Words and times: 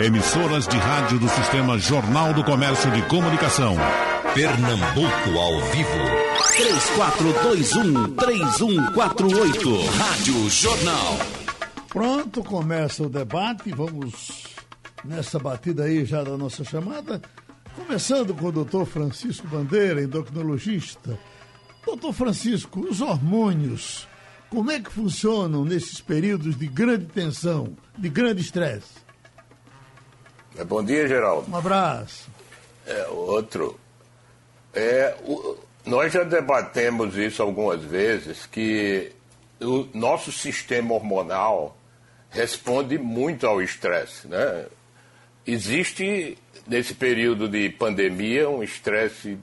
Emissoras 0.00 0.66
de 0.66 0.76
rádio 0.76 1.18
do 1.18 1.28
Sistema 1.28 1.78
Jornal 1.78 2.34
do 2.34 2.42
Comércio 2.42 2.90
de 2.90 3.02
Comunicação. 3.02 3.76
Pernambuco 4.34 5.38
ao 5.38 5.60
vivo. 5.70 5.90
3421-3148. 8.16 9.86
Rádio 9.96 10.50
Jornal. 10.50 11.18
Pronto, 11.88 12.42
começa 12.42 13.04
o 13.04 13.08
debate. 13.08 13.70
Vamos 13.70 14.44
nessa 15.04 15.38
batida 15.38 15.84
aí 15.84 16.04
já 16.04 16.24
da 16.24 16.36
nossa 16.36 16.64
chamada. 16.64 17.22
Começando 17.76 18.34
com 18.34 18.46
o 18.46 18.52
doutor 18.52 18.86
Francisco 18.86 19.46
Bandeira, 19.46 20.02
endocrinologista. 20.02 21.16
Doutor 21.86 22.12
Francisco, 22.12 22.80
os 22.80 23.00
hormônios, 23.00 24.08
como 24.48 24.70
é 24.70 24.80
que 24.80 24.90
funcionam 24.90 25.64
nesses 25.64 26.00
períodos 26.00 26.56
de 26.56 26.66
grande 26.66 27.06
tensão, 27.06 27.76
de 27.96 28.08
grande 28.08 28.40
estresse? 28.40 29.03
É, 30.56 30.62
bom 30.62 30.84
dia, 30.84 31.08
Geraldo. 31.08 31.50
Um 31.50 31.56
abraço. 31.56 32.30
É, 32.86 33.06
outro. 33.08 33.78
É, 34.72 35.16
o, 35.24 35.58
nós 35.84 36.12
já 36.12 36.22
debatemos 36.22 37.16
isso 37.16 37.42
algumas 37.42 37.82
vezes, 37.82 38.46
que 38.46 39.12
o 39.60 39.88
nosso 39.92 40.30
sistema 40.30 40.94
hormonal 40.94 41.76
responde 42.30 42.98
muito 42.98 43.46
ao 43.46 43.60
estresse. 43.60 44.28
Né? 44.28 44.66
Existe, 45.46 46.38
nesse 46.66 46.94
período 46.94 47.48
de 47.48 47.68
pandemia, 47.70 48.48
um 48.48 48.62
estresse 48.62 49.38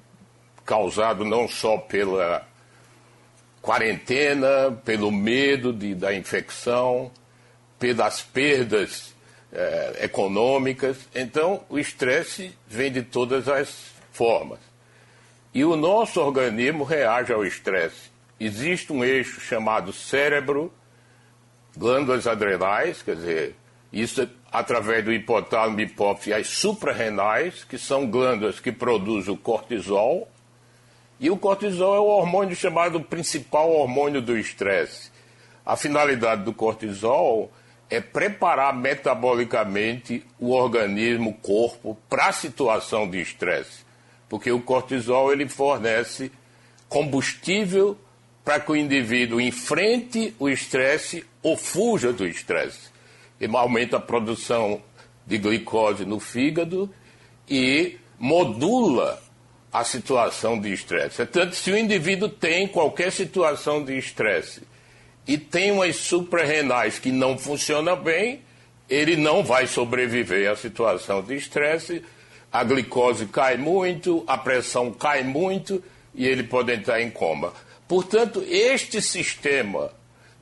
causado 0.66 1.26
não 1.26 1.48
só 1.48 1.78
pela 1.78 2.48
quarentena, 3.62 4.72
pelo 4.84 5.12
medo 5.12 5.74
de, 5.74 5.94
da 5.94 6.14
infecção, 6.14 7.12
pelas 7.78 8.22
perdas 8.22 9.11
é, 9.52 10.05
econômicas. 10.05 10.98
Então, 11.14 11.64
o 11.70 11.78
estresse 11.78 12.55
vem 12.68 12.91
de 12.91 13.04
todas 13.04 13.48
as 13.48 13.91
formas. 14.12 14.60
E 15.54 15.66
o 15.66 15.76
nosso 15.76 16.21
organismo 16.21 16.84
reage 16.84 17.34
ao 17.34 17.46
estresse. 17.46 18.10
Existe 18.40 18.91
um 18.94 19.04
eixo 19.04 19.41
chamado 19.41 19.91
cérebro, 19.91 20.74
glândulas 21.76 22.26
adrenais, 22.26 23.02
quer 23.02 23.16
dizer, 23.16 23.55
isso 23.91 24.27
através 24.52 25.04
do 25.04 25.12
hipotálamo, 25.12 25.79
hipófise 25.79 26.34
as 26.34 26.48
suprarrenais, 26.48 27.63
que 27.63 27.77
são 27.77 28.07
glândulas 28.07 28.60
que 28.60 28.72
produzem 28.72 29.34
o 29.34 29.38
cortisol. 29.38 30.29
E 31.20 31.29
o 31.29 31.38
cortisol 31.38 31.96
é 31.96 31.99
o 31.99 32.05
hormônio 32.05 32.55
chamado 32.55 33.02
principal 33.02 33.70
hormônio 33.70 34.22
do 34.22 34.38
estresse. 34.38 35.12
A 35.66 35.76
finalidade 35.76 36.44
do 36.44 36.54
cortisol 36.54 37.52
é 37.92 38.00
preparar 38.00 38.74
metabolicamente 38.74 40.24
o 40.40 40.52
organismo, 40.52 41.32
o 41.32 41.34
corpo, 41.34 41.98
para 42.10 42.28
a 42.28 42.32
situação 42.32 43.08
de 43.08 43.22
estresse. 43.22 43.84
Porque 44.30 44.50
o 44.50 44.62
cortisol 44.62 45.34
ele 45.34 45.48
fornece 45.50 46.32
combustível 46.88 47.98
para 48.46 48.62
que 48.62 48.72
o 48.72 48.78
indivíduo 48.78 49.42
enfrente 49.42 50.34
o 50.40 50.48
estresse 50.48 51.26
ou 51.44 51.58
fuja 51.58 52.14
do 52.14 52.26
estresse. 52.26 52.90
Ele 53.40 53.56
aumenta 53.58 53.98
a 53.98 54.00
produção 54.00 54.82
de 55.28 55.38
glicose 55.38 56.06
no 56.06 56.20
fígado 56.20 56.90
e 57.50 57.98
modula 58.18 59.22
a 59.72 59.84
situação 59.84 60.58
de 60.58 60.72
estresse. 60.72 61.26
Tanto 61.26 61.56
se 61.56 61.70
o 61.72 61.78
indivíduo 61.78 62.30
tem 62.30 62.70
qualquer 62.70 63.12
situação 63.12 63.84
de 63.84 63.98
estresse 63.98 64.71
e 65.28 65.38
tem 65.38 65.72
umas 65.72 65.96
suprarrenais 65.97 67.00
que 67.00 67.12
não 67.12 67.38
funcionam 67.38 67.96
bem, 67.96 68.41
ele 68.90 69.16
não 69.16 69.44
vai 69.44 69.68
sobreviver 69.68 70.52
à 70.52 70.56
situação 70.56 71.22
de 71.22 71.36
estresse, 71.36 72.03
a 72.52 72.63
glicose 72.63 73.28
cai 73.28 73.56
muito, 73.56 74.24
a 74.28 74.38
pressão 74.38 74.91
cai 74.91 75.24
muito 75.24 75.81
e 76.13 76.28
ele 76.28 76.44
pode 76.44 76.74
entrar 76.74 77.02
em 77.02 77.09
coma. 77.09 77.53
Portanto, 77.88 78.44
este 78.47 79.01
sistema 79.01 79.91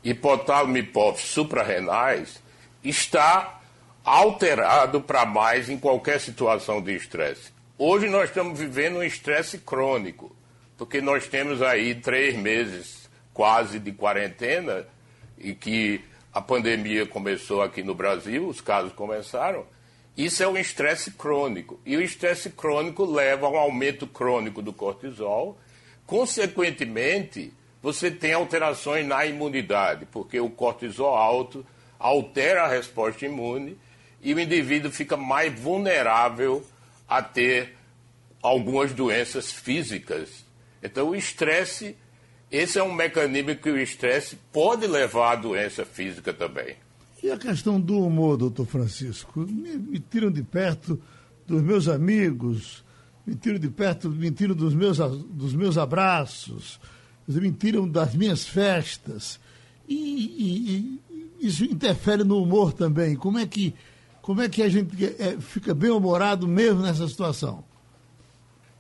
hipotálamo 0.04 0.78
hipófise 0.78 1.28
suprarrenais 1.28 2.42
está 2.84 3.60
alterado 4.04 5.02
para 5.02 5.26
mais 5.26 5.70
em 5.70 5.78
qualquer 5.78 6.20
situação 6.20 6.82
de 6.82 6.96
estresse. 6.96 7.52
Hoje 7.78 8.10
nós 8.10 8.30
estamos 8.30 8.58
vivendo 8.58 8.98
um 8.98 9.04
estresse 9.04 9.60
crônico, 9.60 10.36
porque 10.78 11.02
nós 11.02 11.28
temos 11.28 11.62
aí 11.62 11.94
três 11.94 12.36
meses 12.36 12.99
quase 13.40 13.80
de 13.80 13.94
quarentena 13.94 14.86
e 15.38 15.56
que 15.56 16.02
a 16.34 16.42
pandemia 16.42 17.06
começou 17.06 17.62
aqui 17.62 17.82
no 17.82 17.96
Brasil, 17.96 18.46
os 18.46 18.60
casos 18.60 18.92
começaram. 18.92 19.66
Isso 20.18 20.44
é 20.44 20.48
um 20.50 20.58
estresse 20.58 21.12
crônico. 21.12 21.80
E 21.86 21.96
o 21.96 22.02
estresse 22.02 22.50
crônico 22.50 23.06
leva 23.06 23.48
a 23.48 23.50
um 23.50 23.56
aumento 23.56 24.06
crônico 24.06 24.62
do 24.62 24.74
cortisol. 24.74 25.58
Consequentemente, 26.06 27.54
você 27.82 28.12
tem 28.12 28.34
alterações 28.34 29.08
na 29.08 29.26
imunidade, 29.26 30.06
porque 30.12 30.38
o 30.38 30.50
cortisol 30.50 31.16
alto 31.16 31.66
altera 31.98 32.64
a 32.64 32.68
resposta 32.68 33.26
imune 33.26 33.78
e 34.22 34.34
o 34.34 34.40
indivíduo 34.42 34.92
fica 34.92 35.16
mais 35.16 35.58
vulnerável 35.58 36.62
a 37.08 37.22
ter 37.22 37.78
algumas 38.44 38.92
doenças 38.92 39.50
físicas. 39.50 40.44
Então, 40.84 41.12
o 41.12 41.16
estresse 41.16 41.96
esse 42.52 42.80
é 42.80 42.84
um 42.84 42.94
mecanismo 42.94 43.56
que 43.56 43.70
o 43.70 43.78
estresse 43.78 44.38
pode 44.52 44.88
levar 44.88 45.34
à 45.34 45.36
doença 45.36 45.86
física 45.86 46.34
também. 46.34 46.76
E 47.22 47.30
a 47.30 47.38
questão 47.38 47.80
do 47.80 48.00
humor, 48.00 48.38
doutor 48.38 48.66
Francisco? 48.66 49.42
Me, 49.42 49.78
me 49.78 50.00
tiram 50.00 50.32
de 50.32 50.42
perto 50.42 51.00
dos 51.46 51.62
meus 51.62 51.88
amigos, 51.88 52.84
me 53.26 53.36
tiram 53.36 53.60
de 53.60 53.70
perto, 53.70 54.10
me 54.10 54.32
tiram 54.32 54.56
dos 54.56 54.74
meus, 54.74 54.98
dos 54.98 55.54
meus 55.54 55.78
abraços, 55.78 56.80
me 57.28 57.52
tiram 57.52 57.88
das 57.88 58.16
minhas 58.16 58.48
festas. 58.48 59.40
E, 59.88 59.96
e, 59.96 61.00
e, 61.42 61.48
isso 61.48 61.64
interfere 61.66 62.24
no 62.24 62.42
humor 62.42 62.74
também. 62.74 63.16
Como 63.16 63.38
é 63.38 63.46
que, 63.46 63.76
como 64.22 64.42
é 64.42 64.50
que 64.50 64.64
a 64.64 64.70
gente 64.70 65.06
é, 65.20 65.38
fica 65.40 65.76
bem 65.76 65.92
humorado 65.92 66.48
mesmo 66.48 66.82
nessa 66.82 67.08
situação? 67.08 67.64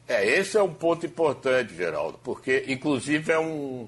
É, 0.09 0.25
esse 0.25 0.57
é 0.57 0.63
um 0.63 0.73
ponto 0.73 1.05
importante, 1.05 1.75
Geraldo, 1.75 2.19
porque, 2.23 2.65
inclusive, 2.67 3.31
é 3.31 3.37
um, 3.37 3.87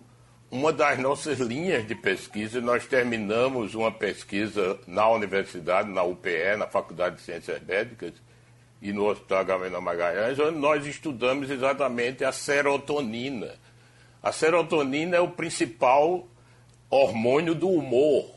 uma 0.52 0.72
das 0.72 1.00
nossas 1.00 1.40
linhas 1.40 1.88
de 1.88 1.96
pesquisa. 1.96 2.62
Nós 2.62 2.86
terminamos 2.86 3.74
uma 3.74 3.92
pesquisa 3.92 4.80
na 4.86 5.09
universidade, 5.09 5.90
na 5.90 6.04
UPE, 6.04 6.58
na 6.59 6.68
Faculdade 6.68 7.16
de 7.16 7.24
Ciências 7.24 7.59
Médicas, 7.64 8.14
e 8.80 8.94
no 8.94 9.08
Hospital 9.08 9.46
Gamaliel 9.46 9.82
Magalhães, 9.82 10.38
onde 10.38 10.59
nós 10.59 10.86
estudamos 10.86 11.50
exatamente 11.50 12.24
a 12.24 12.32
serotonina. 12.32 13.56
A 14.22 14.32
serotonina 14.32 15.18
é 15.18 15.20
o 15.20 15.32
principal 15.32 16.28
hormônio 16.88 17.56
do 17.56 17.68
humor. 17.68 18.30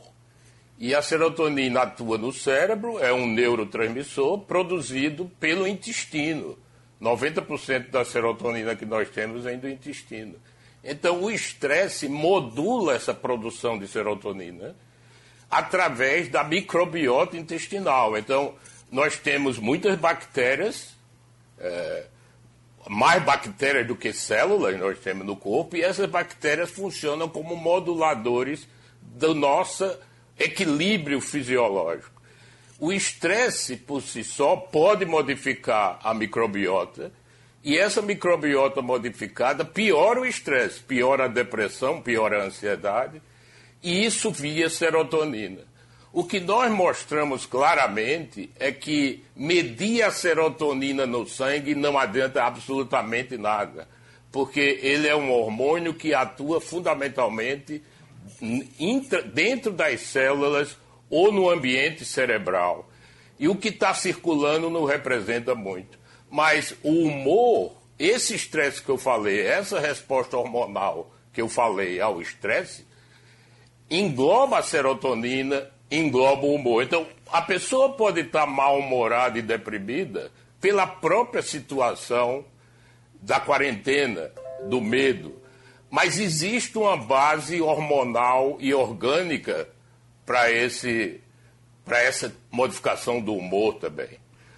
E 0.79 0.95
a 0.95 1.03
serotonina 1.03 1.83
atua 1.83 2.17
no 2.17 2.33
cérebro, 2.33 2.97
é 2.97 3.13
um 3.13 3.27
neurotransmissor 3.27 4.39
produzido 4.39 5.29
pelo 5.39 5.67
intestino. 5.67 6.64
90% 7.01 7.89
da 7.89 8.05
serotonina 8.05 8.75
que 8.75 8.85
nós 8.85 9.09
temos 9.09 9.43
vem 9.43 9.57
do 9.57 9.69
intestino. 9.69 10.35
Então, 10.83 11.23
o 11.23 11.31
estresse 11.31 12.07
modula 12.07 12.93
essa 12.93 13.13
produção 13.13 13.77
de 13.77 13.87
serotonina 13.87 14.75
através 15.49 16.29
da 16.29 16.43
microbiota 16.43 17.37
intestinal. 17.37 18.17
Então, 18.17 18.53
nós 18.91 19.17
temos 19.17 19.57
muitas 19.57 19.97
bactérias, 19.97 20.95
é, 21.59 22.05
mais 22.87 23.23
bactérias 23.23 23.87
do 23.87 23.95
que 23.95 24.13
células 24.13 24.79
nós 24.79 24.99
temos 24.99 25.25
no 25.25 25.35
corpo, 25.35 25.75
e 25.75 25.81
essas 25.81 26.09
bactérias 26.09 26.71
funcionam 26.71 27.27
como 27.27 27.55
moduladores 27.55 28.67
do 29.01 29.33
nosso 29.33 29.97
equilíbrio 30.37 31.19
fisiológico. 31.19 32.14
O 32.79 32.91
estresse 32.91 33.77
por 33.77 34.01
si 34.01 34.23
só 34.23 34.55
pode 34.57 35.05
modificar 35.05 35.99
a 36.03 36.13
microbiota 36.13 37.11
e 37.63 37.77
essa 37.77 38.01
microbiota 38.01 38.81
modificada 38.81 39.63
piora 39.63 40.19
o 40.19 40.25
estresse, 40.25 40.81
piora 40.81 41.25
a 41.25 41.27
depressão, 41.29 42.01
piora 42.01 42.43
a 42.43 42.45
ansiedade 42.47 43.21
e 43.81 44.05
isso 44.05 44.29
via 44.29 44.69
serotonina. 44.69 45.61
O 46.11 46.23
que 46.23 46.39
nós 46.39 46.71
mostramos 46.71 47.45
claramente 47.45 48.49
é 48.59 48.71
que 48.71 49.23
medir 49.35 50.01
a 50.01 50.11
serotonina 50.11 51.05
no 51.05 51.27
sangue 51.27 51.75
não 51.75 51.97
adianta 51.97 52.43
absolutamente 52.43 53.37
nada, 53.37 53.87
porque 54.31 54.79
ele 54.81 55.07
é 55.07 55.15
um 55.15 55.31
hormônio 55.31 55.93
que 55.93 56.13
atua 56.13 56.59
fundamentalmente 56.59 57.81
dentro 59.33 59.71
das 59.71 60.01
células 60.01 60.77
ou 61.09 61.31
no 61.31 61.49
ambiente 61.49 62.05
cerebral. 62.05 62.89
E 63.39 63.47
o 63.47 63.55
que 63.55 63.69
está 63.69 63.93
circulando 63.93 64.69
não 64.69 64.85
representa 64.85 65.53
muito. 65.53 65.99
Mas 66.29 66.75
o 66.83 66.89
humor, 66.89 67.75
esse 67.99 68.35
estresse 68.35 68.81
que 68.81 68.89
eu 68.89 68.97
falei, 68.97 69.45
essa 69.45 69.79
resposta 69.79 70.37
hormonal 70.37 71.11
que 71.33 71.41
eu 71.41 71.49
falei 71.49 71.99
ao 71.99 72.21
estresse, 72.21 72.85
engloba 73.89 74.59
a 74.59 74.63
serotonina 74.63 75.69
engloba 75.89 76.45
o 76.45 76.55
humor. 76.55 76.83
Então, 76.83 77.07
a 77.31 77.41
pessoa 77.41 77.93
pode 77.93 78.21
estar 78.21 78.45
mal-humorada 78.45 79.37
e 79.37 79.41
deprimida 79.41 80.31
pela 80.59 80.87
própria 80.87 81.41
situação 81.41 82.45
da 83.21 83.39
quarentena, 83.39 84.31
do 84.67 84.81
medo. 84.81 85.41
Mas 85.89 86.19
existe 86.19 86.77
uma 86.77 86.97
base 86.97 87.61
hormonal 87.61 88.57
e 88.59 88.73
orgânica 88.73 89.69
para 90.25 90.51
esse 90.51 91.21
para 91.85 92.01
essa 92.01 92.33
modificação 92.51 93.21
do 93.21 93.35
humor 93.35 93.75
também. 93.75 94.17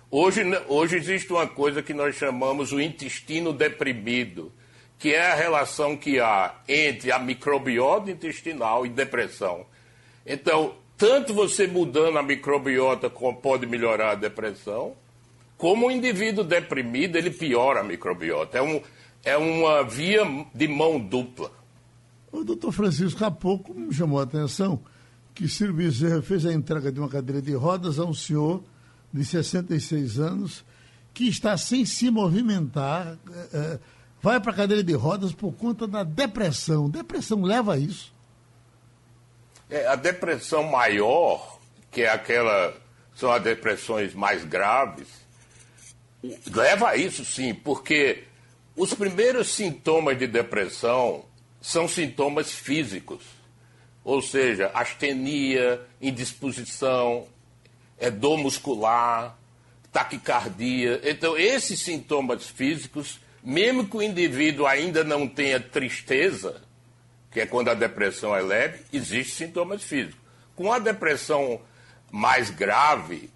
Hoje, 0.10 0.42
hoje 0.70 0.96
existe 0.96 1.32
uma 1.34 1.46
coisa 1.46 1.84
que 1.84 1.94
nós 1.94 2.16
chamamos 2.16 2.72
o 2.72 2.80
intestino 2.80 3.52
deprimido, 3.52 4.50
que 4.98 5.14
é 5.14 5.30
a 5.32 5.36
relação 5.36 5.98
que 5.98 6.22
há 6.22 6.56
entre 6.70 7.12
a 7.12 7.20
microbiota 7.20 8.10
intestinal 8.10 8.86
e 8.86 8.90
depressão. 8.90 9.66
Então, 10.26 10.76
tanto 10.98 11.34
você 11.34 11.68
mudando 11.68 12.18
a 12.18 12.24
microbiota 12.24 13.10
pode 13.10 13.66
melhorar 13.66 14.12
a 14.12 14.16
depressão, 14.16 14.96
como 15.58 15.88
o 15.88 15.92
indivíduo 15.92 16.46
deprimido, 16.46 17.18
ele 17.18 17.32
piora 17.32 17.82
a 17.82 17.84
microbiota. 17.84 18.58
É, 18.58 18.62
um, 18.62 18.82
é 19.26 19.38
uma 19.38 19.84
via 19.84 20.24
de 20.54 20.68
mão 20.68 20.98
dupla. 20.98 21.52
O 22.32 22.44
doutor 22.44 22.72
Francisco, 22.72 23.26
há 23.26 23.32
pouco 23.32 23.74
me 23.74 23.94
chamou 23.94 24.20
a 24.20 24.24
atenção 24.24 24.82
que 25.38 25.48
Ciro 25.48 25.72
Bezerra 25.72 26.20
fez 26.20 26.48
a 26.48 26.52
entrega 26.52 26.92
de 26.92 27.00
uma 27.00 27.08
cadeira 27.08 27.40
de 27.40 27.54
rodas 27.54 28.00
a 28.00 28.04
um 28.04 28.14
senhor 28.14 28.64
de 29.14 29.24
66 29.24 30.18
anos 30.18 30.66
que 31.14 31.30
está 31.30 31.56
sem 31.56 31.86
se 31.86 32.10
movimentar, 32.10 33.16
é, 33.54 33.80
vai 34.20 34.40
para 34.40 34.52
a 34.52 34.56
cadeira 34.56 34.84
de 34.84 34.94
rodas 34.94 35.32
por 35.32 35.54
conta 35.54 35.88
da 35.88 36.04
depressão. 36.04 36.90
Depressão 36.90 37.44
leva 37.44 37.76
a 37.76 37.78
isso? 37.78 38.12
É, 39.70 39.86
a 39.86 39.96
depressão 39.96 40.64
maior, 40.64 41.60
que 41.92 42.02
é 42.02 42.10
aquela, 42.10 42.76
são 43.16 43.32
as 43.32 43.44
depressões 43.44 44.16
mais 44.16 44.44
graves, 44.44 45.08
leva 46.52 46.90
a 46.90 46.98
isso 46.98 47.24
sim, 47.24 47.54
porque 47.54 48.24
os 48.76 48.92
primeiros 48.92 49.50
sintomas 49.50 50.18
de 50.18 50.26
depressão 50.26 51.26
são 51.62 51.88
sintomas 51.88 52.52
físicos, 52.52 53.37
ou 54.08 54.22
seja, 54.22 54.72
astenia, 54.74 55.82
indisposição, 56.02 57.28
é 58.00 58.10
dor 58.10 58.38
muscular, 58.38 59.38
taquicardia. 59.92 61.02
Então, 61.04 61.38
esses 61.38 61.82
sintomas 61.82 62.48
físicos, 62.48 63.20
mesmo 63.44 63.86
que 63.86 63.98
o 63.98 64.02
indivíduo 64.02 64.66
ainda 64.66 65.04
não 65.04 65.28
tenha 65.28 65.60
tristeza, 65.60 66.62
que 67.30 67.42
é 67.42 67.46
quando 67.46 67.68
a 67.68 67.74
depressão 67.74 68.34
é 68.34 68.42
leve, 68.42 68.80
existem 68.94 69.48
sintomas 69.48 69.84
físicos. 69.84 70.22
Com 70.56 70.72
a 70.72 70.80
depressão 70.80 71.60
mais 72.10 72.50
grave, 72.50 73.30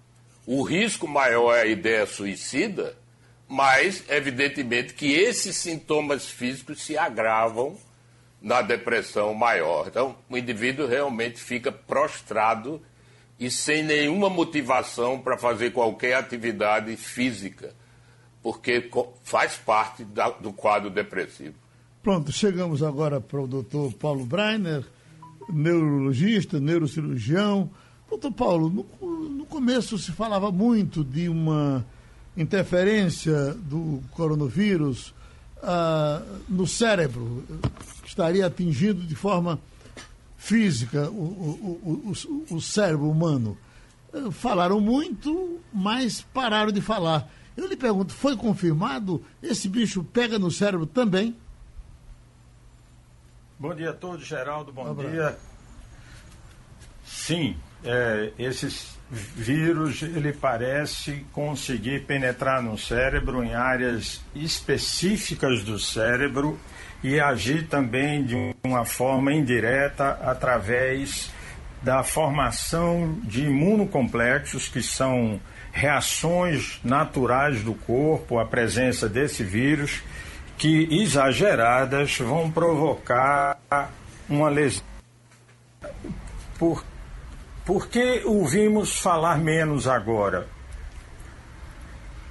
o 0.46 0.62
risco 0.62 1.06
maior 1.06 1.54
é 1.54 1.60
a 1.60 1.66
ideia 1.66 2.06
suicida, 2.06 2.96
mas 3.46 4.04
evidentemente 4.08 4.94
que 4.94 5.12
esses 5.12 5.54
sintomas 5.54 6.30
físicos 6.30 6.80
se 6.80 6.96
agravam 6.96 7.76
na 8.42 8.60
depressão 8.60 9.32
maior. 9.32 9.86
Então, 9.86 10.16
o 10.28 10.36
indivíduo 10.36 10.86
realmente 10.86 11.40
fica 11.40 11.70
prostrado 11.70 12.82
e 13.38 13.50
sem 13.50 13.82
nenhuma 13.82 14.28
motivação 14.28 15.18
para 15.18 15.38
fazer 15.38 15.70
qualquer 15.70 16.14
atividade 16.14 16.96
física, 16.96 17.74
porque 18.42 18.90
faz 19.22 19.56
parte 19.56 20.04
da, 20.04 20.30
do 20.30 20.52
quadro 20.52 20.90
depressivo. 20.90 21.54
Pronto, 22.02 22.32
chegamos 22.32 22.82
agora 22.82 23.20
para 23.20 23.40
o 23.40 23.46
doutor 23.46 23.92
Paulo 23.94 24.26
Breiner, 24.26 24.84
neurologista, 25.48 26.58
neurocirurgião. 26.58 27.70
Doutor 28.08 28.32
Paulo, 28.32 28.68
no, 28.68 29.28
no 29.28 29.46
começo 29.46 29.96
se 29.98 30.10
falava 30.10 30.50
muito 30.50 31.04
de 31.04 31.28
uma 31.28 31.86
interferência 32.36 33.54
do 33.54 34.02
coronavírus 34.10 35.14
ah, 35.62 36.22
no 36.48 36.66
cérebro, 36.66 37.44
que 38.02 38.08
estaria 38.08 38.46
atingindo 38.46 39.02
de 39.02 39.14
forma 39.14 39.60
física, 40.36 41.08
o, 41.08 41.14
o, 41.14 42.12
o, 42.50 42.56
o 42.56 42.60
cérebro 42.60 43.08
humano. 43.08 43.56
Eh, 44.12 44.30
falaram 44.32 44.80
muito, 44.80 45.60
mas 45.72 46.20
pararam 46.20 46.72
de 46.72 46.80
falar. 46.80 47.30
Eu 47.56 47.68
lhe 47.68 47.76
pergunto, 47.76 48.12
foi 48.12 48.36
confirmado? 48.36 49.24
Esse 49.42 49.68
bicho 49.68 50.02
pega 50.02 50.38
no 50.38 50.50
cérebro 50.50 50.84
também? 50.84 51.36
Bom 53.58 53.74
dia 53.74 53.90
a 53.90 53.94
todos, 53.94 54.26
Geraldo, 54.26 54.72
bom 54.72 54.92
dia. 54.94 55.38
Sim, 57.04 57.56
é, 57.84 58.32
esses 58.36 58.98
vírus, 59.12 60.00
ele 60.00 60.32
parece 60.32 61.26
conseguir 61.32 62.06
penetrar 62.06 62.62
no 62.62 62.78
cérebro 62.78 63.44
em 63.44 63.54
áreas 63.54 64.22
específicas 64.34 65.62
do 65.62 65.78
cérebro 65.78 66.58
e 67.04 67.20
agir 67.20 67.66
também 67.68 68.24
de 68.24 68.34
uma 68.64 68.86
forma 68.86 69.30
indireta 69.34 70.18
através 70.22 71.30
da 71.82 72.02
formação 72.02 73.18
de 73.24 73.42
imunocomplexos, 73.42 74.68
que 74.68 74.82
são 74.82 75.38
reações 75.72 76.80
naturais 76.82 77.62
do 77.62 77.74
corpo 77.74 78.38
à 78.38 78.46
presença 78.46 79.08
desse 79.10 79.44
vírus, 79.44 80.02
que 80.56 80.88
exageradas 81.02 82.16
vão 82.18 82.50
provocar 82.50 83.58
uma 84.28 84.48
lesão. 84.48 84.84
Por, 86.58 86.84
por 87.64 87.88
que 87.88 88.22
ouvimos 88.24 88.98
falar 88.98 89.38
menos 89.38 89.86
agora? 89.86 90.46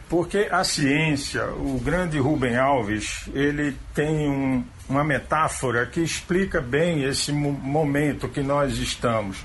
Porque 0.10 0.50
a 0.51 0.63
ciência, 0.66 1.45
o 1.51 1.80
grande 1.80 2.19
Rubem 2.19 2.57
Alves, 2.57 3.30
ele 3.33 3.78
tem 3.95 4.30
um, 4.30 4.63
uma 4.89 5.06
metáfora 5.06 5.86
que 5.86 6.01
explica 6.01 6.60
bem 6.60 7.06
esse 7.06 7.31
momento 7.31 8.28
que 8.28 8.42
nós 8.42 8.78
estamos. 8.78 9.38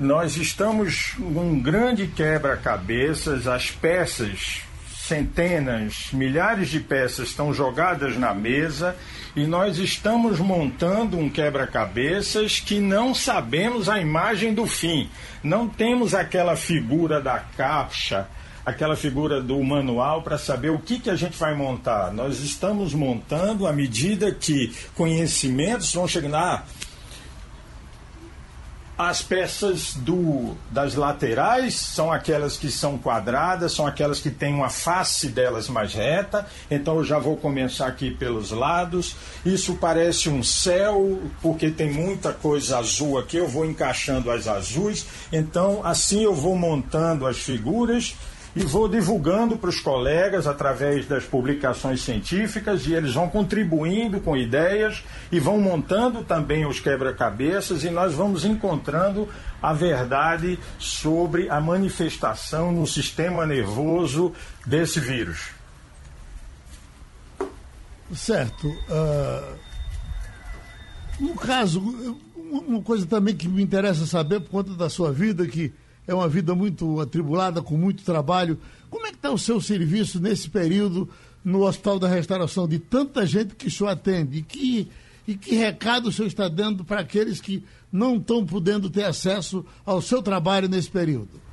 Nós 0.00 0.36
estamos 0.36 1.14
num 1.16 1.60
grande 1.60 2.08
quebra-cabeças, 2.08 3.46
as 3.46 3.70
peças, 3.70 4.62
centenas, 5.06 6.08
milhares 6.12 6.68
de 6.68 6.80
peças 6.80 7.28
estão 7.28 7.52
jogadas 7.52 8.16
na 8.16 8.34
mesa 8.34 8.96
e 9.34 9.46
nós 9.46 9.78
estamos 9.78 10.38
montando 10.38 11.18
um 11.18 11.30
quebra-cabeças 11.30 12.58
que 12.58 12.80
não 12.80 13.14
sabemos 13.14 13.88
a 13.88 14.00
imagem 14.00 14.52
do 14.52 14.66
fim. 14.66 15.08
Não 15.42 15.68
temos 15.68 16.14
aquela 16.14 16.56
figura 16.56 17.20
da 17.20 17.38
caixa 17.38 18.28
aquela 18.66 18.96
figura 18.96 19.40
do 19.40 19.62
manual 19.62 20.22
para 20.22 20.36
saber 20.36 20.70
o 20.70 20.80
que, 20.80 20.98
que 20.98 21.08
a 21.08 21.14
gente 21.14 21.38
vai 21.38 21.54
montar. 21.54 22.12
Nós 22.12 22.40
estamos 22.40 22.92
montando 22.92 23.64
à 23.64 23.72
medida 23.72 24.32
que 24.32 24.74
conhecimentos 24.96 25.94
vão 25.94 26.08
chegando. 26.08 26.34
Ah, 26.34 26.64
as 28.98 29.20
peças 29.20 29.94
do, 29.94 30.56
das 30.70 30.94
laterais 30.94 31.74
são 31.74 32.10
aquelas 32.10 32.56
que 32.56 32.70
são 32.70 32.96
quadradas, 32.96 33.72
são 33.72 33.86
aquelas 33.86 34.20
que 34.20 34.30
têm 34.30 34.54
uma 34.54 34.70
face 34.70 35.28
delas 35.28 35.68
mais 35.68 35.92
reta. 35.92 36.46
Então 36.70 36.96
eu 36.96 37.04
já 37.04 37.18
vou 37.18 37.36
começar 37.36 37.86
aqui 37.86 38.10
pelos 38.10 38.50
lados. 38.50 39.14
Isso 39.44 39.74
parece 39.76 40.30
um 40.30 40.42
céu, 40.42 41.20
porque 41.42 41.70
tem 41.70 41.90
muita 41.92 42.32
coisa 42.32 42.78
azul 42.78 43.18
aqui. 43.18 43.36
Eu 43.36 43.48
vou 43.48 43.66
encaixando 43.66 44.30
as 44.30 44.48
azuis. 44.48 45.06
Então 45.30 45.82
assim 45.84 46.22
eu 46.22 46.34
vou 46.34 46.56
montando 46.56 47.26
as 47.26 47.36
figuras 47.36 48.14
e 48.56 48.64
vou 48.64 48.88
divulgando 48.88 49.58
para 49.58 49.68
os 49.68 49.78
colegas 49.80 50.46
através 50.46 51.06
das 51.06 51.24
publicações 51.24 52.00
científicas 52.00 52.86
e 52.86 52.94
eles 52.94 53.12
vão 53.12 53.28
contribuindo 53.28 54.18
com 54.18 54.34
ideias 54.34 55.04
e 55.30 55.38
vão 55.38 55.60
montando 55.60 56.24
também 56.24 56.64
os 56.64 56.80
quebra-cabeças 56.80 57.84
e 57.84 57.90
nós 57.90 58.14
vamos 58.14 58.46
encontrando 58.46 59.28
a 59.62 59.74
verdade 59.74 60.58
sobre 60.78 61.50
a 61.50 61.60
manifestação 61.60 62.72
no 62.72 62.86
sistema 62.86 63.44
nervoso 63.44 64.32
desse 64.64 65.00
vírus. 65.00 65.50
Certo. 68.14 68.68
Uh, 68.68 69.58
no 71.20 71.34
caso, 71.34 71.80
uma 72.36 72.80
coisa 72.80 73.04
também 73.04 73.36
que 73.36 73.48
me 73.48 73.62
interessa 73.62 74.06
saber 74.06 74.40
por 74.40 74.50
conta 74.50 74.74
da 74.74 74.88
sua 74.88 75.12
vida, 75.12 75.46
que 75.46 75.74
é 76.06 76.14
uma 76.14 76.28
vida 76.28 76.54
muito 76.54 77.00
atribulada, 77.00 77.60
com 77.62 77.76
muito 77.76 78.04
trabalho. 78.04 78.58
Como 78.88 79.06
é 79.06 79.10
que 79.10 79.16
está 79.16 79.30
o 79.30 79.38
seu 79.38 79.60
serviço 79.60 80.20
nesse 80.20 80.48
período 80.48 81.08
no 81.44 81.62
Hospital 81.62 81.98
da 81.98 82.08
Restauração, 82.08 82.66
de 82.66 82.78
tanta 82.78 83.26
gente 83.26 83.54
que 83.54 83.70
senhor 83.70 83.90
atende? 83.90 84.38
E 84.38 84.42
que, 84.42 84.88
e 85.26 85.36
que 85.36 85.54
recado 85.56 86.08
o 86.08 86.12
senhor 86.12 86.28
está 86.28 86.48
dando 86.48 86.84
para 86.84 87.00
aqueles 87.00 87.40
que 87.40 87.64
não 87.90 88.16
estão 88.16 88.44
podendo 88.44 88.90
ter 88.90 89.04
acesso 89.04 89.64
ao 89.84 90.00
seu 90.00 90.22
trabalho 90.22 90.68
nesse 90.68 90.90
período? 90.90 91.46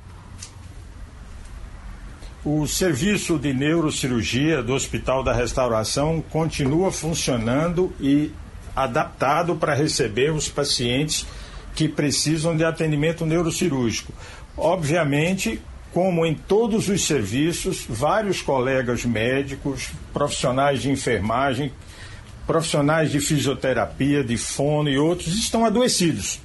O 2.44 2.66
serviço 2.66 3.38
de 3.38 3.54
neurocirurgia 3.54 4.62
do 4.62 4.74
Hospital 4.74 5.24
da 5.24 5.32
Restauração 5.32 6.22
continua 6.28 6.92
funcionando 6.92 7.90
e 7.98 8.30
adaptado 8.76 9.56
para 9.56 9.74
receber 9.74 10.30
os 10.30 10.48
pacientes 10.48 11.26
que 11.74 11.88
precisam 11.88 12.56
de 12.56 12.64
atendimento 12.64 13.24
neurocirúrgico. 13.24 14.12
Obviamente, 14.56 15.60
como 15.92 16.24
em 16.26 16.34
todos 16.34 16.88
os 16.88 17.06
serviços, 17.06 17.84
vários 17.88 18.42
colegas 18.42 19.04
médicos, 19.04 19.90
profissionais 20.12 20.82
de 20.82 20.90
enfermagem, 20.90 21.72
profissionais 22.46 23.10
de 23.10 23.20
fisioterapia, 23.20 24.22
de 24.22 24.36
fono 24.36 24.88
e 24.88 24.98
outros 24.98 25.34
estão 25.34 25.64
adoecidos. 25.64 26.40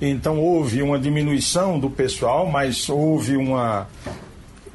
Então 0.00 0.38
houve 0.38 0.82
uma 0.82 0.98
diminuição 0.98 1.78
do 1.78 1.90
pessoal, 1.90 2.46
mas 2.46 2.88
houve 2.88 3.36
uma 3.36 3.86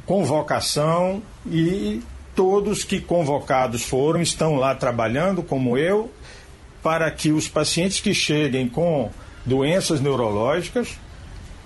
convocação 0.06 1.22
e 1.48 2.02
todos 2.36 2.84
que 2.84 3.02
convocados 3.02 3.84
foram 3.84 4.22
estão 4.22 4.56
lá 4.56 4.76
trabalhando, 4.76 5.42
como 5.42 5.78
eu, 5.78 6.12
para 6.84 7.10
que 7.10 7.32
os 7.32 7.48
pacientes 7.48 8.00
que 8.00 8.14
cheguem 8.14 8.70
com 8.70 9.10
doenças 9.44 10.00
neurológicas, 10.00 11.00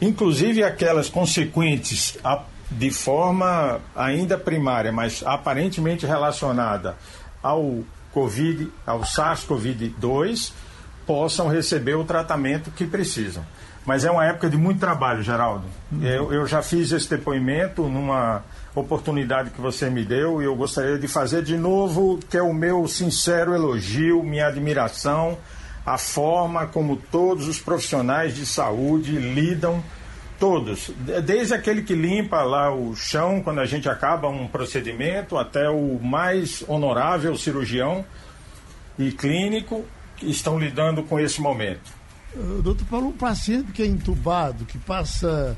inclusive 0.02 0.64
aquelas 0.64 1.10
consequentes 1.10 2.18
a, 2.24 2.44
de 2.70 2.92
forma 2.92 3.80
ainda 3.96 4.38
primária, 4.38 4.92
mas 4.92 5.24
aparentemente 5.26 6.06
relacionada 6.06 6.96
ao 7.42 7.84
Covid, 8.12 8.72
ao 8.86 9.02
SARS-CoV-2, 9.02 10.52
possam 11.06 11.48
receber 11.48 11.96
o 11.96 12.04
tratamento 12.04 12.72
que 12.72 12.86
precisam. 12.86 13.44
Mas 13.86 14.06
é 14.06 14.12
uma 14.12 14.26
época 14.26 14.50
de 14.50 14.58
muito 14.58 14.80
trabalho, 14.80 15.24
Geraldo. 15.24 15.66
Uhum. 15.92 16.04
Eu, 16.04 16.34
eu 16.34 16.46
já 16.46 16.62
fiz 16.62 16.92
esse 16.92 17.10
depoimento 17.10 17.84
numa 17.88 18.44
oportunidade 18.76 19.50
que 19.50 19.60
você 19.60 19.90
me 19.90 20.06
deu 20.06 20.42
e 20.42 20.46
eu 20.46 20.56
gostaria 20.56 21.00
de 21.00 21.08
fazer 21.08 21.44
de 21.44 21.58
novo, 21.58 22.20
que 22.30 22.38
é 22.38 22.42
o 22.42 22.54
meu 22.54 22.88
sincero 22.88 23.56
elogio, 23.56 24.22
minha 24.22 24.48
admiração, 24.48 25.38
a 25.90 25.98
forma 25.98 26.68
como 26.68 26.98
todos 26.98 27.48
os 27.48 27.60
profissionais 27.60 28.36
de 28.36 28.46
saúde 28.46 29.14
lidam, 29.18 29.84
todos, 30.40 30.92
desde 31.26 31.56
aquele 31.56 31.82
que 31.82 31.96
limpa 31.96 32.44
lá 32.44 32.72
o 32.72 32.96
chão 32.96 33.42
quando 33.42 33.60
a 33.60 33.66
gente 33.66 33.90
acaba 33.90 34.28
um 34.30 34.48
procedimento, 34.48 35.36
até 35.36 35.68
o 35.68 36.00
mais 36.00 36.64
honorável 36.68 37.36
cirurgião 37.36 38.06
e 39.00 39.12
clínico, 39.12 39.84
estão 40.22 40.60
lidando 40.60 41.02
com 41.02 41.20
esse 41.20 41.42
momento. 41.42 41.92
Uh, 42.36 42.62
doutor 42.62 42.86
Paulo, 42.86 43.08
um 43.08 43.18
paciente 43.18 43.72
que 43.72 43.82
é 43.82 43.88
entubado, 43.88 44.66
que 44.66 44.78
passa, 44.78 45.58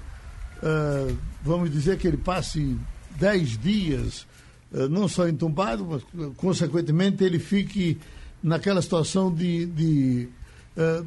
uh, 0.64 1.18
vamos 1.44 1.70
dizer 1.70 1.98
que 1.98 2.08
ele 2.08 2.16
passe 2.16 2.78
10 3.20 3.58
dias, 3.58 4.26
uh, 4.72 4.88
não 4.88 5.10
só 5.10 5.28
entubado, 5.28 5.86
mas 5.86 6.34
consequentemente 6.38 7.22
ele 7.22 7.38
fique 7.38 8.00
naquela 8.44 8.82
situação 8.82 9.34
de, 9.34 9.66
de 9.66 10.30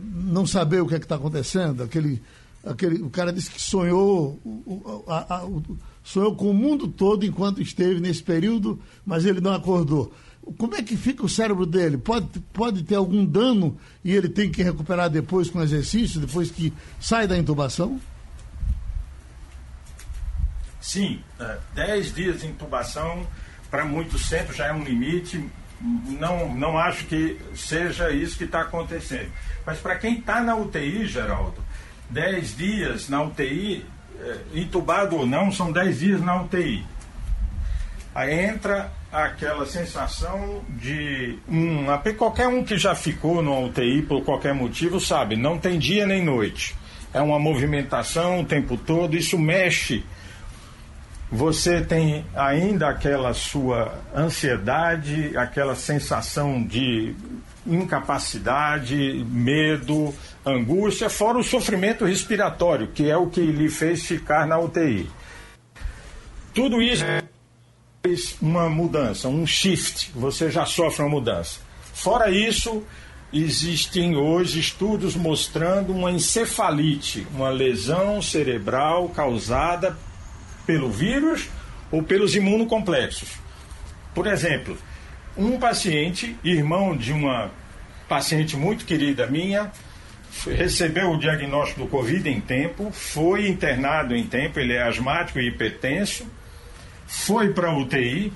não 0.05 0.47
saber 0.47 0.83
o 0.83 0.87
que 0.87 0.95
é 0.95 0.99
que 0.99 1.05
está 1.05 1.17
acontecendo, 1.17 1.83
aquele, 1.83 2.23
aquele, 2.65 3.03
o 3.03 3.11
cara 3.11 3.33
disse 3.33 3.51
que 3.51 3.61
sonhou, 3.61 4.39
sonhou 6.03 6.35
com 6.37 6.51
o 6.51 6.55
mundo 6.55 6.87
todo 6.89 7.25
enquanto 7.25 7.63
esteve 7.63 8.01
nesse 8.01 8.23
período, 8.23 8.81
mas 9.05 9.25
ele 9.25 9.41
não 9.41 9.53
acordou. 9.53 10.13
Como 10.59 10.75
é 10.75 10.83
que 10.83 10.97
fica 10.97 11.25
o 11.25 11.29
cérebro 11.29 11.65
dele? 11.65 11.97
Pode, 11.97 12.27
pode 12.53 12.83
ter 12.83 12.97
algum 12.97 13.25
dano 13.25 13.79
e 14.05 14.13
ele 14.13 14.29
tem 14.29 14.51
que 14.51 14.63
recuperar 14.63 15.09
depois 15.09 15.49
com 15.49 15.63
exercício, 15.63 16.21
depois 16.21 16.51
que 16.51 16.73
sai 17.01 17.27
da 17.27 17.37
intubação? 17.37 17.99
Sim, 20.81 21.19
10 21.75 22.11
é, 22.11 22.11
dias 22.13 22.41
de 22.43 22.47
intubação 22.47 23.27
para 23.71 23.87
muitos 23.87 24.27
centros 24.27 24.59
já 24.59 24.67
é 24.67 24.73
um 24.75 24.85
limite. 24.85 25.43
Não, 26.19 26.55
não 26.55 26.79
acho 26.79 27.05
que 27.05 27.39
seja 27.55 28.11
isso 28.11 28.39
que 28.39 28.45
está 28.45 28.63
acontecendo. 28.63 29.31
Mas 29.67 29.79
para 29.79 29.97
quem 29.97 30.19
está 30.19 30.41
na 30.41 30.57
UTI, 30.57 31.07
Geraldo, 31.07 31.63
10 32.09 32.57
dias 32.57 33.09
na 33.11 33.23
UTI, 33.23 33.85
é, 34.19 34.37
entubado 34.55 35.17
ou 35.17 35.27
não, 35.27 35.53
são 35.53 35.71
10 35.71 35.99
dias 35.99 36.21
na 36.23 36.41
UTI. 36.41 36.87
Aí 38.15 38.33
entra 38.33 38.91
aquela 39.13 39.67
sensação 39.67 40.63
de 40.69 41.39
um, 41.49 41.87
qualquer 42.17 42.49
um 42.49 42.65
que 42.65 42.79
já 42.79 42.95
ficou 42.95 43.43
no 43.43 43.67
UTI 43.67 44.03
por 44.03 44.25
qualquer 44.25 44.55
motivo 44.55 45.01
sabe, 45.01 45.37
não 45.37 45.59
tem 45.59 45.79
dia 45.79 46.07
nem 46.07 46.25
noite. 46.25 46.75
É 47.13 47.21
uma 47.21 47.39
movimentação 47.39 48.41
o 48.41 48.45
tempo 48.45 48.77
todo, 48.77 49.17
isso 49.17 49.39
mexe. 49.39 50.05
Você 51.35 51.81
tem 51.81 52.25
ainda 52.33 52.89
aquela 52.89 53.35
sua 53.35 53.93
ansiedade, 54.15 55.37
aquela 55.37 55.75
sensação 55.75 56.63
de 56.63 57.13
incapacidade, 57.67 59.27
medo, 59.29 60.15
angústia, 60.47 61.11
fora 61.11 61.37
o 61.37 61.43
sofrimento 61.43 62.05
respiratório, 62.05 62.87
que 62.87 63.11
é 63.11 63.17
o 63.17 63.27
que 63.27 63.41
lhe 63.41 63.69
fez 63.69 64.05
ficar 64.05 64.47
na 64.47 64.61
UTI. 64.61 65.11
Tudo 66.55 66.81
isso 66.81 67.05
uma 68.41 68.69
mudança, 68.71 69.27
um 69.27 69.45
shift, 69.45 70.13
você 70.15 70.49
já 70.53 70.65
sofre 70.65 71.03
uma 71.03 71.11
mudança. 71.11 71.59
Fora 71.93 72.31
isso, 72.31 72.85
existem 73.33 74.15
hoje 74.15 74.61
estudos 74.61 75.17
mostrando 75.17 75.93
uma 75.93 76.13
encefalite, 76.13 77.27
uma 77.35 77.51
lesão 77.51 78.23
cerebral 78.23 79.09
causada 79.09 79.97
pelo 80.67 80.91
vírus 80.91 81.49
ou 81.91 82.03
pelos 82.03 82.35
imunocomplexos. 82.35 83.39
Por 84.15 84.27
exemplo, 84.27 84.77
um 85.37 85.59
paciente, 85.59 86.37
irmão 86.45 86.97
de 86.97 87.13
uma 87.13 87.51
paciente 88.09 88.57
muito 88.57 88.85
querida 88.85 89.27
minha, 89.27 89.73
recebeu 90.47 91.11
o 91.13 91.19
diagnóstico 91.19 91.81
do 91.81 91.87
Covid 91.87 92.29
em 92.29 92.41
tempo, 92.41 92.91
foi 92.91 93.49
internado 93.49 94.15
em 94.15 94.27
tempo, 94.27 94.59
ele 94.59 94.73
é 94.73 94.83
asmático 94.83 95.39
e 95.39 95.49
hipertenso 95.49 96.27
foi 97.07 97.53
para 97.53 97.69
a 97.69 97.77
UTI. 97.77 98.33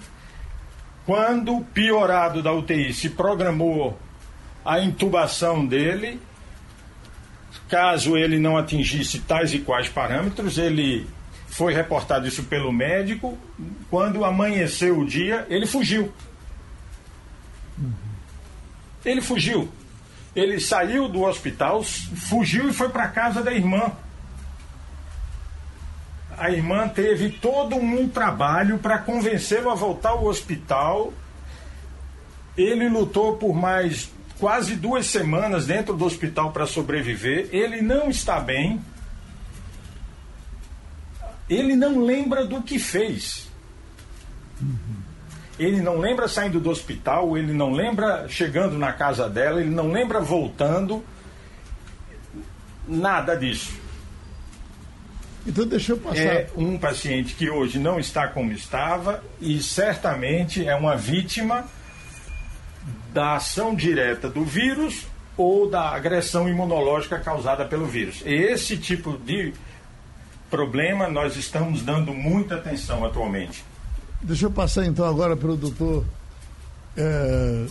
Quando, 1.05 1.61
piorado 1.73 2.43
da 2.43 2.53
UTI, 2.53 2.93
se 2.93 3.11
programou 3.11 3.99
a 4.65 4.81
intubação 4.81 5.65
dele, 5.65 6.21
caso 7.69 8.17
ele 8.17 8.39
não 8.39 8.57
atingisse 8.57 9.21
tais 9.21 9.55
e 9.55 9.59
quais 9.59 9.89
parâmetros, 9.89 10.59
ele 10.59 11.07
foi 11.59 11.75
reportado 11.75 12.27
isso 12.27 12.45
pelo 12.45 12.73
médico. 12.73 13.37
Quando 13.91 14.25
amanheceu 14.25 14.99
o 14.99 15.05
dia, 15.05 15.47
ele 15.51 15.67
fugiu. 15.67 16.11
Ele 19.05 19.21
fugiu. 19.21 19.69
Ele 20.35 20.59
saiu 20.61 21.09
do 21.09 21.23
hospital, 21.23 21.83
fugiu 21.83 22.71
e 22.71 22.73
foi 22.73 22.89
para 22.89 23.09
casa 23.09 23.43
da 23.43 23.53
irmã 23.53 23.93
a 26.39 26.51
irmã 26.51 26.87
teve 26.89 27.31
todo 27.31 27.75
um 27.75 28.09
trabalho 28.09 28.79
para 28.79 28.99
convencê-lo 28.99 29.71
a 29.71 29.75
voltar 29.75 30.11
ao 30.11 30.27
hospital. 30.27 31.13
Ele 32.57 32.89
lutou 32.89 33.37
por 33.37 33.55
mais 33.55 34.09
quase 34.39 34.77
duas 34.77 35.07
semanas 35.07 35.67
dentro 35.67 35.97
do 35.97 36.05
hospital 36.05 36.53
para 36.53 36.65
sobreviver. 36.65 37.49
Ele 37.51 37.83
não 37.83 38.09
está 38.09 38.39
bem. 38.39 38.81
Ele 41.49 41.75
não 41.75 42.05
lembra 42.05 42.45
do 42.45 42.63
que 42.63 42.79
fez. 42.79 43.49
Ele 45.59 45.81
não 45.81 45.99
lembra 45.99 46.29
saindo 46.29 46.61
do 46.61 46.71
hospital, 46.71 47.37
ele 47.37 47.53
não 47.53 47.73
lembra 47.73 48.29
chegando 48.29 48.79
na 48.79 48.93
casa 48.93 49.29
dela, 49.29 49.61
ele 49.61 49.71
não 49.71 49.91
lembra 49.91 50.21
voltando. 50.21 51.05
Nada 52.87 53.35
disso. 53.37 53.73
Então 55.47 55.67
deixa 55.67 55.93
eu 55.93 55.99
passar. 55.99 56.21
É 56.21 56.51
um 56.57 56.79
paciente 56.79 57.35
que 57.35 57.49
hoje 57.49 57.79
não 57.79 57.99
está 57.99 58.29
como 58.29 58.53
estava 58.53 59.25
e 59.41 59.63
certamente 59.63 60.67
é 60.67 60.75
uma 60.75 60.97
vítima 60.97 61.67
da 63.13 63.37
ação 63.37 63.75
direta 63.75 64.29
do 64.29 64.45
vírus 64.45 65.07
ou 65.37 65.69
da 65.69 65.91
agressão 65.91 66.49
imunológica 66.49 67.19
causada 67.19 67.65
pelo 67.65 67.87
vírus. 67.87 68.23
Esse 68.27 68.77
tipo 68.77 69.17
de 69.17 69.55
problema 70.51 71.09
nós 71.09 71.37
estamos 71.37 71.83
dando 71.83 72.13
muita 72.13 72.57
atenção 72.57 73.05
atualmente. 73.05 73.65
Deixa 74.23 74.47
eu 74.47 74.51
passar 74.51 74.85
então 74.87 75.05
agora 75.05 75.37
para 75.37 75.51
o 75.51 75.57
doutor 75.57 76.05
é, 76.97 77.67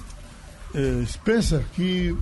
é, 0.74 1.06
Spencer, 1.06 1.66
que 1.74 2.16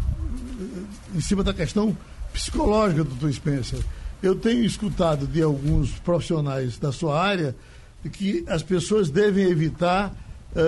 em 1.13 1.21
cima 1.21 1.43
da 1.43 1.53
questão 1.53 1.95
psicológica, 2.33 3.03
doutor 3.03 3.31
Spencer. 3.31 3.79
Eu 4.23 4.35
tenho 4.35 4.63
escutado 4.63 5.27
de 5.27 5.41
alguns 5.41 5.91
profissionais 5.99 6.79
da 6.79 6.91
sua 6.91 7.21
área 7.21 7.55
que 8.11 8.43
as 8.47 8.63
pessoas 8.63 9.09
devem 9.09 9.45
evitar 9.45 10.13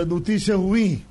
notícia 0.07 0.55
ruim, 0.57 1.03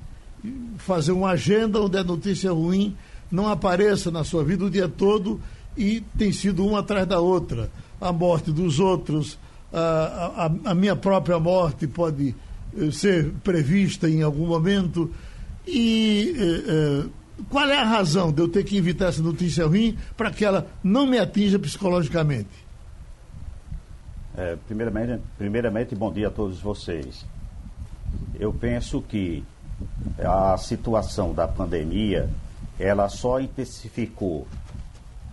fazer 0.77 1.11
uma 1.11 1.31
agenda 1.31 1.81
onde 1.81 1.97
a 1.97 2.03
notícia 2.03 2.51
ruim 2.51 2.95
não 3.31 3.47
apareça 3.47 4.11
na 4.11 4.23
sua 4.23 4.43
vida 4.43 4.65
o 4.65 4.69
dia 4.69 4.87
todo 4.87 5.41
e 5.75 6.01
tem 6.17 6.31
sido 6.31 6.65
uma 6.65 6.79
atrás 6.79 7.07
da 7.07 7.19
outra. 7.19 7.69
A 7.99 8.11
morte 8.11 8.51
dos 8.51 8.79
outros, 8.79 9.39
a, 9.73 10.45
a, 10.45 10.71
a 10.71 10.75
minha 10.75 10.95
própria 10.95 11.39
morte 11.39 11.87
pode 11.87 12.35
uh, 12.73 12.91
ser 12.91 13.31
prevista 13.43 14.09
em 14.09 14.21
algum 14.21 14.45
momento 14.45 15.11
e 15.65 16.33
uh, 16.37 17.09
qual 17.49 17.69
é 17.69 17.77
a 17.77 17.83
razão 17.83 18.31
de 18.31 18.41
eu 18.41 18.47
ter 18.47 18.63
que 18.63 18.77
evitar 18.77 19.07
essa 19.07 19.21
notícia 19.21 19.65
ruim 19.65 19.97
para 20.15 20.31
que 20.31 20.43
ela 20.43 20.67
não 20.83 21.05
me 21.05 21.19
atinja 21.19 21.59
psicologicamente? 21.59 22.67
É, 24.35 24.55
primeiramente, 24.67 25.21
primeiramente, 25.37 25.95
bom 25.95 26.11
dia 26.11 26.27
a 26.27 26.31
todos 26.31 26.59
vocês. 26.59 27.25
Eu 28.39 28.53
penso 28.53 29.01
que 29.01 29.43
a 30.19 30.57
situação 30.57 31.33
da 31.33 31.47
pandemia 31.47 32.29
ela 32.79 33.09
só 33.09 33.39
intensificou 33.39 34.47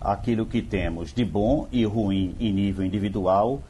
aquilo 0.05 0.45
que 0.45 0.61
temos 0.61 1.11
de 1.11 1.25
bom 1.25 1.67
e 1.71 1.83
ruim 1.83 2.35
em 2.39 2.53
nível 2.53 2.85
individual 2.85 3.61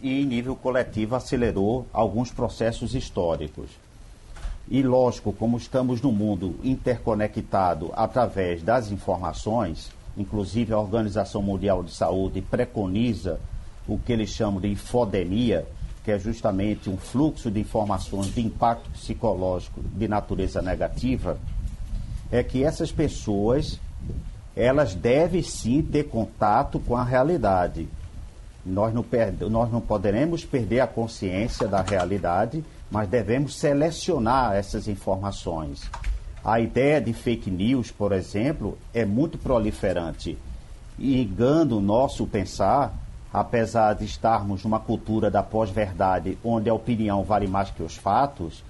e 0.00 0.20
em 0.20 0.24
nível 0.24 0.54
coletivo 0.54 1.16
acelerou 1.16 1.86
alguns 1.92 2.30
processos 2.30 2.94
históricos. 2.94 3.70
E 4.68 4.82
lógico, 4.82 5.32
como 5.32 5.56
estamos 5.56 6.00
no 6.00 6.12
mundo 6.12 6.54
interconectado 6.62 7.90
através 7.94 8.62
das 8.62 8.92
informações, 8.92 9.90
inclusive 10.16 10.72
a 10.72 10.78
Organização 10.78 11.42
Mundial 11.42 11.82
de 11.82 11.90
Saúde 11.90 12.40
preconiza 12.40 13.40
o 13.88 13.98
que 13.98 14.12
eles 14.12 14.30
chamam 14.30 14.60
de 14.60 14.68
infodemia, 14.68 15.66
que 16.04 16.12
é 16.12 16.18
justamente 16.18 16.88
um 16.88 16.96
fluxo 16.96 17.50
de 17.50 17.60
informações 17.60 18.32
de 18.32 18.40
impacto 18.40 18.88
psicológico 18.90 19.80
de 19.82 20.06
natureza 20.06 20.62
negativa, 20.62 21.36
é 22.30 22.44
que 22.44 22.62
essas 22.62 22.92
pessoas 22.92 23.80
elas 24.54 24.94
devem 24.94 25.42
sim 25.42 25.82
ter 25.82 26.04
contato 26.04 26.78
com 26.78 26.96
a 26.96 27.04
realidade. 27.04 27.88
Nós 28.64 28.92
não, 28.92 29.02
perde, 29.02 29.44
nós 29.48 29.70
não 29.70 29.80
poderemos 29.80 30.44
perder 30.44 30.80
a 30.80 30.86
consciência 30.86 31.66
da 31.66 31.80
realidade, 31.80 32.64
mas 32.90 33.08
devemos 33.08 33.56
selecionar 33.56 34.54
essas 34.54 34.86
informações. 34.88 35.88
A 36.44 36.60
ideia 36.60 37.00
de 37.00 37.12
fake 37.12 37.50
news, 37.50 37.90
por 37.90 38.12
exemplo, 38.12 38.76
é 38.92 39.04
muito 39.04 39.38
proliferante 39.38 40.38
e 40.98 41.20
engana 41.20 41.74
o 41.74 41.80
nosso 41.80 42.26
pensar, 42.26 42.94
apesar 43.32 43.94
de 43.94 44.04
estarmos 44.04 44.64
numa 44.64 44.78
cultura 44.78 45.30
da 45.30 45.42
pós-verdade, 45.42 46.36
onde 46.44 46.68
a 46.68 46.74
opinião 46.74 47.22
vale 47.22 47.46
mais 47.46 47.70
que 47.70 47.82
os 47.82 47.96
fatos, 47.96 48.62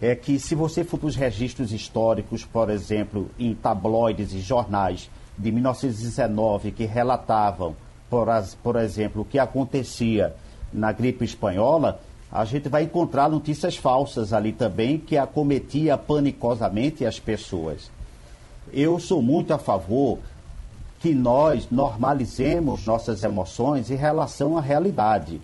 é 0.00 0.14
que 0.14 0.38
se 0.38 0.54
você 0.54 0.84
for 0.84 0.98
para 0.98 1.08
os 1.08 1.16
registros 1.16 1.72
históricos, 1.72 2.44
por 2.44 2.70
exemplo, 2.70 3.30
em 3.38 3.54
tabloides 3.54 4.32
e 4.32 4.40
jornais 4.40 5.10
de 5.36 5.50
1919 5.50 6.70
que 6.72 6.84
relatavam, 6.84 7.74
por, 8.08 8.28
as, 8.28 8.54
por 8.54 8.76
exemplo, 8.76 9.22
o 9.22 9.24
que 9.24 9.38
acontecia 9.38 10.34
na 10.72 10.92
gripe 10.92 11.24
espanhola, 11.24 12.00
a 12.30 12.44
gente 12.44 12.68
vai 12.68 12.84
encontrar 12.84 13.28
notícias 13.28 13.76
falsas 13.76 14.32
ali 14.32 14.52
também 14.52 14.98
que 14.98 15.16
acometia 15.16 15.96
panicosamente 15.96 17.04
as 17.04 17.18
pessoas. 17.18 17.90
Eu 18.72 19.00
sou 19.00 19.22
muito 19.22 19.52
a 19.52 19.58
favor 19.58 20.18
que 21.00 21.14
nós 21.14 21.68
normalizemos 21.70 22.84
nossas 22.84 23.24
emoções 23.24 23.90
em 23.90 23.94
relação 23.94 24.58
à 24.58 24.60
realidade. 24.60 25.40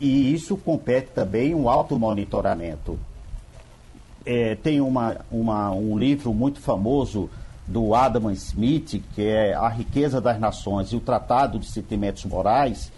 E 0.00 0.32
isso 0.32 0.56
compete 0.56 1.08
também 1.08 1.54
um 1.54 1.68
automonitoramento. 1.68 2.98
É, 4.26 4.56
tem 4.56 4.80
uma, 4.80 5.18
uma, 5.30 5.70
um 5.70 5.96
livro 5.96 6.34
muito 6.34 6.60
famoso 6.60 7.30
do 7.66 7.94
Adam 7.94 8.30
Smith, 8.32 9.02
que 9.14 9.22
é 9.22 9.54
A 9.54 9.68
Riqueza 9.68 10.20
das 10.20 10.38
Nações 10.38 10.88
e 10.88 10.96
o 10.96 11.00
Tratado 11.00 11.58
de 11.60 11.66
Sentimentos 11.66 12.24
Morais, 12.24 12.92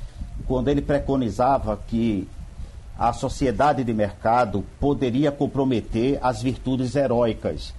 quando 0.46 0.68
ele 0.68 0.80
preconizava 0.80 1.78
que 1.86 2.26
a 2.98 3.12
sociedade 3.12 3.84
de 3.84 3.94
mercado 3.94 4.64
poderia 4.80 5.30
comprometer 5.30 6.18
as 6.20 6.42
virtudes 6.42 6.96
heróicas. 6.96 7.72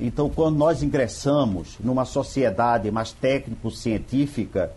Então, 0.00 0.30
quando 0.30 0.56
nós 0.56 0.82
ingressamos 0.82 1.76
numa 1.80 2.04
sociedade 2.04 2.90
mais 2.90 3.12
técnico-científica, 3.12 4.72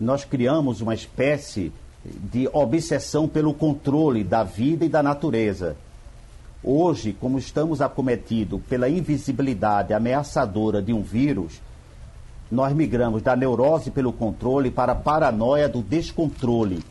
nós 0.00 0.24
criamos 0.24 0.80
uma 0.80 0.94
espécie 0.94 1.72
de 2.04 2.48
obsessão 2.52 3.28
pelo 3.28 3.52
controle 3.52 4.22
da 4.22 4.44
vida 4.44 4.84
e 4.84 4.88
da 4.88 5.02
natureza. 5.02 5.76
Hoje, 6.66 7.12
como 7.12 7.38
estamos 7.38 7.82
acometidos 7.82 8.58
pela 8.66 8.88
invisibilidade 8.88 9.92
ameaçadora 9.92 10.80
de 10.80 10.94
um 10.94 11.02
vírus, 11.02 11.60
nós 12.50 12.72
migramos 12.72 13.20
da 13.20 13.36
neurose 13.36 13.90
pelo 13.90 14.14
controle 14.14 14.70
para 14.70 14.92
a 14.92 14.96
paranoia 14.96 15.68
do 15.68 15.82
descontrole. 15.82 16.82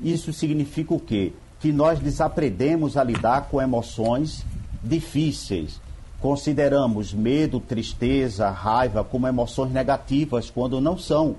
Isso 0.00 0.32
significa 0.32 0.94
o 0.94 1.00
quê? 1.00 1.32
Que 1.58 1.72
nós 1.72 1.98
desaprendemos 1.98 2.96
a 2.96 3.02
lidar 3.02 3.48
com 3.50 3.60
emoções 3.60 4.46
difíceis. 4.80 5.80
Consideramos 6.20 7.12
medo, 7.12 7.58
tristeza, 7.58 8.50
raiva 8.50 9.02
como 9.02 9.26
emoções 9.26 9.72
negativas, 9.72 10.48
quando 10.48 10.80
não 10.80 10.96
são. 10.96 11.34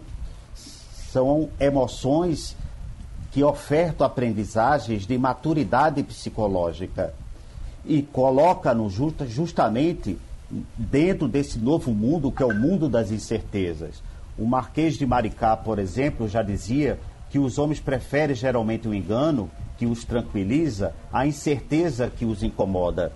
São 0.54 1.48
emoções 1.62 2.58
que 3.32 3.42
ofertam 3.42 4.06
aprendizagens 4.06 5.08
de 5.08 5.18
maturidade 5.18 6.04
psicológica 6.04 7.14
e 7.86 8.02
coloca-nos 8.02 8.94
justa, 8.94 9.26
justamente 9.26 10.18
dentro 10.78 11.28
desse 11.28 11.60
novo 11.60 11.92
mundo 11.92 12.32
que 12.32 12.44
é 12.44 12.46
o 12.46 12.54
mundo 12.54 12.88
das 12.88 13.12
incertezas. 13.12 14.02
O 14.38 14.46
Marquês 14.46 14.96
de 14.96 15.06
Maricá, 15.06 15.56
por 15.56 15.80
exemplo, 15.80 16.28
já 16.28 16.42
dizia 16.42 17.00
que 17.30 17.40
os 17.40 17.58
homens 17.58 17.80
preferem 17.80 18.36
geralmente 18.36 18.88
o 18.88 18.94
engano 18.94 19.50
que 19.78 19.86
os 19.86 20.04
tranquiliza 20.04 20.94
à 21.12 21.26
incerteza 21.26 22.10
que 22.10 22.26
os 22.26 22.44
incomoda. 22.44 23.12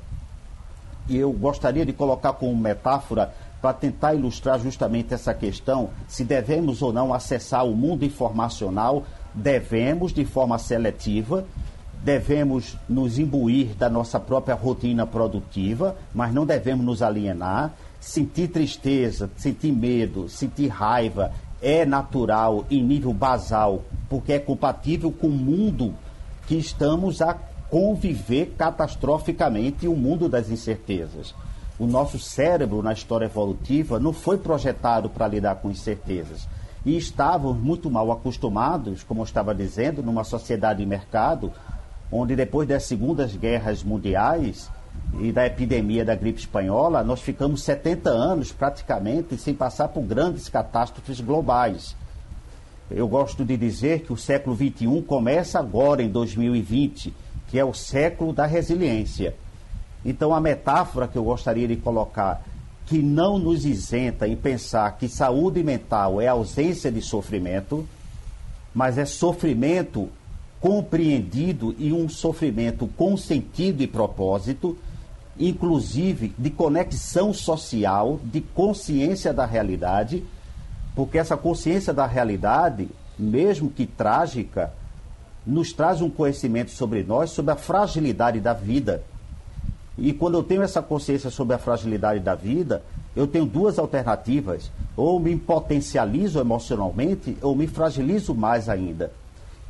E 1.07 1.15
eu 1.15 1.31
gostaria 1.31 1.85
de 1.85 1.93
colocar 1.93 2.33
como 2.33 2.55
metáfora 2.55 3.33
para 3.61 3.73
tentar 3.73 4.13
ilustrar 4.13 4.59
justamente 4.59 5.13
essa 5.13 5.33
questão, 5.33 5.89
se 6.07 6.23
devemos 6.23 6.81
ou 6.81 6.93
não 6.93 7.13
acessar 7.13 7.65
o 7.65 7.75
mundo 7.75 8.05
informacional, 8.05 9.03
devemos 9.33 10.13
de 10.13 10.25
forma 10.25 10.57
seletiva, 10.57 11.45
devemos 12.07 12.77
nos 12.87 13.19
imbuir 13.19 13.75
da 13.75 13.89
nossa 13.89 14.17
própria 14.17 14.55
rotina 14.55 15.05
produtiva, 15.05 15.97
mas 16.15 16.33
não 16.33 16.45
devemos 16.45 16.85
nos 16.85 17.01
alienar. 17.01 17.73
Sentir 17.99 18.47
tristeza, 18.47 19.29
sentir 19.35 19.73
medo, 19.73 20.29
sentir 20.29 20.69
raiva 20.69 21.33
é 21.61 21.85
natural 21.85 22.63
em 22.71 22.81
nível 22.81 23.11
basal, 23.11 23.81
porque 24.09 24.31
é 24.31 24.39
compatível 24.39 25.11
com 25.11 25.27
o 25.27 25.31
mundo 25.31 25.93
que 26.47 26.55
estamos 26.55 27.21
a 27.21 27.33
conviver 27.69 28.53
catastroficamente 28.57 29.85
o 29.85 29.93
mundo 29.93 30.29
das 30.29 30.49
incertezas. 30.49 31.35
O 31.77 31.85
nosso 31.85 32.17
cérebro, 32.17 32.81
na 32.81 32.93
história 32.93 33.25
evolutiva, 33.25 33.99
não 33.99 34.13
foi 34.13 34.37
projetado 34.37 35.09
para 35.09 35.27
lidar 35.27 35.55
com 35.55 35.69
incertezas. 35.69 36.47
E 36.85 36.95
estávamos 36.95 37.61
muito 37.61 37.91
mal 37.91 38.09
acostumados, 38.13 39.03
como 39.03 39.19
eu 39.19 39.25
estava 39.25 39.53
dizendo, 39.53 40.01
numa 40.01 40.23
sociedade 40.23 40.79
de 40.79 40.85
mercado, 40.85 41.51
onde 42.11 42.35
depois 42.35 42.67
das 42.67 42.83
segundas 42.83 43.35
guerras 43.35 43.83
mundiais 43.83 44.69
e 45.19 45.31
da 45.31 45.45
epidemia 45.45 46.03
da 46.03 46.15
gripe 46.15 46.39
espanhola, 46.39 47.03
nós 47.03 47.21
ficamos 47.21 47.63
70 47.63 48.09
anos 48.09 48.51
praticamente 48.51 49.37
sem 49.37 49.53
passar 49.53 49.89
por 49.89 50.03
grandes 50.03 50.49
catástrofes 50.49 51.19
globais. 51.19 51.95
Eu 52.89 53.07
gosto 53.07 53.43
de 53.43 53.57
dizer 53.57 54.01
que 54.01 54.13
o 54.13 54.17
século 54.17 54.55
XXI 54.55 55.01
começa 55.01 55.59
agora, 55.59 56.01
em 56.01 56.09
2020, 56.09 57.13
que 57.47 57.59
é 57.59 57.65
o 57.65 57.73
século 57.73 58.31
da 58.31 58.45
resiliência. 58.45 59.35
Então, 60.05 60.33
a 60.33 60.39
metáfora 60.39 61.07
que 61.07 61.17
eu 61.17 61.23
gostaria 61.23 61.67
de 61.67 61.75
colocar, 61.75 62.41
que 62.85 62.99
não 62.99 63.37
nos 63.37 63.65
isenta 63.65 64.25
em 64.25 64.37
pensar 64.37 64.97
que 64.97 65.09
saúde 65.09 65.61
mental 65.61 66.21
é 66.21 66.27
ausência 66.27 66.89
de 66.89 67.01
sofrimento, 67.01 67.85
mas 68.73 68.97
é 68.97 69.03
sofrimento 69.03 70.09
compreendido 70.59 71.75
e 71.77 71.93
um 71.93 72.09
sofrimento 72.09 72.87
com 72.97 73.15
sentido 73.15 73.83
e 73.83 73.87
propósito, 73.87 74.77
inclusive 75.39 76.33
de 76.37 76.49
conexão 76.49 77.33
social, 77.33 78.19
de 78.23 78.41
consciência 78.41 79.33
da 79.33 79.45
realidade, 79.45 80.23
porque 80.95 81.17
essa 81.17 81.37
consciência 81.37 81.93
da 81.93 82.07
realidade, 82.07 82.89
mesmo 83.17 83.69
que 83.69 83.85
trágica, 83.85 84.73
nos 85.45 85.71
traz 85.71 86.01
um 86.01 86.09
conhecimento 86.09 86.71
sobre 86.71 87.03
nós, 87.03 87.29
sobre 87.29 87.51
a 87.51 87.55
fragilidade 87.55 88.39
da 88.39 88.53
vida. 88.53 89.03
E 89.97 90.11
quando 90.11 90.35
eu 90.35 90.43
tenho 90.43 90.63
essa 90.63 90.81
consciência 90.81 91.29
sobre 91.29 91.55
a 91.55 91.59
fragilidade 91.59 92.19
da 92.19 92.35
vida, 92.35 92.83
eu 93.15 93.27
tenho 93.27 93.45
duas 93.45 93.79
alternativas: 93.79 94.71
ou 94.95 95.19
me 95.19 95.37
potencializo 95.37 96.39
emocionalmente, 96.39 97.37
ou 97.41 97.55
me 97.55 97.67
fragilizo 97.67 98.33
mais 98.33 98.67
ainda 98.67 99.11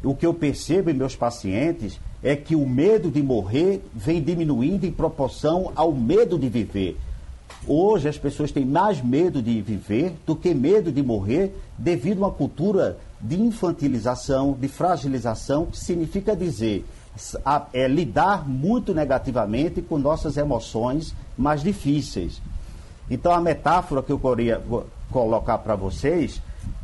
o 0.04 0.16
que 0.16 0.26
eu 0.26 0.34
percebo 0.34 0.90
em 0.90 0.94
meus 0.94 1.16
pacientes 1.16 2.00
é 2.22 2.36
que 2.36 2.56
o 2.56 2.68
medo 2.68 3.10
de 3.10 3.22
morrer 3.22 3.82
vem 3.94 4.22
diminuindo 4.22 4.86
em 4.86 4.92
proporção 4.92 5.72
ao 5.76 5.92
medo 5.92 6.38
de 6.38 6.50
viver. 6.50 6.98
Hoje 7.68 8.08
as 8.08 8.18
pessoas 8.18 8.52
têm 8.52 8.66
mais 8.66 9.02
medo 9.02 9.42
de 9.42 9.62
viver 9.62 10.14
do 10.26 10.36
que 10.36 10.54
medo 10.54 10.92
de 10.92 11.02
morrer 11.02 11.56
devido 11.78 12.24
a 12.24 12.28
uma 12.28 12.34
cultura 12.34 12.98
de 13.20 13.40
infantilização, 13.42 14.56
de 14.60 14.68
fragilização, 14.68 15.66
que 15.66 15.78
significa 15.78 16.36
dizer 16.36 16.86
é, 17.74 17.88
lidar 17.88 18.48
muito 18.48 18.94
negativamente 18.94 19.82
com 19.82 19.98
nossas 19.98 20.38
emoções 20.38 21.16
mais 21.38 21.64
difíceis. 21.64 22.42
Então 23.10 23.32
a 23.32 23.42
metáfora 23.42 24.04
que 24.04 24.12
eu 24.12 24.20
queria 24.20 24.62
colocar 25.10 25.58
para 25.60 25.76
vocês 25.76 26.42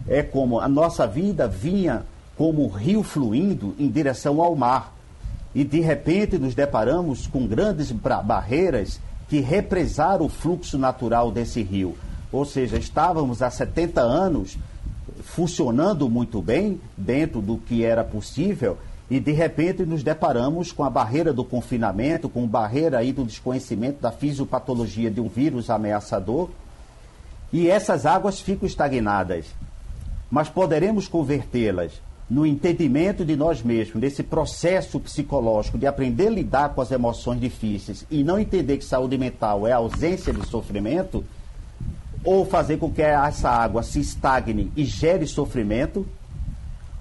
é 0.08 0.23
como 0.23 0.60
a 0.60 0.67
nossa 0.67 1.06
vida 1.06 1.47
vinha 1.47 2.04
como 2.38 2.65
um 2.65 2.69
rio 2.69 3.04
fluindo 3.04 3.76
em 3.78 3.89
direção 3.89 4.41
ao 4.41 4.56
mar. 4.56 4.93
E 5.54 5.63
de 5.63 5.80
repente 5.80 6.38
nos 6.38 6.56
deparamos 6.56 7.28
com 7.28 7.46
grandes 7.46 7.91
barreiras 7.91 9.00
que 9.30 9.39
represaram 9.39 10.26
o 10.26 10.30
fluxo 10.30 10.78
natural 10.78 11.32
desse 11.32 11.62
rio. 11.62 11.96
Ou 12.32 12.46
seja, 12.46 12.78
estávamos 12.78 13.41
há 13.41 13.50
70 13.50 14.02
anos 14.02 14.58
funcionando 15.24 16.10
muito 16.10 16.41
bem 16.41 16.80
dentro 16.98 17.41
do 17.41 17.58
que 17.58 17.84
era 17.84 18.04
possível 18.04 18.78
e 19.10 19.19
de 19.19 19.32
repente 19.32 19.86
nos 19.86 20.02
deparamos 20.02 20.72
com 20.72 20.84
a 20.84 20.89
barreira 20.89 21.32
do 21.32 21.43
confinamento, 21.43 22.28
com 22.28 22.43
a 22.46 22.48
barreira 22.48 22.98
aí 22.98 23.12
do 23.12 23.24
desconhecimento 23.24 24.02
da 24.02 24.12
fisiopatologia 24.12 25.12
de 25.12 25.22
um 25.22 25.28
vírus 25.28 25.69
ameaçador 25.69 26.50
e 27.52 27.69
essas 27.69 28.06
águas 28.06 28.39
ficam 28.39 28.65
estagnadas. 28.65 29.46
Mas 30.32 30.50
poderemos 30.50 31.08
convertê-las 31.08 32.02
no 32.34 32.48
entendimento 32.48 33.24
de 33.24 33.36
nós 33.36 33.62
mesmos, 33.62 34.02
nesse 34.02 34.24
processo 34.24 35.00
psicológico 35.00 35.78
de 35.78 35.86
aprender 35.86 36.30
a 36.30 36.32
lidar 36.32 36.69
com 36.69 36.82
as 36.82 36.89
emoções 36.89 37.39
difíceis 37.39 38.08
e 38.10 38.24
não 38.24 38.39
entender 38.39 38.78
que 38.78 38.86
saúde 38.86 39.19
mental 39.19 39.67
é 39.67 39.72
ausência 39.72 40.34
de 40.34 40.43
sofrimento, 40.48 41.24
ou 42.24 42.43
fazer 42.43 42.78
com 42.78 42.89
que 42.89 43.04
essa 43.04 43.52
água 43.52 43.84
se 43.84 44.00
estagne 44.00 44.72
e 44.76 44.84
gere 44.84 45.28
sofrimento, 45.28 46.08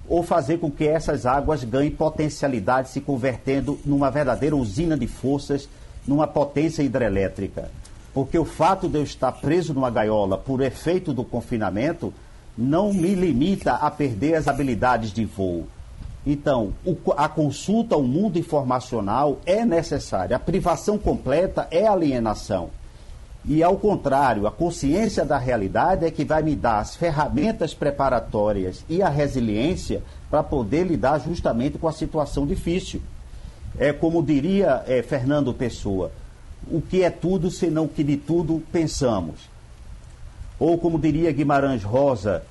ou 0.07 0.21
fazer 0.21 0.59
com 0.59 0.69
que 0.69 0.87
essas 0.87 1.25
águas 1.25 1.63
ganhem 1.63 1.89
potencialidade, 1.89 2.89
se 2.89 3.01
convertendo 3.01 3.79
numa 3.83 4.11
verdadeira 4.11 4.55
usina 4.55 4.95
de 4.95 5.07
forças, 5.07 5.67
numa 6.05 6.27
potência 6.27 6.83
hidrelétrica. 6.83 7.71
Porque 8.13 8.37
o 8.37 8.45
fato 8.45 8.87
de 8.87 8.99
eu 8.99 9.03
estar 9.03 9.31
preso 9.31 9.73
numa 9.73 9.89
gaiola 9.89 10.37
por 10.37 10.61
efeito 10.61 11.11
do 11.11 11.23
confinamento 11.23 12.13
não 12.57 12.93
me 12.93 13.15
limita 13.15 13.73
a 13.73 13.89
perder 13.89 14.35
as 14.35 14.47
habilidades 14.47 15.11
de 15.11 15.25
voo. 15.25 15.67
Então, 16.25 16.73
a 17.17 17.27
consulta 17.27 17.95
ao 17.95 18.03
mundo 18.03 18.39
informacional 18.39 19.39
é 19.45 19.65
necessária. 19.65 20.35
A 20.35 20.39
privação 20.39 20.97
completa 20.97 21.67
é 21.69 21.85
alienação. 21.85 22.69
E 23.45 23.61
ao 23.61 23.75
contrário, 23.75 24.47
a 24.47 24.51
consciência 24.51 25.25
da 25.25 25.37
realidade 25.37 26.05
é 26.05 26.11
que 26.11 26.23
vai 26.23 26.41
me 26.41 26.55
dar 26.55 26.79
as 26.79 26.95
ferramentas 26.95 27.73
preparatórias 27.73 28.85
e 28.87 29.01
a 29.01 29.09
resiliência 29.09 30.01
para 30.29 30.41
poder 30.41 30.85
lidar 30.85 31.19
justamente 31.19 31.77
com 31.77 31.87
a 31.87 31.91
situação 31.91 32.47
difícil. 32.47 33.01
É 33.77 33.91
como 33.91 34.23
diria 34.23 34.83
é, 34.87 35.01
Fernando 35.01 35.53
Pessoa, 35.53 36.11
o 36.71 36.79
que 36.79 37.03
é 37.03 37.09
tudo 37.09 37.51
senão 37.51 37.83
o 37.83 37.89
que 37.89 38.03
de 38.03 38.15
tudo 38.15 38.63
pensamos. 38.71 39.52
Ou 40.59 40.77
como 40.77 40.99
diria 40.99 41.31
Guimarães 41.31 41.83
Rosa, 41.83 42.43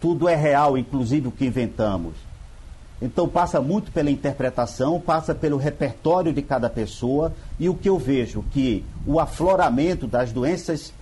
tudo 0.00 0.28
é 0.28 0.34
real, 0.34 0.76
inclusive 0.76 1.28
o 1.28 1.32
que 1.32 1.46
inventamos. 1.46 2.14
Então 3.00 3.28
passa 3.28 3.60
muito 3.60 3.92
pela 3.92 4.10
interpretação, 4.10 5.00
passa 5.00 5.34
pelo 5.34 5.58
repertório 5.58 6.32
de 6.32 6.40
cada 6.40 6.70
pessoa 6.70 7.32
e 7.58 7.68
o 7.68 7.74
que 7.74 7.88
eu 7.88 7.98
vejo 7.98 8.42
que 8.50 8.84
o 9.06 9.20
afloramento 9.20 10.06
das 10.06 10.32
doenças 10.32 10.92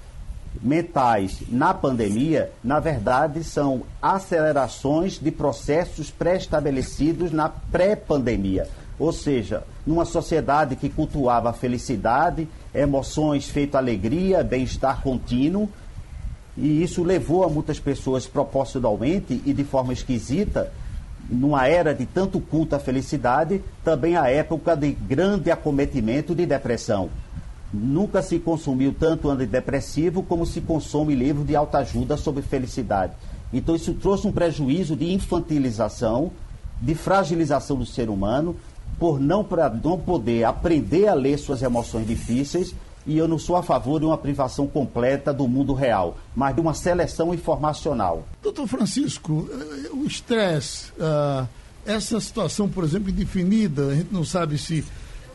mentais 0.61 1.42
na 1.49 1.73
pandemia, 1.73 2.51
na 2.62 2.81
verdade, 2.81 3.42
são 3.44 3.83
acelerações 4.01 5.18
de 5.18 5.31
processos 5.31 6.11
pré-estabelecidos 6.11 7.33
na 7.33 7.49
pré-pandemia. 7.49 8.68
Ou 8.99 9.12
seja, 9.12 9.64
numa 9.85 10.05
sociedade 10.05 10.77
que 10.77 10.88
cultuava 10.88 11.51
a 11.51 11.53
felicidade, 11.53 12.49
emoções 12.73 13.49
feito 13.49 13.77
alegria, 13.77 14.44
bem-estar 14.44 15.03
contínuo, 15.03 15.68
e 16.57 16.83
isso 16.83 17.03
levou 17.03 17.45
a 17.45 17.49
muitas 17.49 17.81
pessoas 17.81 18.27
proporcionalmente 18.27 19.43
e 19.45 19.53
de 19.53 19.64
forma 19.64 19.93
esquisita 19.93 20.71
numa 21.29 21.67
era 21.67 21.95
de 21.95 22.07
tanto 22.07 22.38
culto 22.40 22.77
à 22.77 22.79
felicidade, 22.79 23.62
também 23.83 24.17
a 24.17 24.29
época 24.29 24.77
de 24.77 24.93
grande 24.93 25.51
acometimento 25.51 26.35
de 26.35 26.45
depressão. 26.45 27.09
Nunca 27.73 28.23
se 28.23 28.38
consumiu 28.38 28.95
tanto 28.99 29.31
antidepressivo 29.31 30.23
como 30.23 30.47
se 30.47 30.61
consome 30.61 31.14
livro 31.14 31.45
de 31.45 31.57
autoajuda 31.57 32.17
sobre 32.17 32.43
felicidade. 32.43 33.14
Então 33.53 33.75
isso 33.75 33.95
trouxe 33.95 34.27
um 34.27 34.33
prejuízo 34.33 34.95
de 34.95 35.12
infantilização, 35.12 36.31
de 36.81 36.95
fragilização 36.95 37.77
do 37.77 37.87
ser 37.87 38.09
humano, 38.09 38.55
por 38.99 39.19
não, 39.19 39.43
pra, 39.43 39.69
não 39.71 39.99
poder 39.99 40.45
aprender 40.45 41.09
a 41.09 41.14
ler 41.14 41.38
suas 41.38 41.62
emoções 41.62 42.07
difíceis 42.07 42.75
e 43.07 43.19
eu 43.19 43.29
não 43.29 43.38
sou 43.38 43.57
a 43.57 43.62
favor 43.62 44.01
de 44.01 44.07
uma 44.07 44.17
privação 44.17 44.67
completa 44.67 45.33
do 45.33 45.47
mundo 45.47 45.75
real, 45.75 46.19
mas 46.35 46.55
de 46.55 46.61
uma 46.61 46.75
seleção 46.75 47.35
informacional. 47.35 48.27
Doutor 48.43 48.67
Francisco, 48.67 49.49
eh, 49.51 49.90
o 49.93 50.07
estresse, 50.07 50.90
uh, 50.93 51.47
essa 51.85 52.19
situação, 52.19 52.69
por 52.69 52.85
exemplo, 52.85 53.11
indefinida, 53.11 53.88
a 53.88 53.95
gente 53.95 54.12
não 54.12 54.25
sabe 54.25 54.57
se. 54.57 54.85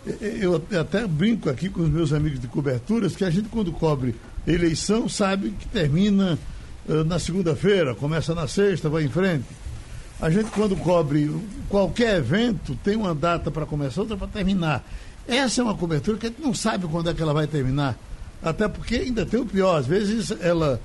Eh, 0.07 0.39
eu 0.41 0.61
até 0.79 1.05
brinco 1.05 1.49
aqui 1.49 1.69
com 1.69 1.81
os 1.81 1.89
meus 1.89 2.11
amigos 2.11 2.39
de 2.39 2.47
coberturas 2.47 3.15
que 3.15 3.23
a 3.23 3.29
gente, 3.29 3.49
quando 3.49 3.71
cobre 3.71 4.15
eleição, 4.47 5.07
sabe 5.07 5.51
que 5.51 5.67
termina 5.67 6.39
uh, 6.87 7.03
na 7.03 7.19
segunda-feira, 7.19 7.93
começa 7.93 8.33
na 8.33 8.47
sexta, 8.47 8.89
vai 8.89 9.03
em 9.03 9.09
frente. 9.09 9.45
A 10.19 10.29
gente, 10.29 10.49
quando 10.51 10.75
cobre 10.75 11.33
qualquer 11.69 12.17
evento, 12.17 12.75
tem 12.83 12.95
uma 12.95 13.15
data 13.15 13.49
para 13.49 13.65
começar, 13.65 14.01
outra 14.01 14.17
para 14.17 14.27
terminar. 14.27 14.83
Essa 15.29 15.61
é 15.61 15.63
uma 15.63 15.75
cobertura 15.75 16.17
que 16.17 16.25
a 16.25 16.29
gente 16.29 16.41
não 16.41 16.55
sabe 16.55 16.87
quando 16.87 17.09
é 17.09 17.13
que 17.13 17.21
ela 17.21 17.33
vai 17.33 17.45
terminar. 17.45 17.95
Até 18.41 18.67
porque 18.67 18.95
ainda 18.95 19.25
tem 19.25 19.39
o 19.39 19.45
pior. 19.45 19.77
Às 19.77 19.85
vezes 19.85 20.31
ela, 20.41 20.81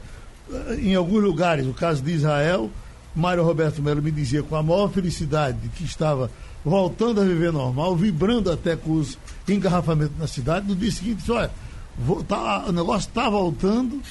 em 0.78 0.94
alguns 0.94 1.22
lugares, 1.22 1.66
o 1.66 1.72
caso 1.72 2.02
de 2.02 2.12
Israel, 2.12 2.70
Mário 3.16 3.42
Roberto 3.42 3.80
Melo 3.80 4.02
me 4.02 4.11
dizia 4.11 4.42
com 4.42 4.54
a 4.54 4.62
maior 4.62 4.90
felicidade 4.90 5.68
que 5.70 5.85
estava 5.85 6.30
voltando 6.62 7.22
a 7.22 7.24
viver 7.24 7.52
normal, 7.52 7.96
vibrando 7.96 8.52
até 8.52 8.76
com 8.76 8.92
os 8.92 9.16
engarrafamentos 9.48 10.18
na 10.18 10.26
cidade. 10.26 10.68
No 10.68 10.76
dia 10.76 10.92
seguinte, 10.92 11.18
disse, 11.18 11.33
olha, 11.33 11.50
tá, 12.28 12.66
o 12.68 12.72
negócio 12.72 13.09
está 13.09 13.30
voltando 13.30 14.02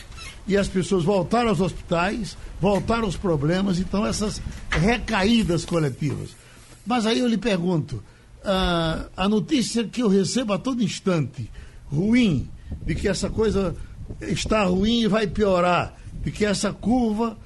e 0.48 0.58
as 0.58 0.67
pessoas 0.67 1.04
voltaram 1.04 1.50
aos 1.50 1.62
hospitais, 1.62 2.36
voltaram 2.60 3.04
aos 3.04 3.15
problemas, 3.15 3.78
então 3.78 4.04
essas 4.04 4.41
recaídas 4.69 5.63
coletivas. 5.63 6.30
Mas 6.86 7.06
aí 7.06 7.19
eu 7.19 7.28
lhe 7.28 7.38
pergunto, 7.38 8.04
a, 8.43 9.06
a 9.15 9.29
notícia 9.29 9.84
que 9.84 10.01
eu 10.01 10.08
recebo 10.08 10.53
a 10.53 10.58
todo 10.58 10.84
instante, 10.84 11.49
ruim, 11.91 12.49
de 12.86 12.95
que 12.95 13.08
essa 13.08 13.29
coisa 13.29 13.75
está 14.21 14.63
ruim 14.65 15.01
e 15.01 15.08
vai 15.08 15.27
piorar, 15.27 15.97
de 16.23 16.32
que 16.32 16.45
essa 16.45 16.73
curva 16.73 17.38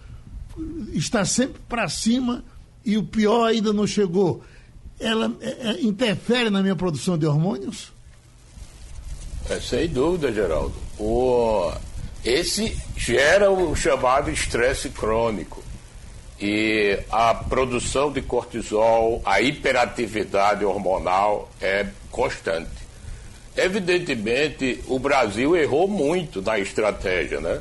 está 0.93 1.23
sempre 1.25 1.61
para 1.67 1.87
cima 1.87 2.43
e 2.85 2.97
o 2.97 3.03
pior 3.03 3.45
ainda 3.45 3.73
não 3.73 3.85
chegou, 3.85 4.43
ela 4.99 5.35
é, 5.41 5.69
é, 5.69 5.81
interfere 5.81 6.49
na 6.49 6.61
minha 6.61 6.75
produção 6.75 7.17
de 7.17 7.25
hormônios? 7.25 7.91
É, 9.49 9.59
sem 9.59 9.87
dúvida, 9.87 10.31
Geraldo. 10.33 10.73
O, 10.97 11.71
esse 12.25 12.75
gera 12.95 13.51
o 13.51 13.75
chamado 13.75 14.31
estresse 14.31 14.89
crônico. 14.89 15.63
E 16.39 16.99
a 17.11 17.33
produção 17.33 18.11
de 18.11 18.21
cortisol, 18.21 19.21
a 19.25 19.41
hiperatividade 19.41 20.63
hormonal 20.63 21.49
é 21.59 21.87
constante. 22.11 22.69
Evidentemente, 23.55 24.83
o 24.87 24.99
Brasil 24.99 25.55
errou 25.55 25.87
muito 25.87 26.41
na 26.41 26.59
estratégia, 26.59 27.41
né? 27.41 27.59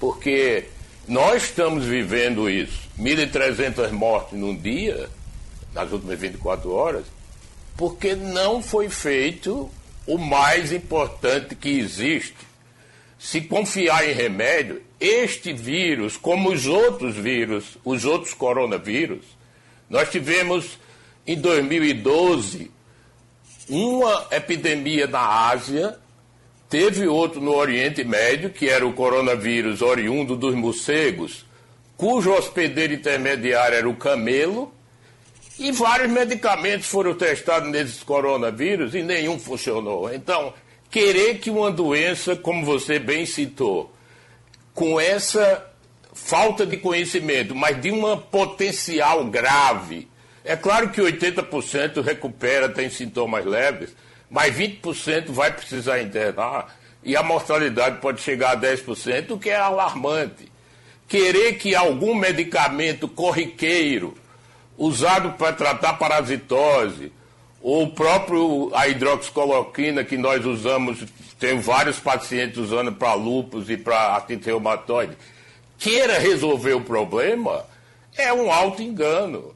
Porque 0.00 0.64
nós 1.06 1.44
estamos 1.44 1.84
vivendo 1.84 2.50
isso. 2.50 2.88
1.300 2.98 3.92
mortes 3.92 4.36
num 4.36 4.56
dia, 4.56 5.08
nas 5.72 5.92
últimas 5.92 6.18
24 6.18 6.72
horas, 6.72 7.04
porque 7.76 8.16
não 8.16 8.60
foi 8.60 8.88
feito 8.88 9.70
o 10.04 10.18
mais 10.18 10.72
importante 10.72 11.54
que 11.54 11.78
existe. 11.78 12.34
Se 13.18 13.40
confiar 13.40 14.08
em 14.08 14.12
remédio, 14.12 14.82
este 15.00 15.52
vírus, 15.52 16.16
como 16.16 16.50
os 16.50 16.66
outros 16.66 17.16
vírus, 17.16 17.76
os 17.84 18.04
outros 18.04 18.32
coronavírus, 18.32 19.24
nós 19.90 20.10
tivemos 20.10 20.78
em 21.26 21.36
2012 21.36 22.70
uma 23.68 24.26
epidemia 24.30 25.06
na 25.06 25.48
Ásia, 25.50 25.98
teve 26.68 27.06
outro 27.06 27.40
no 27.40 27.54
Oriente 27.54 28.04
Médio, 28.04 28.50
que 28.50 28.68
era 28.68 28.86
o 28.86 28.92
coronavírus 28.92 29.82
oriundo 29.82 30.36
dos 30.36 30.54
morcegos, 30.54 31.44
cujo 31.96 32.32
hospedeiro 32.32 32.94
intermediário 32.94 33.76
era 33.76 33.88
o 33.88 33.96
camelo, 33.96 34.72
e 35.58 35.72
vários 35.72 36.10
medicamentos 36.10 36.86
foram 36.86 37.14
testados 37.14 37.68
nesses 37.68 38.02
coronavírus 38.02 38.94
e 38.94 39.02
nenhum 39.02 39.38
funcionou. 39.38 40.12
Então, 40.14 40.54
querer 40.90 41.38
que 41.38 41.50
uma 41.50 41.70
doença, 41.70 42.36
como 42.36 42.64
você 42.64 42.98
bem 42.98 43.26
citou, 43.26 43.92
com 44.74 45.00
essa 45.00 45.66
falta 46.12 46.66
de 46.66 46.76
conhecimento, 46.76 47.54
mas 47.54 47.80
de 47.80 47.90
uma 47.90 48.16
potencial 48.16 49.24
grave. 49.24 50.08
É 50.44 50.56
claro 50.56 50.90
que 50.90 51.00
80% 51.00 52.02
recupera, 52.02 52.68
tem 52.68 52.88
sintomas 52.90 53.44
leves, 53.44 53.94
mas 54.30 54.54
20% 54.54 55.26
vai 55.30 55.52
precisar 55.52 56.00
internar. 56.00 56.76
e 57.02 57.16
a 57.16 57.22
mortalidade 57.22 58.00
pode 58.00 58.20
chegar 58.20 58.52
a 58.52 58.60
10%, 58.60 59.30
o 59.30 59.38
que 59.38 59.50
é 59.50 59.56
alarmante. 59.56 60.50
Querer 61.06 61.54
que 61.54 61.74
algum 61.74 62.14
medicamento 62.14 63.08
corriqueiro 63.08 64.14
usado 64.76 65.32
para 65.32 65.52
tratar 65.52 65.94
parasitose, 65.94 67.12
o 67.60 67.88
próprio 67.88 68.70
a 68.74 68.88
hidroxicloroquina 68.88 70.04
que 70.04 70.16
nós 70.16 70.44
usamos, 70.44 71.04
tem 71.38 71.58
vários 71.58 71.98
pacientes 71.98 72.58
usando 72.58 72.92
para 72.92 73.14
lúpus 73.14 73.68
e 73.68 73.76
para 73.76 74.14
artrite 74.14 74.46
reumatoide, 74.46 75.16
queira 75.78 76.18
resolver 76.18 76.74
o 76.74 76.80
problema, 76.80 77.64
é 78.16 78.32
um 78.32 78.50
alto 78.50 78.82
engano. 78.82 79.54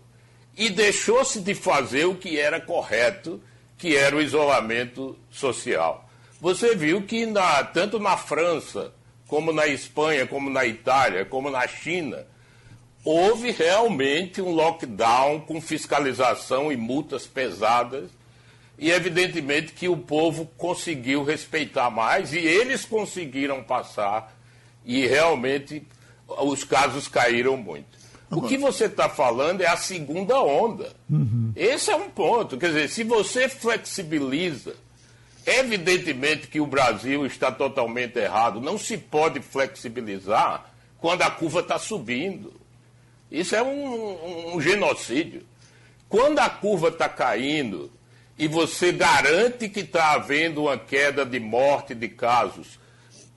E 0.57 0.69
deixou-se 0.69 1.41
de 1.41 1.55
fazer 1.55 2.05
o 2.05 2.15
que 2.15 2.39
era 2.39 2.61
correto, 2.61 3.41
que 3.79 3.97
era 3.97 4.15
o 4.15 4.21
isolamento 4.21 5.17
social. 5.31 6.09
Você 6.41 6.75
viu 6.75 7.03
que 7.03 7.25
na, 7.25 7.65
tanto 7.65 7.99
na 7.99 8.17
França, 8.17 8.93
como 9.27 9.53
na 9.53 9.67
Espanha, 9.67 10.27
como 10.27 10.51
na 10.51 10.67
Itália, 10.67 11.25
como 11.25 11.51
na 11.51 11.67
China, 11.67 12.27
houve 13.05 13.51
realmente 13.51 14.41
um 14.41 14.51
lockdown 14.51 15.41
com 15.41 15.61
fiscalização 15.61 16.71
e 16.71 16.77
multas 16.77 17.27
pesadas. 17.27 18.11
E 18.79 18.91
evidentemente 18.91 19.73
que 19.73 19.89
o 19.89 19.97
povo 19.97 20.47
conseguiu 20.57 21.23
respeitar 21.23 21.91
mais 21.91 22.33
e 22.33 22.39
eles 22.39 22.85
conseguiram 22.85 23.63
passar 23.63 24.37
e 24.85 25.07
realmente 25.07 25.87
os 26.27 26.65
casos 26.65 27.07
caíram 27.07 27.57
muito. 27.57 28.03
O 28.31 28.43
que 28.43 28.57
você 28.57 28.87
está 28.87 29.11
falando 29.11 29.61
é 29.61 29.67
a 29.67 29.77
segunda 29.77 30.41
onda. 30.41 30.91
Uhum. 31.09 31.53
Esse 31.55 31.91
é 31.91 31.97
um 31.97 32.09
ponto. 32.09 32.57
Quer 32.57 32.69
dizer, 32.69 32.89
se 32.89 33.05
você 33.05 33.47
flexibiliza, 33.47 34.75
evidentemente 35.47 36.49
que 36.49 36.59
o 36.59 36.67
Brasil 36.67 37.27
está 37.27 37.53
totalmente 37.53 38.19
errado. 38.19 38.61
Não 38.61 38.79
se 38.79 38.97
pode 38.97 39.41
flexibilizar 39.41 40.73
quando 40.99 41.23
a 41.23 41.31
curva 41.31 41.61
está 41.61 41.79
subindo. 41.79 42.62
Isso 43.33 43.57
é 43.57 43.63
um, 43.63 44.55
um, 44.55 44.61
genocídio. 44.61 45.43
Quando 46.07 46.39
a 46.39 46.51
curva 46.51 46.89
está 46.89 47.09
caindo 47.09 47.91
e 48.39 48.47
você 48.47 48.93
garante 48.93 49.71
que 49.71 49.81
está 49.81 50.13
havendo 50.13 50.65
uma 50.65 50.77
queda 50.77 51.25
de 51.25 51.41
morte 51.41 51.95
de 51.95 52.11
casos, 52.11 52.79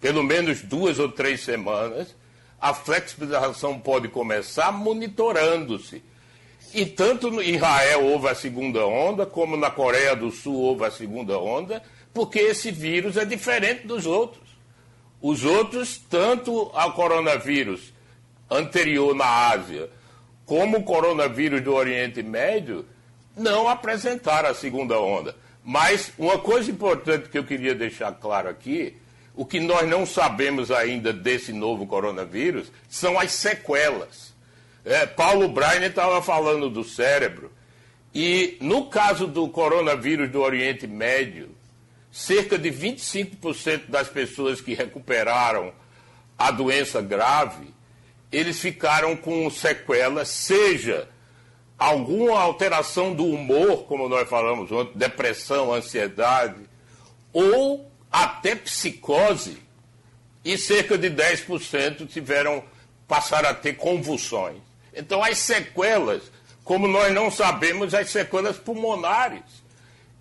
pelo 0.01 0.21
menos 0.21 0.61
duas 0.61 0.99
ou 0.99 1.09
três 1.09 1.45
semanas, 1.45 2.13
a 2.59 2.73
flexibilização 2.73 3.79
pode 3.79 4.09
começar 4.09 4.69
monitorando-se. 4.69 6.03
E 6.73 6.85
tanto 6.85 7.31
no 7.31 7.41
Israel 7.41 8.03
houve 8.03 8.27
a 8.27 8.35
segunda 8.35 8.85
onda, 8.85 9.25
como 9.25 9.55
na 9.55 9.71
Coreia 9.71 10.13
do 10.13 10.29
Sul 10.29 10.57
houve 10.57 10.83
a 10.83 10.91
segunda 10.91 11.39
onda, 11.39 11.81
porque 12.13 12.39
esse 12.39 12.69
vírus 12.69 13.15
é 13.15 13.23
diferente 13.23 13.87
dos 13.87 14.05
outros. 14.05 14.43
Os 15.21 15.45
outros, 15.45 15.97
tanto 16.09 16.69
ao 16.73 16.91
coronavírus 16.91 17.94
anterior 18.49 19.15
na 19.15 19.49
Ásia, 19.49 19.89
como 20.45 20.77
o 20.77 20.83
coronavírus 20.83 21.61
do 21.61 21.73
Oriente 21.73 22.21
Médio, 22.21 22.85
não 23.35 23.67
apresentaram 23.67 24.49
a 24.49 24.53
segunda 24.53 24.99
onda. 24.99 25.35
Mas 25.63 26.11
uma 26.17 26.37
coisa 26.37 26.69
importante 26.69 27.29
que 27.29 27.37
eu 27.37 27.43
queria 27.43 27.73
deixar 27.73 28.11
claro 28.13 28.49
aqui, 28.49 28.95
o 29.35 29.45
que 29.45 29.59
nós 29.59 29.87
não 29.89 30.05
sabemos 30.05 30.71
ainda 30.71 31.11
desse 31.11 31.51
novo 31.51 31.85
coronavírus 31.85 32.71
são 32.87 33.19
as 33.19 33.33
sequelas. 33.33 34.33
É, 34.85 35.05
Paulo 35.05 35.47
Breiner 35.49 35.89
estava 35.89 36.21
falando 36.21 36.69
do 36.69 36.83
cérebro, 36.83 37.51
e 38.13 38.57
no 38.61 38.85
caso 38.85 39.27
do 39.27 39.49
coronavírus 39.49 40.29
do 40.29 40.39
Oriente 40.39 40.87
Médio, 40.87 41.49
cerca 42.11 42.57
de 42.57 42.71
25% 42.71 43.89
das 43.89 44.07
pessoas 44.07 44.61
que 44.61 44.73
recuperaram 44.73 45.73
a 46.37 46.49
doença 46.49 47.01
grave 47.01 47.74
eles 48.35 48.59
ficaram 48.59 49.15
com 49.15 49.49
sequelas, 49.49 50.27
seja 50.27 51.07
alguma 51.77 52.39
alteração 52.39 53.13
do 53.13 53.25
humor, 53.25 53.83
como 53.83 54.09
nós 54.09 54.27
falamos 54.27 54.71
ontem, 54.71 54.97
depressão, 54.97 55.73
ansiedade, 55.73 56.61
ou 57.31 57.89
até 58.11 58.55
psicose, 58.55 59.57
e 60.43 60.57
cerca 60.57 60.97
de 60.97 61.09
10% 61.09 62.07
tiveram 62.07 62.63
passaram 63.07 63.49
a 63.49 63.53
ter 63.53 63.73
convulsões. 63.73 64.57
Então 64.93 65.23
as 65.23 65.37
sequelas, 65.37 66.23
como 66.63 66.87
nós 66.87 67.13
não 67.13 67.31
sabemos, 67.31 67.93
as 67.93 68.09
sequelas 68.09 68.57
pulmonares. 68.57 69.43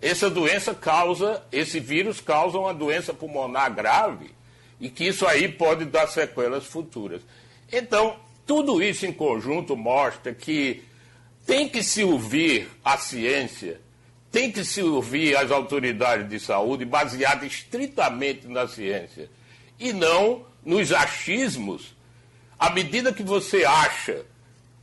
Essa 0.01 0.29
doença 0.29 0.73
causa, 0.73 1.43
esse 1.51 1.79
vírus 1.79 2.21
causa 2.21 2.59
uma 2.59 2.73
doença 2.73 3.13
pulmonar 3.13 3.73
grave 3.73 4.33
e 4.79 4.89
que 4.89 5.05
isso 5.05 5.25
aí 5.25 5.47
pode 5.47 5.85
dar 5.85 6.07
sequelas 6.07 6.65
futuras. 6.65 7.21
Então, 7.71 8.17
tudo 8.45 8.81
isso 8.81 9.05
em 9.05 9.13
conjunto 9.13 9.75
mostra 9.75 10.33
que 10.33 10.83
tem 11.45 11.67
que 11.69 11.83
se 11.83 12.03
ouvir 12.03 12.67
a 12.83 12.97
ciência, 12.97 13.79
tem 14.31 14.51
que 14.51 14.63
se 14.63 14.81
ouvir 14.81 15.35
as 15.37 15.51
autoridades 15.51 16.27
de 16.27 16.39
saúde 16.39 16.85
baseada 16.85 17.45
estritamente 17.45 18.47
na 18.47 18.67
ciência 18.67 19.29
e 19.79 19.93
não 19.93 20.45
nos 20.63 20.91
achismos. 20.91 21.95
À 22.57 22.69
medida 22.69 23.13
que 23.13 23.23
você 23.23 23.63
acha 23.65 24.25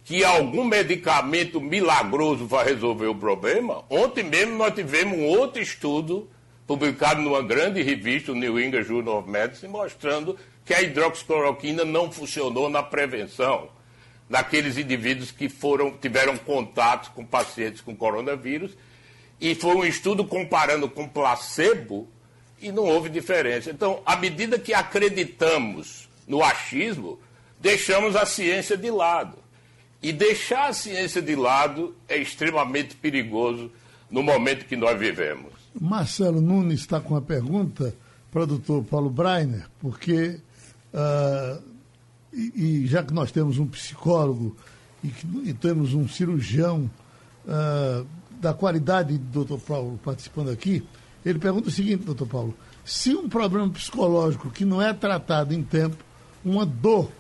que 0.05 0.25
algum 0.25 0.65
medicamento 0.65 1.61
milagroso 1.61 2.47
vai 2.47 2.67
resolver 2.67 3.07
o 3.07 3.15
problema, 3.15 3.85
ontem 3.89 4.25
mesmo 4.25 4.57
nós 4.57 4.75
tivemos 4.75 5.19
um 5.19 5.25
outro 5.25 5.63
estudo 5.63 6.29
publicado 6.67 7.21
numa 7.21 7.43
grande 7.43 7.83
revista, 7.83 8.33
o 8.33 8.35
New 8.35 8.59
England 8.59 8.85
Journal 8.85 9.19
of 9.19 9.29
Medicine, 9.31 9.71
mostrando 9.71 10.37
que 10.65 10.75
a 10.75 10.83
hidroxicloroquina 10.83 11.85
não 11.85 12.11
funcionou 12.11 12.69
na 12.69 12.83
prevenção 12.83 13.69
daqueles 14.29 14.79
indivíduos 14.79 15.31
que 15.31 15.49
foram, 15.49 15.91
tiveram 15.91 16.37
contato 16.39 17.13
com 17.13 17.25
pacientes 17.25 17.81
com 17.81 17.95
coronavírus. 17.95 18.73
E 19.41 19.55
foi 19.55 19.75
um 19.75 19.85
estudo 19.85 20.25
comparando 20.25 20.89
com 20.89 21.09
placebo 21.09 22.09
e 22.61 22.71
não 22.71 22.85
houve 22.85 23.09
diferença. 23.09 23.71
Então, 23.71 24.01
à 24.07 24.17
medida 24.17 24.59
que 24.59 24.73
acreditamos 24.73 26.09
no 26.27 26.43
achismo, 26.43 27.19
deixamos 27.61 28.15
a 28.15 28.25
ciência 28.25 28.77
de 28.77 28.91
lado. 28.91 29.37
E 30.01 30.13
deixar 30.13 30.69
a 30.69 30.73
ciência 30.73 31.21
de 31.21 31.35
lado 31.35 31.95
é 32.09 32.17
extremamente 32.17 32.95
perigoso 32.95 33.71
no 34.11 34.23
momento 34.23 34.65
que 34.65 34.77
nós 34.77 34.99
vivemos. 34.99 35.53
Marcelo 35.79 36.41
Nunes 36.41 36.81
está 36.81 37.01
com 37.01 37.15
uma 37.15 37.23
pergunta 37.23 37.95
doutor 38.33 38.83
Paulo 38.85 39.11
Breiner, 39.11 39.67
porque 39.79 40.41
Uh, 40.93 41.63
e, 42.33 42.53
e, 42.55 42.87
já 42.87 43.03
que 43.03 43.13
nós 43.13 43.31
temos 43.31 43.59
um 43.59 43.67
psicólogo 43.67 44.57
e, 45.03 45.09
que, 45.09 45.27
e 45.45 45.55
temos 45.55 45.95
um 45.95 46.09
cirurgião 46.09 46.91
uh, 47.47 48.07
da 48.41 48.53
qualidade 48.55 49.17
do 49.19 49.45
doutor 49.45 49.61
Paulo 49.61 50.01
participando 50.03 50.51
aqui, 50.51 50.83
ele 51.25 51.39
pergunta 51.39 51.69
o 51.69 51.73
seguinte, 51.73 52.05
doutor 52.05 52.27
Paulo, 52.27 52.55
se 52.85 53.15
um 53.15 53.29
problema 53.29 53.69
psicológico 53.71 54.51
que 54.51 54.65
não 54.65 54.83
é 54.83 54.93
tratado 54.93 55.55
em 55.55 55.63
tempo, 55.63 55.97
uma 56.45 56.67
dor 56.67 57.11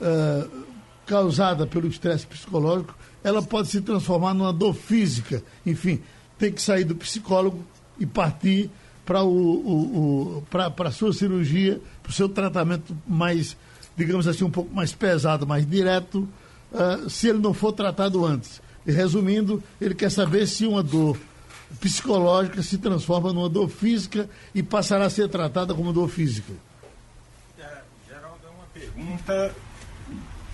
uh, 0.00 0.66
causada 1.06 1.66
pelo 1.66 1.88
estresse 1.88 2.26
psicológico, 2.26 2.94
ela 3.24 3.42
pode 3.42 3.68
se 3.68 3.80
transformar 3.80 4.34
numa 4.34 4.52
dor 4.52 4.74
física. 4.74 5.42
Enfim, 5.64 6.02
tem 6.38 6.52
que 6.52 6.60
sair 6.60 6.84
do 6.84 6.94
psicólogo 6.94 7.64
e 7.98 8.06
partir 8.06 8.70
para 9.08 9.22
o, 9.22 9.30
o, 9.30 10.44
o 10.44 10.82
a 10.82 10.90
sua 10.90 11.14
cirurgia, 11.14 11.80
para 12.02 12.10
o 12.10 12.12
seu 12.12 12.28
tratamento 12.28 12.94
mais, 13.06 13.56
digamos 13.96 14.28
assim, 14.28 14.44
um 14.44 14.50
pouco 14.50 14.74
mais 14.74 14.92
pesado, 14.92 15.46
mais 15.46 15.66
direto, 15.66 16.28
uh, 16.70 17.08
se 17.08 17.28
ele 17.28 17.38
não 17.38 17.54
for 17.54 17.72
tratado 17.72 18.22
antes. 18.26 18.60
E, 18.86 18.92
resumindo, 18.92 19.64
ele 19.80 19.94
quer 19.94 20.10
saber 20.10 20.46
se 20.46 20.66
uma 20.66 20.82
dor 20.82 21.18
psicológica 21.80 22.62
se 22.62 22.76
transforma 22.76 23.32
numa 23.32 23.48
dor 23.48 23.70
física 23.70 24.28
e 24.54 24.62
passará 24.62 25.06
a 25.06 25.10
ser 25.10 25.26
tratada 25.30 25.74
como 25.74 25.90
dor 25.90 26.10
física. 26.10 26.52
É, 27.58 27.64
Geraldo, 28.10 28.40
é 28.44 28.50
uma 28.50 28.66
pergunta 28.74 29.54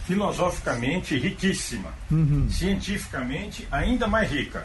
filosoficamente 0.06 1.18
riquíssima, 1.18 1.92
uhum. 2.08 2.48
cientificamente 2.48 3.66
ainda 3.72 4.06
mais 4.06 4.30
rica. 4.30 4.64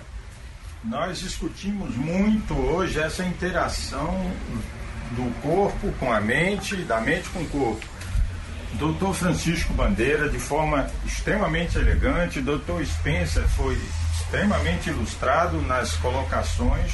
Nós 0.84 1.20
discutimos 1.20 1.94
muito 1.96 2.54
hoje 2.54 3.02
essa 3.02 3.26
interação 3.26 4.32
do 5.12 5.30
corpo 5.42 5.92
com 6.00 6.12
a 6.12 6.22
mente, 6.22 6.78
da 6.78 7.02
mente 7.02 7.28
com 7.30 7.40
o 7.40 7.50
corpo. 7.50 7.86
Doutor 8.74 9.14
Francisco 9.14 9.74
Bandeira, 9.74 10.30
de 10.30 10.40
forma 10.40 10.90
extremamente 11.06 11.78
elegante, 11.78 12.40
doutor 12.40 12.86
Spencer 12.86 13.46
foi 13.50 13.78
extremamente 14.14 14.90
ilustrado 14.90 15.62
nas 15.64 15.98
colocações, 15.98 16.94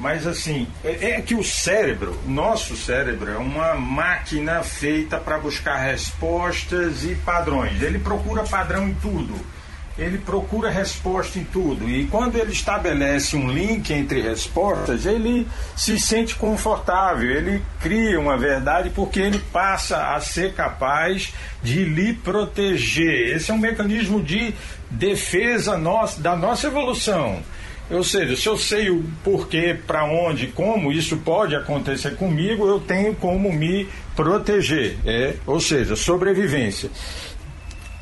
mas 0.00 0.26
assim, 0.26 0.66
é, 0.82 1.10
é 1.10 1.22
que 1.22 1.36
o 1.36 1.44
cérebro, 1.44 2.18
nosso 2.26 2.74
cérebro, 2.76 3.30
é 3.30 3.38
uma 3.38 3.74
máquina 3.74 4.64
feita 4.64 5.16
para 5.18 5.38
buscar 5.38 5.76
respostas 5.76 7.04
e 7.04 7.14
padrões. 7.14 7.80
Ele 7.82 8.00
procura 8.00 8.42
padrão 8.42 8.88
em 8.88 8.94
tudo 8.94 9.51
ele 9.98 10.18
procura 10.18 10.70
resposta 10.70 11.38
em 11.38 11.44
tudo. 11.44 11.88
E 11.88 12.06
quando 12.06 12.36
ele 12.36 12.52
estabelece 12.52 13.36
um 13.36 13.50
link 13.50 13.92
entre 13.92 14.20
respostas, 14.20 15.06
ele 15.06 15.46
se 15.76 15.98
sente 15.98 16.34
confortável, 16.34 17.30
ele 17.30 17.62
cria 17.80 18.18
uma 18.18 18.36
verdade 18.36 18.90
porque 18.90 19.20
ele 19.20 19.38
passa 19.52 20.14
a 20.14 20.20
ser 20.20 20.54
capaz 20.54 21.32
de 21.62 21.84
lhe 21.84 22.14
proteger. 22.14 23.36
Esse 23.36 23.50
é 23.50 23.54
um 23.54 23.58
mecanismo 23.58 24.22
de 24.22 24.54
defesa 24.90 25.76
nossa, 25.76 26.20
da 26.20 26.34
nossa 26.34 26.66
evolução. 26.68 27.42
Ou 27.90 28.02
seja, 28.02 28.34
se 28.36 28.46
eu 28.48 28.56
sei 28.56 28.88
o 28.88 29.04
porquê, 29.22 29.76
para 29.86 30.04
onde, 30.04 30.46
como 30.46 30.90
isso 30.90 31.18
pode 31.18 31.54
acontecer 31.54 32.16
comigo, 32.16 32.66
eu 32.66 32.80
tenho 32.80 33.14
como 33.14 33.52
me 33.52 33.86
proteger. 34.16 34.96
É, 35.04 35.34
ou 35.46 35.60
seja, 35.60 35.94
sobrevivência 35.94 36.88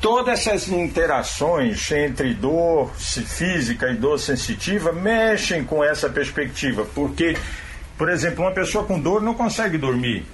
todas 0.01 0.39
essas 0.39 0.67
interações 0.67 1.91
entre 1.91 2.33
dor 2.33 2.91
física 2.95 3.89
e 3.91 3.95
dor 3.95 4.19
sensitiva 4.19 4.91
mexem 4.91 5.63
com 5.63 5.83
essa 5.83 6.09
perspectiva, 6.09 6.85
porque, 6.95 7.37
por 7.97 8.09
exemplo, 8.09 8.43
uma 8.43 8.51
pessoa 8.51 8.83
com 8.83 8.99
dor 8.99 9.21
não 9.21 9.35
consegue 9.35 9.77
dormir. 9.77 10.25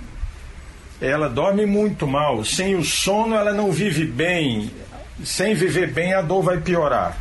Ela 1.01 1.30
dorme 1.30 1.65
muito 1.65 2.08
mal. 2.08 2.43
Sem 2.43 2.75
o 2.75 2.84
sono, 2.84 3.36
ela 3.36 3.53
não 3.53 3.71
vive 3.71 4.06
bem. 4.06 4.71
Sem 5.23 5.53
viver 5.53 5.91
bem, 5.91 6.13
a 6.13 6.21
dor 6.21 6.41
vai 6.41 6.60
piorar. 6.60 7.15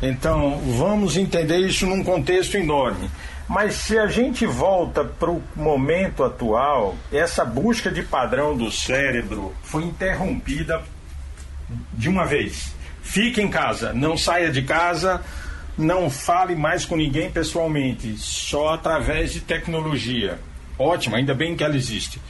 Então, 0.00 0.58
vamos 0.76 1.16
entender 1.16 1.58
isso 1.58 1.86
num 1.86 2.02
contexto 2.02 2.56
enorme. 2.56 3.10
Mas 3.48 3.74
se 3.74 3.98
a 3.98 4.06
gente 4.06 4.46
volta 4.46 5.04
para 5.04 5.30
o 5.30 5.42
momento 5.54 6.24
atual, 6.24 6.96
essa 7.12 7.44
busca 7.44 7.90
de 7.90 8.02
padrão 8.02 8.56
do 8.56 8.70
cérebro 8.70 9.54
foi 9.62 9.84
interrompida 9.84 10.82
de 11.92 12.08
uma 12.08 12.24
vez. 12.24 12.74
Fique 13.02 13.40
em 13.40 13.48
casa, 13.48 13.92
não 13.92 14.16
saia 14.16 14.50
de 14.50 14.62
casa, 14.62 15.22
não 15.76 16.10
fale 16.10 16.54
mais 16.54 16.84
com 16.84 16.96
ninguém 16.96 17.30
pessoalmente, 17.30 18.16
só 18.18 18.74
através 18.74 19.32
de 19.32 19.40
tecnologia. 19.40 20.38
Ótimo, 20.78 21.16
ainda 21.16 21.34
bem 21.34 21.56
que 21.56 21.64
ela 21.64 21.76
existe. 21.76 22.20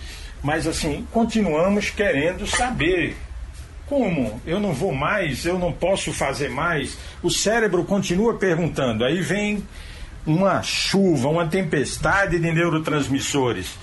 Mas 0.42 0.66
assim, 0.66 1.06
continuamos 1.10 1.90
querendo 1.90 2.46
saber 2.46 3.16
como? 3.86 4.40
Eu 4.46 4.60
não 4.60 4.72
vou 4.72 4.94
mais, 4.94 5.46
eu 5.46 5.58
não 5.58 5.72
posso 5.72 6.12
fazer 6.12 6.50
mais. 6.50 6.96
O 7.22 7.30
cérebro 7.30 7.84
continua 7.84 8.34
perguntando. 8.34 9.04
Aí 9.04 9.20
vem 9.20 9.64
uma 10.26 10.62
chuva, 10.62 11.28
uma 11.28 11.46
tempestade 11.46 12.38
de 12.38 12.52
neurotransmissores 12.52 13.76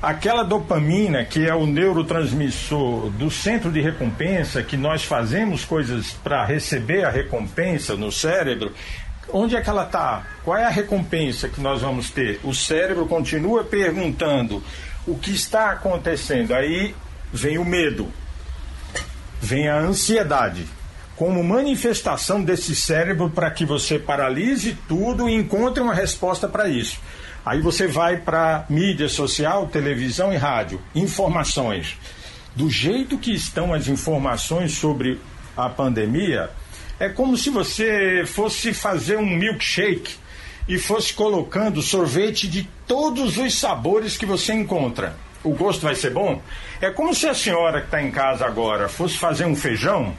aquela 0.00 0.42
dopamina 0.42 1.24
que 1.24 1.46
é 1.46 1.54
o 1.54 1.66
neurotransmissor 1.66 3.10
do 3.10 3.30
centro 3.30 3.70
de 3.70 3.80
recompensa, 3.80 4.62
que 4.62 4.76
nós 4.76 5.04
fazemos 5.04 5.64
coisas 5.64 6.12
para 6.12 6.44
receber 6.44 7.04
a 7.04 7.10
recompensa 7.10 7.96
no 7.96 8.12
cérebro, 8.12 8.72
onde 9.32 9.56
é 9.56 9.60
que 9.60 9.70
ela 9.70 9.84
está? 9.84 10.24
Qual 10.44 10.56
é 10.56 10.64
a 10.64 10.70
recompensa 10.70 11.48
que 11.48 11.60
nós 11.60 11.82
vamos 11.82 12.10
ter? 12.10 12.40
O 12.44 12.54
cérebro 12.54 13.06
continua 13.06 13.64
perguntando 13.64 14.62
o 15.06 15.16
que 15.16 15.32
está 15.32 15.72
acontecendo. 15.72 16.54
Aí 16.54 16.94
vem 17.32 17.58
o 17.58 17.64
medo, 17.64 18.08
vem 19.40 19.68
a 19.68 19.78
ansiedade. 19.78 20.66
Como 21.16 21.42
manifestação 21.42 22.42
desse 22.42 22.76
cérebro 22.76 23.30
para 23.30 23.50
que 23.50 23.64
você 23.64 23.98
paralise 23.98 24.76
tudo 24.86 25.28
e 25.28 25.34
encontre 25.34 25.82
uma 25.82 25.94
resposta 25.94 26.46
para 26.46 26.68
isso. 26.68 27.00
Aí 27.44 27.60
você 27.60 27.86
vai 27.86 28.18
para 28.18 28.66
mídia 28.68 29.08
social, 29.08 29.66
televisão 29.68 30.32
e 30.32 30.36
rádio. 30.36 30.80
Informações. 30.94 31.96
Do 32.54 32.68
jeito 32.68 33.16
que 33.16 33.32
estão 33.32 33.72
as 33.72 33.88
informações 33.88 34.72
sobre 34.72 35.20
a 35.56 35.68
pandemia, 35.70 36.50
é 36.98 37.08
como 37.08 37.36
se 37.36 37.50
você 37.50 38.24
fosse 38.26 38.74
fazer 38.74 39.16
um 39.16 39.26
milkshake 39.26 40.16
e 40.68 40.78
fosse 40.78 41.14
colocando 41.14 41.80
sorvete 41.80 42.48
de 42.48 42.68
todos 42.86 43.38
os 43.38 43.58
sabores 43.58 44.16
que 44.16 44.26
você 44.26 44.52
encontra. 44.52 45.16
O 45.44 45.50
gosto 45.54 45.82
vai 45.82 45.94
ser 45.94 46.10
bom? 46.10 46.42
É 46.80 46.90
como 46.90 47.14
se 47.14 47.26
a 47.26 47.34
senhora 47.34 47.80
que 47.80 47.86
está 47.86 48.02
em 48.02 48.10
casa 48.10 48.44
agora 48.44 48.88
fosse 48.88 49.16
fazer 49.16 49.44
um 49.44 49.54
feijão 49.54 50.14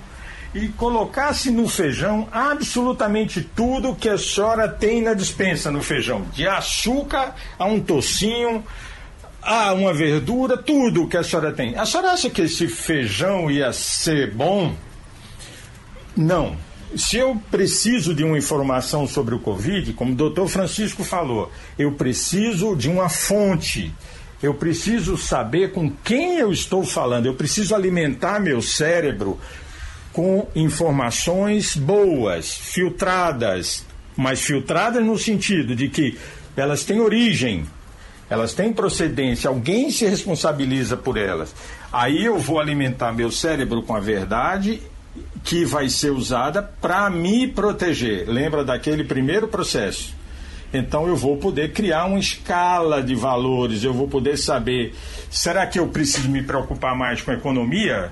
e 0.58 0.70
colocasse 0.70 1.52
no 1.52 1.68
feijão 1.68 2.28
absolutamente 2.32 3.42
tudo 3.56 3.96
que 3.96 4.10
a 4.10 4.18
senhora 4.18 4.68
tem 4.68 5.02
na 5.02 5.14
dispensa 5.14 5.72
no 5.72 5.84
feijão, 5.84 6.26
de 6.34 6.48
açúcar 6.48 7.36
a 7.60 7.66
um 7.66 7.80
tocinho, 7.80 8.64
a 9.42 9.72
uma 9.74 9.94
verdura, 9.94 10.58
tudo 10.58 11.08
que 11.08 11.16
a 11.16 11.24
senhora 11.24 11.52
tem. 11.52 11.78
A 11.78 11.86
senhora 11.86 12.12
acha 12.12 12.30
que 12.30 12.42
esse 12.42 12.68
feijão 12.68 13.52
ia 13.52 13.72
ser 13.72 14.34
bom? 14.34 14.76
Não. 16.16 16.58
Se 16.96 17.18
eu 17.18 17.40
preciso 17.52 18.14
de 18.16 18.24
uma 18.24 18.38
informação 18.38 19.08
sobre 19.08 19.36
o 19.36 19.40
Covid, 19.40 19.94
como 19.94 20.14
o 20.14 20.16
doutor 20.16 20.48
Francisco 20.48 21.04
falou, 21.04 21.52
eu 21.78 21.92
preciso 21.92 22.76
de 22.76 22.90
uma 22.90 23.10
fonte. 23.10 23.94
Eu 24.42 24.54
preciso 24.54 25.18
saber 25.18 25.72
com 25.72 25.92
quem 26.04 26.38
eu 26.38 26.52
estou 26.52 26.84
falando. 26.84 27.26
Eu 27.26 27.34
preciso 27.34 27.76
alimentar 27.76 28.40
meu 28.40 28.62
cérebro 28.62 29.38
com 30.18 30.48
informações 30.56 31.76
boas, 31.76 32.52
filtradas, 32.52 33.86
mas 34.16 34.42
filtradas 34.42 35.06
no 35.06 35.16
sentido 35.16 35.76
de 35.76 35.90
que 35.90 36.18
elas 36.56 36.84
têm 36.84 37.00
origem, 37.00 37.66
elas 38.28 38.56
têm 38.56 38.74
procedência, 38.74 39.48
alguém 39.48 39.92
se 39.92 40.08
responsabiliza 40.08 40.98
por 40.98 41.18
elas. 41.18 41.54
Aí 41.94 42.26
eu 42.26 42.40
vou 42.40 42.60
alimentar 42.60 43.14
meu 43.14 43.30
cérebro 43.30 43.84
com 43.84 43.96
a 43.96 44.00
verdade 44.00 44.82
que 45.44 45.64
vai 45.64 45.88
ser 45.88 46.10
usada 46.10 46.64
para 46.64 47.12
me 47.12 47.48
proteger. 47.48 48.28
Lembra 48.28 48.66
daquele 48.66 49.04
primeiro 49.04 49.48
processo? 49.48 50.16
Então 50.74 51.08
eu 51.08 51.16
vou 51.16 51.38
poder 51.38 51.74
criar 51.74 52.06
uma 52.06 52.18
escala 52.18 53.04
de 53.04 53.14
valores, 53.14 53.84
eu 53.84 53.94
vou 53.94 54.08
poder 54.08 54.36
saber, 54.36 54.96
será 55.30 55.68
que 55.68 55.78
eu 55.78 55.88
preciso 55.90 56.28
me 56.28 56.42
preocupar 56.42 56.96
mais 56.96 57.22
com 57.22 57.30
a 57.30 57.36
economia, 57.36 58.12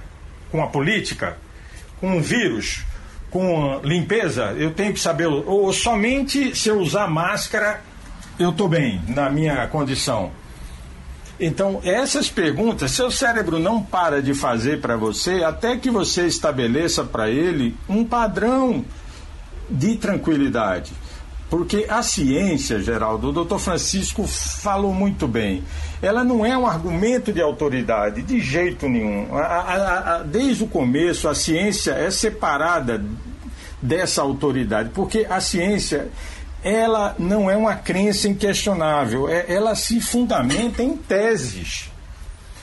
com 0.51 0.61
a 0.61 0.67
política? 0.67 1.43
Com 1.99 2.21
vírus, 2.21 2.84
com 3.29 3.79
limpeza, 3.84 4.53
eu 4.58 4.71
tenho 4.71 4.93
que 4.93 4.99
saber, 4.99 5.27
ou 5.27 5.71
somente 5.73 6.55
se 6.55 6.69
eu 6.69 6.79
usar 6.79 7.08
máscara, 7.08 7.81
eu 8.39 8.49
estou 8.49 8.67
bem 8.67 9.01
na 9.08 9.29
minha 9.29 9.67
condição. 9.67 10.31
Então, 11.39 11.81
essas 11.84 12.29
perguntas, 12.29 12.91
seu 12.91 13.12
cérebro 13.12 13.60
não 13.60 13.84
para 13.84 14.21
de 14.21 14.34
fazer 14.34 14.79
para 14.79 14.95
você 14.95 15.43
até 15.43 15.75
que 15.75 15.89
você 15.89 16.25
estabeleça 16.27 17.03
para 17.03 17.29
ele 17.29 17.75
um 17.89 18.05
padrão 18.05 18.86
de 19.69 19.97
tranquilidade. 19.97 20.93
Porque 21.49 21.86
a 21.88 22.01
ciência, 22.01 22.79
Geraldo, 22.81 23.29
o 23.29 23.31
doutor 23.31 23.60
Francisco 23.60 24.25
falou 24.27 24.93
muito 24.93 25.27
bem, 25.27 25.63
ela 26.01 26.23
não 26.23 26.45
é 26.45 26.58
um 26.58 26.65
argumento 26.65 27.31
de 27.31 27.41
autoridade, 27.41 28.23
de 28.23 28.39
jeito 28.39 28.89
nenhum. 28.89 29.36
A, 29.38 29.43
a, 29.43 30.15
a, 30.15 30.23
desde 30.23 30.63
o 30.63 30.67
começo, 30.67 31.27
a 31.27 31.36
ciência 31.36 31.91
é 31.91 32.10
separada 32.10 33.03
dessa 33.81 34.21
autoridade, 34.21 34.89
porque 34.89 35.27
a 35.29 35.39
ciência 35.39 36.10
ela 36.63 37.15
não 37.19 37.49
é 37.49 37.55
uma 37.55 37.75
crença 37.75 38.27
inquestionável, 38.27 39.29
é, 39.29 39.45
ela 39.47 39.75
se 39.75 40.01
fundamenta 40.01 40.81
em 40.81 40.97
teses. 40.97 41.91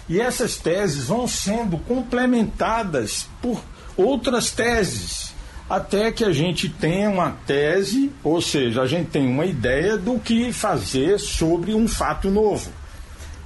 E 0.09 0.21
essas 0.21 0.57
teses 0.57 1.07
vão 1.07 1.29
sendo 1.29 1.79
complementadas 1.79 3.29
por 3.40 3.62
outras 3.97 4.51
teses 4.51 5.32
até 5.68 6.12
que 6.12 6.25
a 6.25 6.33
gente 6.33 6.68
tenha 6.68 7.09
uma 7.09 7.31
tese, 7.46 8.12
ou 8.22 8.40
seja, 8.40 8.83
a 8.83 8.87
gente 8.87 9.11
tem 9.11 9.27
uma 9.27 9.46
ideia 9.46 9.96
do 9.96 10.18
que 10.18 10.53
fazer 10.53 11.18
sobre 11.18 11.75
um 11.75 11.88
fato 11.88 12.31
novo. 12.31 12.70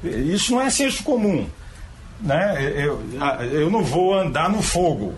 Isso 0.03 0.53
não 0.53 0.61
é 0.61 0.71
senso 0.71 1.03
comum. 1.03 1.47
Né? 2.21 2.73
Eu, 2.77 3.03
eu 3.53 3.71
não 3.71 3.83
vou 3.83 4.15
andar 4.15 4.49
no 4.49 4.63
fogo. 4.63 5.15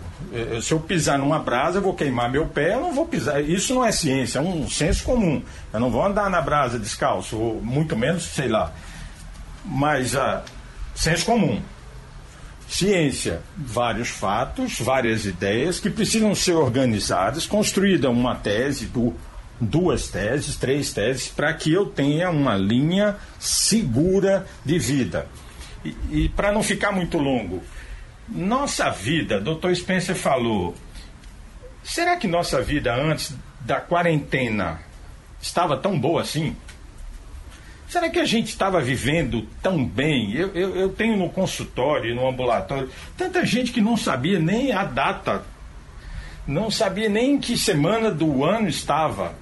Se 0.61 0.73
eu 0.73 0.79
pisar 0.79 1.17
numa 1.17 1.39
brasa, 1.39 1.79
eu 1.79 1.81
vou 1.81 1.93
queimar 1.93 2.29
meu 2.29 2.45
pé, 2.45 2.75
eu 2.75 2.81
não 2.81 2.93
vou 2.93 3.05
pisar. 3.05 3.41
Isso 3.41 3.73
não 3.73 3.83
é 3.83 3.91
ciência, 3.91 4.39
é 4.39 4.41
um 4.41 4.69
senso 4.69 5.03
comum. 5.03 5.41
Eu 5.73 5.79
não 5.79 5.89
vou 5.89 6.05
andar 6.05 6.29
na 6.29 6.41
brasa 6.41 6.77
descalço, 6.77 7.37
ou 7.37 7.61
muito 7.61 7.95
menos, 7.95 8.23
sei 8.23 8.47
lá. 8.47 8.71
Mas, 9.65 10.13
uh, 10.13 10.41
senso 10.93 11.25
comum. 11.25 11.59
Ciência, 12.69 13.41
vários 13.57 14.09
fatos, 14.09 14.79
várias 14.79 15.25
ideias 15.25 15.79
que 15.79 15.89
precisam 15.89 16.35
ser 16.35 16.53
organizadas, 16.53 17.47
construída 17.47 18.11
uma 18.11 18.35
tese, 18.35 18.91
duas 19.59 20.07
teses, 20.07 20.55
três 20.55 20.93
teses, 20.93 21.29
para 21.29 21.51
que 21.51 21.73
eu 21.73 21.87
tenha 21.87 22.29
uma 22.29 22.55
linha 22.55 23.17
segura 23.39 24.45
de 24.63 24.77
vida. 24.77 25.27
E, 25.83 25.95
e 26.11 26.29
para 26.29 26.51
não 26.51 26.61
ficar 26.61 26.91
muito 26.91 27.17
longo, 27.17 27.63
nossa 28.27 28.91
vida, 28.91 29.41
doutor 29.41 29.75
Spencer 29.75 30.15
falou, 30.15 30.75
será 31.83 32.17
que 32.17 32.27
nossa 32.27 32.61
vida 32.61 32.93
antes 32.93 33.33
da 33.61 33.81
quarentena 33.81 34.79
estava 35.41 35.75
tão 35.75 35.99
boa 35.99 36.21
assim? 36.21 36.55
Será 37.89 38.09
que 38.09 38.19
a 38.19 38.25
gente 38.25 38.47
estava 38.47 38.79
vivendo 38.79 39.45
tão 39.61 39.83
bem? 39.83 40.33
Eu, 40.33 40.49
eu, 40.53 40.75
eu, 40.75 40.89
tenho 40.89 41.17
no 41.17 41.29
consultório, 41.29 42.15
no 42.15 42.27
ambulatório, 42.27 42.89
tanta 43.17 43.45
gente 43.45 43.71
que 43.71 43.81
não 43.81 43.97
sabia 43.97 44.39
nem 44.39 44.71
a 44.71 44.85
data 44.85 45.43
não 46.49 46.71
sabia 46.71 47.07
nem 47.07 47.35
em 47.35 47.39
que 47.39 47.55
semana 47.55 48.09
do 48.09 48.43
ano 48.43 48.67
estava. 48.67 49.33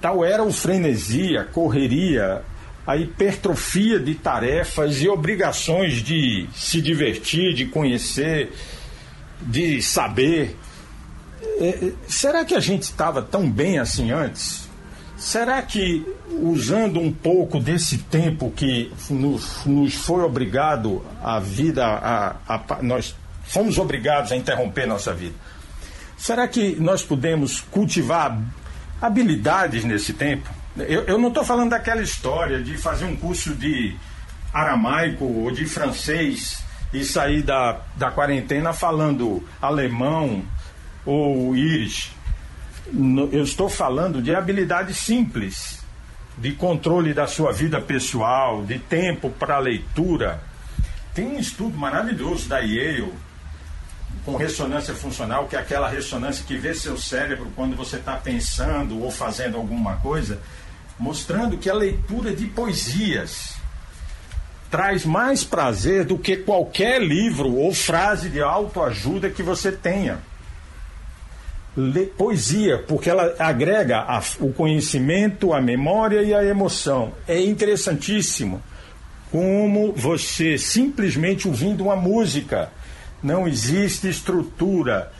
Tal 0.00 0.24
era 0.24 0.42
o 0.42 0.50
frenesi, 0.50 1.36
a 1.36 1.44
correria, 1.44 2.42
a 2.86 2.96
hipertrofia 2.96 4.00
de 4.00 4.14
tarefas 4.14 5.02
e 5.02 5.08
obrigações 5.08 6.02
de 6.02 6.48
se 6.54 6.80
divertir, 6.80 7.52
de 7.52 7.66
conhecer, 7.66 8.50
de 9.42 9.82
saber. 9.82 10.56
É, 11.58 11.68
é, 11.68 11.92
será 12.08 12.42
que 12.42 12.54
a 12.54 12.60
gente 12.60 12.84
estava 12.84 13.20
tão 13.20 13.50
bem 13.50 13.78
assim 13.78 14.10
antes? 14.10 14.69
Será 15.20 15.60
que 15.60 16.02
usando 16.30 16.98
um 16.98 17.12
pouco 17.12 17.60
desse 17.60 17.98
tempo 17.98 18.50
que 18.50 18.90
nos, 19.10 19.66
nos 19.66 19.94
foi 19.94 20.22
obrigado 20.22 21.04
a 21.22 21.38
vida, 21.38 21.84
a, 21.86 22.36
a, 22.48 22.82
nós 22.82 23.14
fomos 23.44 23.76
obrigados 23.76 24.32
a 24.32 24.36
interromper 24.36 24.86
nossa 24.86 25.12
vida, 25.12 25.34
será 26.16 26.48
que 26.48 26.74
nós 26.76 27.02
podemos 27.02 27.60
cultivar 27.60 28.40
habilidades 28.98 29.84
nesse 29.84 30.14
tempo? 30.14 30.48
Eu, 30.78 31.02
eu 31.02 31.18
não 31.18 31.28
estou 31.28 31.44
falando 31.44 31.68
daquela 31.68 32.00
história 32.00 32.62
de 32.62 32.78
fazer 32.78 33.04
um 33.04 33.14
curso 33.14 33.54
de 33.54 33.94
aramaico 34.54 35.26
ou 35.26 35.50
de 35.50 35.66
francês 35.66 36.64
e 36.94 37.04
sair 37.04 37.42
da, 37.42 37.78
da 37.94 38.10
quarentena 38.10 38.72
falando 38.72 39.46
alemão 39.60 40.42
ou 41.04 41.54
íris 41.54 42.10
eu 42.92 43.42
estou 43.42 43.68
falando 43.68 44.20
de 44.20 44.34
habilidades 44.34 44.96
simples, 44.96 45.80
de 46.36 46.52
controle 46.52 47.14
da 47.14 47.26
sua 47.26 47.52
vida 47.52 47.80
pessoal, 47.80 48.64
de 48.64 48.78
tempo 48.78 49.30
para 49.30 49.58
leitura. 49.58 50.42
Tem 51.14 51.26
um 51.26 51.38
estudo 51.38 51.76
maravilhoso 51.76 52.48
da 52.48 52.58
Yale 52.58 53.12
com 54.24 54.36
ressonância 54.36 54.94
funcional, 54.94 55.46
que 55.46 55.56
é 55.56 55.58
aquela 55.58 55.88
ressonância 55.88 56.44
que 56.44 56.56
vê 56.56 56.74
seu 56.74 56.96
cérebro 56.98 57.50
quando 57.54 57.76
você 57.76 57.96
está 57.96 58.16
pensando 58.16 59.00
ou 59.00 59.10
fazendo 59.10 59.56
alguma 59.56 59.96
coisa, 59.96 60.40
mostrando 60.98 61.58
que 61.58 61.70
a 61.70 61.74
leitura 61.74 62.34
de 62.34 62.46
poesias 62.46 63.54
traz 64.70 65.04
mais 65.04 65.42
prazer 65.42 66.04
do 66.04 66.18
que 66.18 66.36
qualquer 66.36 67.02
livro 67.02 67.54
ou 67.54 67.74
frase 67.74 68.28
de 68.28 68.40
autoajuda 68.40 69.30
que 69.30 69.42
você 69.42 69.72
tenha 69.72 70.18
poesia, 72.16 72.78
porque 72.86 73.08
ela 73.08 73.34
agrega 73.38 73.98
a, 74.00 74.22
o 74.40 74.52
conhecimento, 74.52 75.52
a 75.52 75.60
memória 75.60 76.22
e 76.22 76.34
a 76.34 76.44
emoção. 76.44 77.12
É 77.28 77.40
interessantíssimo 77.40 78.62
como 79.30 79.92
você 79.92 80.58
simplesmente 80.58 81.46
ouvindo 81.46 81.84
uma 81.84 81.96
música, 81.96 82.70
não 83.22 83.46
existe 83.46 84.08
estrutura 84.08 85.12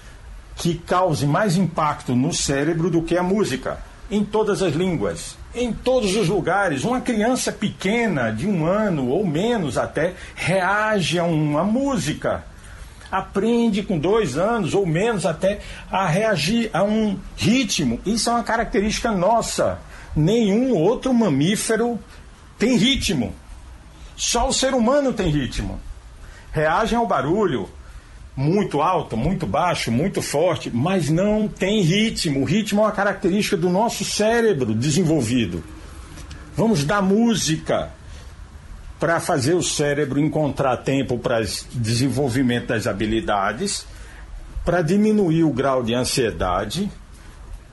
que 0.56 0.74
cause 0.74 1.26
mais 1.26 1.56
impacto 1.56 2.14
no 2.14 2.32
cérebro 2.34 2.90
do 2.90 3.02
que 3.02 3.16
a 3.16 3.22
música, 3.22 3.78
em 4.10 4.24
todas 4.24 4.62
as 4.62 4.74
línguas, 4.74 5.36
em 5.54 5.72
todos 5.72 6.16
os 6.16 6.28
lugares. 6.28 6.82
Uma 6.82 7.00
criança 7.00 7.52
pequena, 7.52 8.30
de 8.30 8.46
um 8.46 8.66
ano 8.66 9.08
ou 9.08 9.24
menos 9.24 9.78
até, 9.78 10.14
reage 10.34 11.18
a 11.18 11.24
uma 11.24 11.62
música 11.62 12.44
aprende 13.10 13.82
com 13.82 13.98
dois 13.98 14.36
anos 14.36 14.74
ou 14.74 14.86
menos 14.86 15.26
até 15.26 15.60
a 15.90 16.06
reagir 16.06 16.70
a 16.72 16.82
um 16.82 17.18
ritmo. 17.36 18.00
Isso 18.06 18.30
é 18.30 18.32
uma 18.32 18.44
característica 18.44 19.10
nossa. 19.10 19.80
Nenhum 20.14 20.74
outro 20.74 21.12
mamífero 21.12 21.98
tem 22.58 22.76
ritmo. 22.76 23.34
Só 24.16 24.48
o 24.48 24.52
ser 24.52 24.74
humano 24.74 25.12
tem 25.12 25.30
ritmo. 25.30 25.80
Reagem 26.52 26.98
ao 26.98 27.06
barulho 27.06 27.68
muito 28.36 28.80
alto, 28.80 29.16
muito 29.16 29.46
baixo, 29.46 29.90
muito 29.90 30.22
forte, 30.22 30.70
mas 30.72 31.10
não 31.10 31.48
tem 31.48 31.82
ritmo. 31.82 32.40
O 32.40 32.44
ritmo 32.44 32.80
é 32.80 32.84
uma 32.84 32.92
característica 32.92 33.56
do 33.56 33.68
nosso 33.68 34.04
cérebro 34.04 34.74
desenvolvido. 34.74 35.62
Vamos 36.56 36.84
dar 36.84 37.02
música 37.02 37.90
para 39.00 39.18
fazer 39.18 39.54
o 39.54 39.62
cérebro 39.62 40.20
encontrar 40.20 40.76
tempo 40.76 41.18
para 41.18 41.40
desenvolvimento 41.72 42.66
das 42.66 42.86
habilidades, 42.86 43.86
para 44.62 44.82
diminuir 44.82 45.42
o 45.42 45.50
grau 45.50 45.82
de 45.82 45.94
ansiedade 45.94 46.90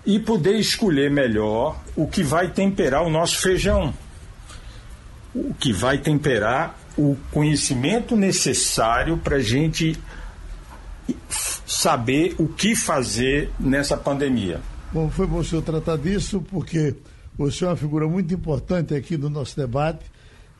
e 0.05 0.17
poder 0.19 0.53
escolher 0.53 1.11
melhor 1.11 1.77
o 1.97 2.07
que 2.07 2.23
vai 2.23 2.49
temperar 2.49 3.03
o 3.03 3.09
nosso 3.09 3.39
feijão, 3.39 3.93
o 5.35 5.53
que 5.53 5.73
vai 5.73 5.97
temperar 5.97 6.79
o 6.97 7.17
conhecimento 7.29 8.15
necessário 8.15 9.17
para 9.17 9.35
a 9.35 9.41
gente 9.41 9.99
saber 11.67 12.35
o 12.39 12.47
que 12.47 12.73
fazer 12.73 13.51
nessa 13.59 13.97
pandemia. 13.97 14.61
Bom, 14.93 15.09
foi 15.09 15.27
bom 15.27 15.39
o 15.39 15.43
senhor 15.43 15.61
tratar 15.61 15.97
disso, 15.97 16.41
porque 16.49 16.95
o 17.37 17.51
senhor 17.51 17.71
é 17.71 17.73
uma 17.73 17.77
figura 17.77 18.07
muito 18.07 18.33
importante 18.33 18.95
aqui 18.95 19.17
no 19.17 19.29
nosso 19.29 19.57
debate 19.57 20.05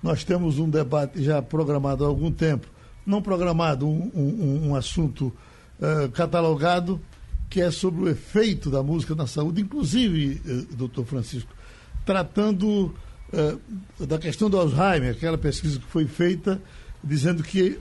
nós 0.08 0.24
temos 0.24 0.58
um 0.58 0.70
debate 0.70 1.22
já 1.22 1.42
programado 1.42 2.06
há 2.06 2.08
algum 2.08 2.32
tempo, 2.32 2.66
não 3.06 3.22
programado, 3.22 3.86
um, 3.86 4.10
um, 4.16 4.70
um 4.70 4.76
assunto 4.76 5.34
uh, 5.82 6.10
catalogado, 6.14 7.02
que 7.50 7.60
é 7.60 7.70
sobre 7.70 8.04
o 8.04 8.08
efeito 8.08 8.72
da 8.72 8.82
música 8.82 9.14
na 9.14 9.28
saúde, 9.28 9.62
inclusive, 9.62 10.42
uh, 10.46 10.76
doutor 10.78 11.06
Francisco, 11.06 11.54
tratando 12.06 12.96
uh, 13.34 14.06
da 14.06 14.18
questão 14.18 14.50
do 14.50 14.58
Alzheimer, 14.58 15.12
aquela 15.12 15.38
pesquisa 15.38 15.78
que 15.78 15.86
foi 15.88 16.06
feita, 16.06 16.62
dizendo 17.04 17.44
que 17.44 17.78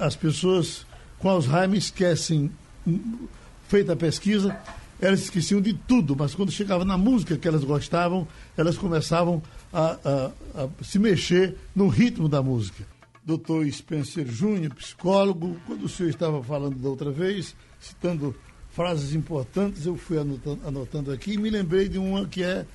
as 0.00 0.16
pessoas 0.16 0.84
com 1.20 1.28
Alzheimer 1.28 1.78
esquecem, 1.78 2.50
hum, 2.84 3.28
feita 3.68 3.92
a 3.92 3.96
pesquisa, 3.96 4.58
elas 5.00 5.20
esqueciam 5.20 5.60
de 5.60 5.72
tudo, 5.72 6.14
mas 6.16 6.34
quando 6.34 6.52
chegava 6.52 6.84
na 6.84 6.98
música 6.98 7.36
que 7.36 7.48
elas 7.48 7.64
gostavam, 7.64 8.28
elas 8.56 8.76
começavam 8.76 9.42
a, 9.72 9.96
a, 10.04 10.62
a 10.62 10.84
se 10.84 10.98
mexer 10.98 11.56
no 11.74 11.88
ritmo 11.88 12.28
da 12.28 12.42
música. 12.42 12.84
Doutor 13.24 13.66
Spencer 13.70 14.26
Júnior, 14.26 14.74
psicólogo, 14.74 15.56
quando 15.66 15.84
o 15.84 15.88
senhor 15.88 16.10
estava 16.10 16.42
falando 16.42 16.76
da 16.76 16.88
outra 16.88 17.10
vez, 17.10 17.54
citando 17.78 18.34
frases 18.70 19.14
importantes, 19.14 19.86
eu 19.86 19.96
fui 19.96 20.18
anotando, 20.18 20.60
anotando 20.66 21.12
aqui 21.12 21.32
e 21.32 21.38
me 21.38 21.50
lembrei 21.50 21.88
de 21.88 21.98
uma 21.98 22.26
que 22.26 22.42
é 22.42 22.66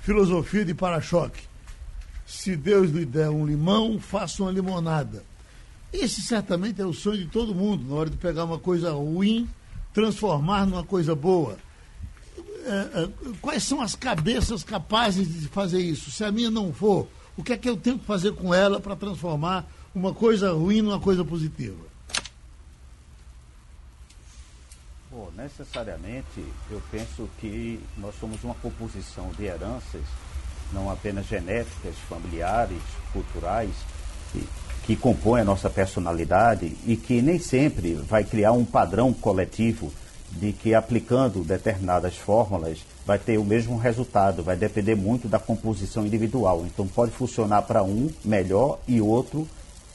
filosofia 0.00 0.64
de 0.64 0.74
para-choque. 0.74 1.42
Se 2.26 2.56
Deus 2.56 2.90
lhe 2.90 3.04
der 3.04 3.30
um 3.30 3.46
limão, 3.46 3.98
faça 3.98 4.42
uma 4.42 4.52
limonada. 4.52 5.24
Esse 5.92 6.22
certamente 6.22 6.80
é 6.80 6.86
o 6.86 6.92
sonho 6.92 7.18
de 7.18 7.26
todo 7.26 7.54
mundo, 7.54 7.88
na 7.88 7.96
hora 7.96 8.10
de 8.10 8.16
pegar 8.16 8.44
uma 8.44 8.58
coisa 8.58 8.92
ruim, 8.92 9.48
transformar 9.92 10.66
numa 10.66 10.84
coisa 10.84 11.14
boa. 11.14 11.56
É, 12.66 13.02
é, 13.02 13.08
quais 13.40 13.62
são 13.62 13.80
as 13.80 13.94
cabeças 13.94 14.62
capazes 14.62 15.40
de 15.40 15.48
fazer 15.48 15.80
isso? 15.80 16.10
Se 16.10 16.24
a 16.24 16.30
minha 16.30 16.50
não 16.50 16.72
for, 16.72 17.08
o 17.36 17.42
que 17.42 17.52
é 17.52 17.56
que 17.56 17.68
eu 17.68 17.76
tenho 17.76 17.98
que 17.98 18.04
fazer 18.04 18.34
com 18.34 18.52
ela 18.52 18.80
para 18.80 18.94
transformar 18.94 19.66
uma 19.94 20.12
coisa 20.12 20.52
ruim 20.52 20.82
numa 20.82 21.00
coisa 21.00 21.24
positiva? 21.24 21.90
Bom, 25.10 25.28
necessariamente 25.36 26.44
eu 26.70 26.80
penso 26.90 27.28
que 27.40 27.80
nós 27.96 28.14
somos 28.20 28.44
uma 28.44 28.54
composição 28.54 29.30
de 29.36 29.44
heranças, 29.44 30.02
não 30.72 30.88
apenas 30.88 31.26
genéticas, 31.26 31.96
familiares, 32.08 32.80
culturais, 33.12 33.74
que, 34.30 34.46
que 34.86 34.96
compõem 34.96 35.40
a 35.40 35.44
nossa 35.44 35.68
personalidade 35.68 36.76
e 36.86 36.96
que 36.96 37.20
nem 37.20 37.40
sempre 37.40 37.94
vai 37.94 38.22
criar 38.22 38.52
um 38.52 38.64
padrão 38.64 39.12
coletivo 39.12 39.92
de 40.32 40.52
que 40.52 40.74
aplicando 40.74 41.42
determinadas 41.42 42.16
fórmulas 42.16 42.78
vai 43.04 43.18
ter 43.18 43.38
o 43.38 43.44
mesmo 43.44 43.76
resultado, 43.76 44.42
vai 44.42 44.56
depender 44.56 44.94
muito 44.94 45.28
da 45.28 45.38
composição 45.38 46.06
individual. 46.06 46.64
Então 46.66 46.86
pode 46.86 47.10
funcionar 47.12 47.62
para 47.62 47.82
um 47.82 48.10
melhor 48.24 48.78
e 48.86 49.00
outro 49.00 49.48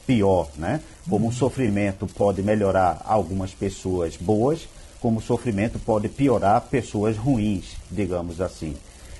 pior, 0.06 0.48
né? 0.56 0.80
Como 1.08 1.28
o 1.28 1.32
sofrimento 1.32 2.06
pode 2.06 2.42
melhorar 2.42 3.02
algumas 3.04 3.52
pessoas 3.52 4.16
boas, 4.16 4.68
como 5.00 5.18
o 5.18 5.22
sofrimento 5.22 5.78
pode 5.78 6.08
piorar 6.08 6.60
pessoas 6.62 7.16
ruins, 7.16 7.76
digamos 7.90 8.40
assim. 8.40 8.76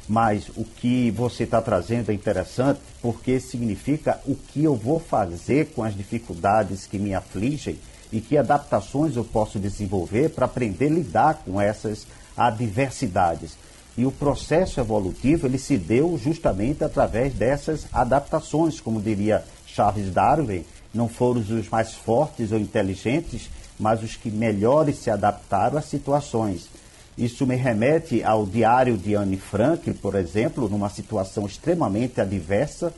Mas 0.09 0.49
o 0.57 0.65
que 0.65 1.11
você 1.11 1.43
está 1.43 1.61
trazendo 1.61 2.11
é 2.11 2.15
interessante 2.15 2.81
porque 3.03 3.41
significa 3.41 4.21
o 4.25 4.37
que 4.37 4.63
eu 4.63 4.77
vou 4.77 5.01
fazer 5.01 5.73
com 5.75 5.83
as 5.83 5.97
dificuldades 5.97 6.87
que 6.87 6.99
me 6.99 7.13
afligem 7.13 7.77
e 8.13 8.21
que 8.21 8.37
adaptações 8.37 9.17
eu 9.17 9.25
posso 9.25 9.59
desenvolver 9.59 10.31
para 10.31 10.47
aprender 10.47 10.87
a 10.87 10.95
lidar 10.95 11.43
com 11.45 11.61
essas 11.61 12.07
adversidades. 12.37 13.57
E 13.97 14.05
o 14.05 14.13
processo 14.13 14.79
evolutivo 14.79 15.47
ele 15.47 15.59
se 15.59 15.79
deu 15.79 16.19
justamente 16.23 16.85
através 16.85 17.33
dessas 17.33 17.87
adaptações, 17.93 18.81
como 18.81 19.01
diria 19.01 19.45
Charles 19.67 20.13
Darwin, 20.13 20.65
não 20.93 21.09
foram 21.09 21.41
os 21.41 21.69
mais 21.69 21.95
fortes 21.95 22.53
ou 22.53 22.59
inteligentes, 22.59 23.51
mas 23.79 24.03
os 24.03 24.17
que 24.17 24.31
melhores 24.31 24.99
se 24.99 25.11
adaptaram 25.11 25.79
às 25.79 25.87
situações. 25.87 26.69
Isso 27.17 27.47
me 27.47 27.57
remete 27.57 28.23
ao 28.23 28.45
diário 28.45 28.97
de 28.97 29.15
Anne 29.15 29.39
Frank, 29.39 29.93
por 29.95 30.15
exemplo, 30.15 30.69
numa 30.69 30.91
situação 30.91 31.47
extremamente 31.47 32.21
adversa, 32.21 32.93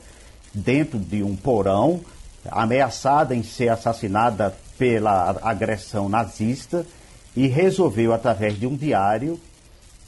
dentro 0.53 0.99
de 0.99 1.23
um 1.23 1.35
porão, 1.35 2.01
ameaçada 2.49 3.35
em 3.35 3.43
ser 3.43 3.69
assassinada 3.69 4.55
pela 4.79 5.37
agressão 5.43 6.07
nazista 6.07 6.85
e 7.35 7.45
resolveu, 7.47 8.13
através 8.13 8.57
de 8.57 8.65
um 8.65 8.75
diário, 8.75 9.39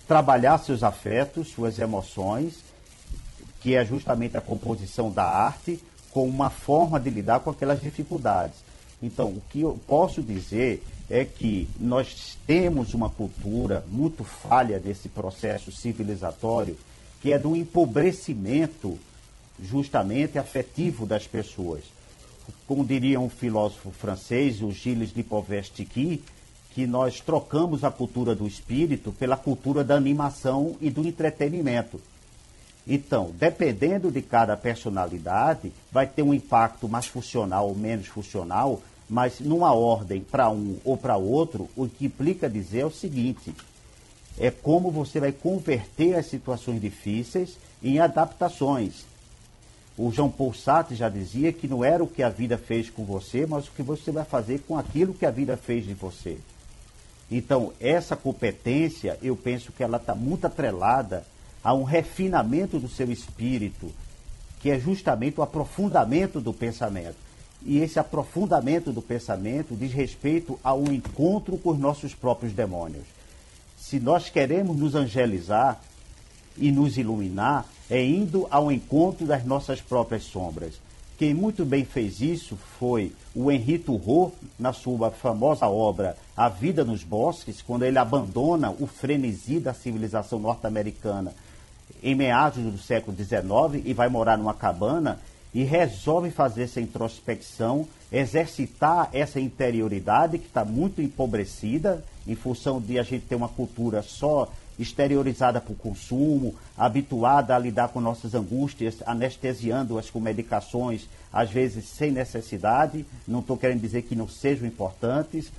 trabalhar 0.08 0.58
seus 0.60 0.82
afetos, 0.82 1.50
suas 1.50 1.78
emoções, 1.78 2.64
que 3.60 3.76
é 3.76 3.86
justamente 3.86 4.38
a 4.38 4.42
composição 4.42 5.12
da 5.12 5.26
arte, 5.26 5.78
com 6.10 6.28
uma 6.28 6.50
forma 6.50 7.00
de 7.00 7.10
lidar 7.10 7.42
com 7.42 7.50
aquelas 7.50 7.82
dificuldades. 7.82 8.56
Então, 9.04 9.28
o 9.28 9.42
que 9.50 9.62
eu 9.62 9.78
posso 9.88 10.24
dizer 10.24 10.84
é 11.10 11.26
que 11.26 11.68
nós 11.78 12.38
temos 12.48 12.94
uma 12.94 13.10
cultura 13.10 13.86
muito 13.90 14.24
falha 14.24 14.80
desse 14.80 15.10
processo 15.10 15.72
civilizatório, 15.72 16.78
que 17.22 17.34
é 17.34 17.38
do 17.38 17.56
empobrecimento 17.56 18.98
justamente 19.62 20.40
afetivo 20.40 21.06
das 21.06 21.28
pessoas. 21.28 21.84
Como 22.68 22.86
diria 22.86 23.20
um 23.20 23.30
filósofo 23.30 23.92
francês, 23.92 24.62
o 24.62 24.72
Gilles 24.72 25.14
de 25.14 25.24
Povestiqui, 25.24 26.24
que 26.74 26.88
nós 26.88 27.20
trocamos 27.20 27.84
a 27.84 27.92
cultura 27.92 28.34
do 28.34 28.48
espírito 28.48 29.12
pela 29.12 29.36
cultura 29.36 29.84
da 29.84 29.96
animação 29.96 30.76
e 30.80 30.90
do 30.90 31.06
entretenimento. 31.06 32.00
Então, 32.88 33.32
dependendo 33.38 34.10
de 34.10 34.22
cada 34.22 34.58
personalidade, 34.58 35.72
vai 35.92 36.08
ter 36.08 36.24
um 36.24 36.34
impacto 36.34 36.90
mais 36.90 37.06
funcional 37.06 37.68
ou 37.68 37.76
menos 37.76 38.08
funcional, 38.08 38.82
mas 39.10 39.40
numa 39.40 39.74
ordem 39.74 40.22
para 40.22 40.50
um 40.50 40.78
ou 40.84 40.98
para 40.98 41.18
outro, 41.18 41.70
o 41.76 41.88
que 41.88 42.06
implica 42.06 42.50
dizer 42.50 42.80
é 42.80 42.86
o 42.86 42.92
seguinte: 42.92 43.54
é 44.38 44.50
como 44.50 44.90
você 44.90 45.20
vai 45.20 45.32
converter 45.32 46.16
as 46.16 46.28
situações 46.28 46.82
difíceis 46.82 47.58
em 47.84 48.00
adaptações. 48.00 49.06
O 49.98 50.12
João 50.12 50.32
Paul 50.32 50.54
Sartre 50.54 50.96
já 50.96 51.10
dizia 51.10 51.52
que 51.52 51.68
não 51.68 51.84
era 51.84 52.04
o 52.04 52.08
que 52.08 52.24
a 52.24 52.30
vida 52.30 52.58
fez 52.58 52.90
com 52.90 53.04
você, 53.04 53.46
mas 53.46 53.68
o 53.68 53.72
que 53.72 53.84
você 53.84 54.12
vai 54.12 54.24
fazer 54.24 54.60
com 54.68 54.78
aquilo 54.78 55.14
que 55.14 55.26
a 55.26 55.32
vida 55.32 55.58
fez 55.58 55.86
de 55.86 55.94
você. 55.94 56.38
Então, 57.30 57.72
essa 57.80 58.16
competência, 58.16 59.18
eu 59.22 59.36
penso 59.36 59.72
que 59.72 59.84
ela 59.84 59.98
está 59.98 60.16
muito 60.16 60.46
atrelada 60.46 61.26
a 61.64 61.74
um 61.74 61.84
refinamento 61.84 62.80
do 62.80 62.90
seu 62.90 63.12
espírito, 63.12 63.92
que 64.62 64.70
é 64.70 64.80
justamente 64.80 65.40
o 65.40 65.44
aprofundamento 65.44 66.42
do 66.42 66.54
pensamento. 66.54 67.16
E 67.64 67.78
esse 67.78 68.00
aprofundamento 68.00 68.92
do 68.92 69.02
pensamento 69.02 69.76
diz 69.76 69.94
respeito 69.94 70.60
ao 70.64 70.84
encontro 70.86 71.58
com 71.58 71.70
os 71.70 71.80
nossos 71.80 72.14
próprios 72.14 72.54
demônios. 72.54 73.06
Se 73.78 74.00
nós 74.00 74.30
queremos 74.30 74.76
nos 74.76 74.96
angelizar 74.96 75.80
e 76.58 76.72
nos 76.72 76.98
iluminar, 76.98 77.66
é 77.92 78.02
indo 78.02 78.48
ao 78.50 78.72
encontro 78.72 79.26
das 79.26 79.44
nossas 79.44 79.82
próprias 79.82 80.24
sombras. 80.24 80.76
Quem 81.18 81.34
muito 81.34 81.66
bem 81.66 81.84
fez 81.84 82.22
isso 82.22 82.58
foi 82.80 83.12
o 83.36 83.52
Henri 83.52 83.78
Thoreau, 83.78 84.34
na 84.58 84.72
sua 84.72 85.12
famosa 85.12 85.68
obra 85.68 86.16
A 86.36 86.48
Vida 86.48 86.86
nos 86.86 87.04
Bosques, 87.04 87.62
quando 87.62 87.84
ele 87.84 88.00
abandona 88.00 88.72
o 88.72 88.88
frenesi 88.88 89.60
da 89.60 89.74
civilização 89.74 90.40
norte-americana 90.40 91.34
em 92.02 92.16
meados 92.16 92.64
do 92.64 92.78
século 92.78 93.16
XIX 93.16 93.86
e 93.86 93.94
vai 93.94 94.08
morar 94.08 94.38
numa 94.38 94.54
cabana 94.54 95.20
e 95.54 95.64
resolve 95.64 96.32
fazer 96.32 96.64
essa 96.64 96.80
introspecção, 96.80 97.86
exercitar 98.10 99.10
essa 99.12 99.40
interioridade 99.40 100.40
que 100.40 100.48
está 100.48 100.64
muito 100.64 101.02
empobrecida 101.02 102.04
em 102.26 102.36
função 102.36 102.80
de 102.80 102.98
a 102.98 103.04
gente 103.04 103.26
ter 103.26 103.36
uma 103.36 103.50
cultura 103.50 104.02
só 104.02 104.50
exteriorizada 104.82 105.62
para 105.62 105.72
o 105.72 105.76
consumo, 105.76 106.56
habituada 106.78 107.56
a 107.56 107.60
lidar 107.60 107.90
com 107.90 108.02
nossas 108.02 108.34
angústias, 108.34 108.98
anestesiando-as 109.06 110.10
com 110.10 110.20
medicações, 110.20 111.08
às 111.32 111.50
vezes 111.50 111.86
sem 111.86 112.12
necessidade. 112.12 113.06
Não 113.28 113.40
estou 113.40 113.58
querendo 113.58 113.82
dizer 113.82 114.02
que 114.04 114.16
não 114.16 114.28
sejam 114.28 114.68
importantes, 114.68 115.52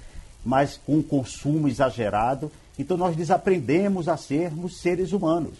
mas 0.44 0.78
com 0.84 0.96
um 0.96 1.02
consumo 1.02 1.68
exagerado. 1.68 2.50
Então 2.78 2.96
nós 2.96 3.14
desaprendemos 3.14 4.08
a 4.08 4.16
sermos 4.16 4.80
seres 4.80 5.12
humanos. 5.12 5.54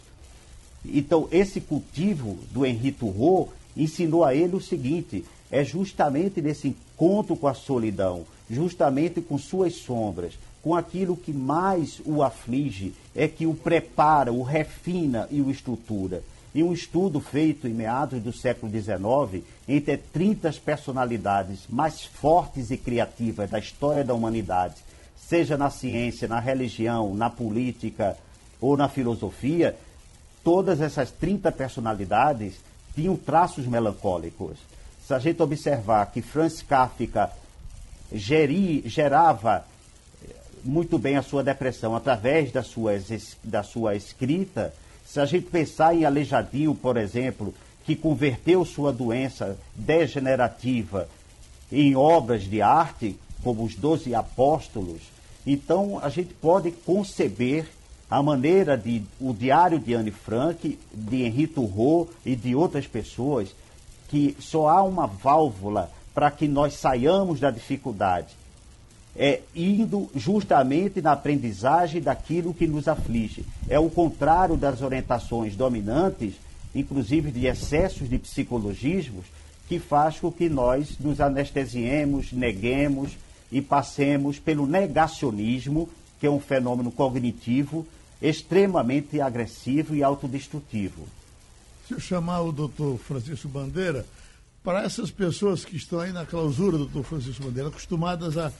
Então 0.84 1.28
esse 1.30 1.60
cultivo 1.60 2.38
do 2.50 2.66
Henri 2.66 2.90
Thoreau 2.90 3.52
ensinou 3.76 4.24
a 4.24 4.34
ele 4.34 4.56
o 4.56 4.60
seguinte: 4.60 5.24
é 5.50 5.62
justamente 5.62 6.42
nesse 6.42 6.68
encontro 6.68 7.36
com 7.36 7.46
a 7.46 7.54
solidão, 7.54 8.24
justamente 8.50 9.20
com 9.20 9.38
suas 9.38 9.74
sombras, 9.74 10.34
com 10.62 10.76
aquilo 10.76 11.16
que 11.16 11.32
mais 11.32 12.00
o 12.04 12.22
aflige, 12.22 12.94
é 13.14 13.26
que 13.26 13.46
o 13.46 13.54
prepara, 13.54 14.32
o 14.32 14.42
refina 14.42 15.26
e 15.30 15.40
o 15.40 15.50
estrutura. 15.50 16.22
E 16.54 16.62
um 16.62 16.72
estudo 16.72 17.18
feito 17.18 17.66
em 17.66 17.72
meados 17.72 18.22
do 18.22 18.32
século 18.32 18.70
XIX, 18.70 19.42
entre 19.66 19.96
30 19.96 20.52
personalidades 20.64 21.60
mais 21.68 22.04
fortes 22.04 22.70
e 22.70 22.76
criativas 22.76 23.50
da 23.50 23.58
história 23.58 24.04
da 24.04 24.14
humanidade, 24.14 24.76
seja 25.16 25.56
na 25.56 25.70
ciência, 25.70 26.28
na 26.28 26.38
religião, 26.38 27.14
na 27.14 27.30
política 27.30 28.16
ou 28.60 28.76
na 28.76 28.88
filosofia, 28.88 29.74
todas 30.44 30.80
essas 30.80 31.10
30 31.10 31.50
personalidades 31.50 32.54
tinham 32.94 33.16
traços 33.16 33.66
melancólicos. 33.66 34.58
Se 35.06 35.14
a 35.14 35.18
gente 35.18 35.42
observar 35.42 36.06
que 36.12 36.20
Franz 36.20 36.62
Kafka 36.62 37.30
geri, 38.12 38.82
gerava 38.86 39.64
muito 40.64 40.98
bem 40.98 41.16
a 41.16 41.22
sua 41.22 41.42
depressão 41.42 41.94
através 41.94 42.52
da 42.52 42.62
sua, 42.62 42.92
da 43.42 43.62
sua 43.62 43.94
escrita. 43.94 44.72
Se 45.04 45.20
a 45.20 45.24
gente 45.24 45.46
pensar 45.46 45.94
em 45.94 46.04
Aleijadinho, 46.04 46.74
por 46.74 46.96
exemplo, 46.96 47.54
que 47.84 47.96
converteu 47.96 48.64
sua 48.64 48.92
doença 48.92 49.58
degenerativa 49.74 51.08
em 51.70 51.96
obras 51.96 52.44
de 52.44 52.62
arte, 52.62 53.18
como 53.42 53.64
os 53.64 53.74
Doze 53.74 54.14
Apóstolos, 54.14 55.02
então 55.46 55.98
a 56.02 56.08
gente 56.08 56.32
pode 56.34 56.70
conceber 56.70 57.68
a 58.08 58.22
maneira 58.22 58.76
de 58.76 59.02
o 59.20 59.32
diário 59.32 59.78
de 59.78 59.94
Anne 59.94 60.10
Frank, 60.10 60.78
de 60.92 61.22
Henri 61.22 61.46
Thoreau 61.46 62.08
e 62.24 62.36
de 62.36 62.54
outras 62.54 62.86
pessoas, 62.86 63.48
que 64.08 64.36
só 64.38 64.68
há 64.68 64.82
uma 64.82 65.06
válvula 65.06 65.90
para 66.14 66.30
que 66.30 66.46
nós 66.46 66.74
saiamos 66.74 67.40
da 67.40 67.50
dificuldade 67.50 68.41
é, 69.16 69.40
indo 69.54 70.10
justamente 70.14 71.02
na 71.02 71.12
aprendizagem 71.12 72.00
daquilo 72.00 72.54
que 72.54 72.66
nos 72.66 72.88
aflige. 72.88 73.44
É 73.68 73.78
o 73.78 73.90
contrário 73.90 74.56
das 74.56 74.80
orientações 74.80 75.54
dominantes, 75.54 76.34
inclusive 76.74 77.30
de 77.30 77.46
excessos 77.46 78.08
de 78.08 78.18
psicologismos, 78.18 79.26
que 79.68 79.78
faz 79.78 80.18
com 80.18 80.30
que 80.32 80.48
nós 80.48 80.98
nos 80.98 81.20
anestesiemos, 81.20 82.32
neguemos 82.32 83.12
e 83.50 83.60
passemos 83.60 84.38
pelo 84.38 84.66
negacionismo, 84.66 85.88
que 86.18 86.26
é 86.26 86.30
um 86.30 86.40
fenômeno 86.40 86.90
cognitivo 86.90 87.86
extremamente 88.22 89.20
agressivo 89.20 89.94
e 89.94 90.02
autodestrutivo. 90.02 91.06
Se 91.86 91.94
eu 91.94 92.00
chamar 92.00 92.42
o 92.42 92.52
doutor 92.52 92.96
Francisco 92.98 93.48
Bandeira, 93.48 94.06
para 94.62 94.84
essas 94.84 95.10
pessoas 95.10 95.64
que 95.64 95.76
estão 95.76 95.98
aí 95.98 96.12
na 96.12 96.24
clausura, 96.24 96.78
doutor 96.78 97.02
Francisco 97.02 97.42
Bandeira, 97.42 97.68
acostumadas 97.68 98.38
a 98.38 98.52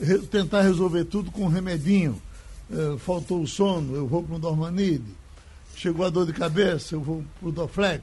re, 0.00 0.18
tentar 0.18 0.62
resolver 0.62 1.04
tudo 1.04 1.30
com 1.30 1.42
um 1.42 1.48
remedinho. 1.48 2.20
É, 2.70 2.98
faltou 2.98 3.40
o 3.40 3.46
sono, 3.46 3.94
eu 3.94 4.06
vou 4.06 4.22
para 4.22 4.36
o 4.36 4.38
Dormanide. 4.38 5.16
Chegou 5.74 6.04
a 6.04 6.10
dor 6.10 6.26
de 6.26 6.32
cabeça, 6.32 6.94
eu 6.94 7.00
vou 7.00 7.24
para 7.38 7.48
o 7.48 7.52
Doflex. 7.52 8.02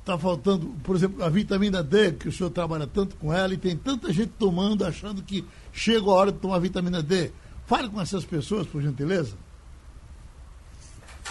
Está 0.00 0.14
é, 0.14 0.18
faltando, 0.18 0.68
por 0.84 0.96
exemplo, 0.96 1.22
a 1.24 1.28
vitamina 1.28 1.82
D, 1.82 2.12
que 2.12 2.28
o 2.28 2.32
senhor 2.32 2.50
trabalha 2.50 2.86
tanto 2.86 3.16
com 3.16 3.32
ela, 3.32 3.52
e 3.52 3.56
tem 3.56 3.76
tanta 3.76 4.12
gente 4.12 4.32
tomando, 4.38 4.84
achando 4.84 5.22
que 5.22 5.44
chega 5.72 6.06
a 6.06 6.12
hora 6.12 6.32
de 6.32 6.38
tomar 6.38 6.58
vitamina 6.60 7.02
D. 7.02 7.32
Fale 7.66 7.88
com 7.88 8.00
essas 8.00 8.24
pessoas, 8.24 8.66
por 8.66 8.80
gentileza. 8.80 9.34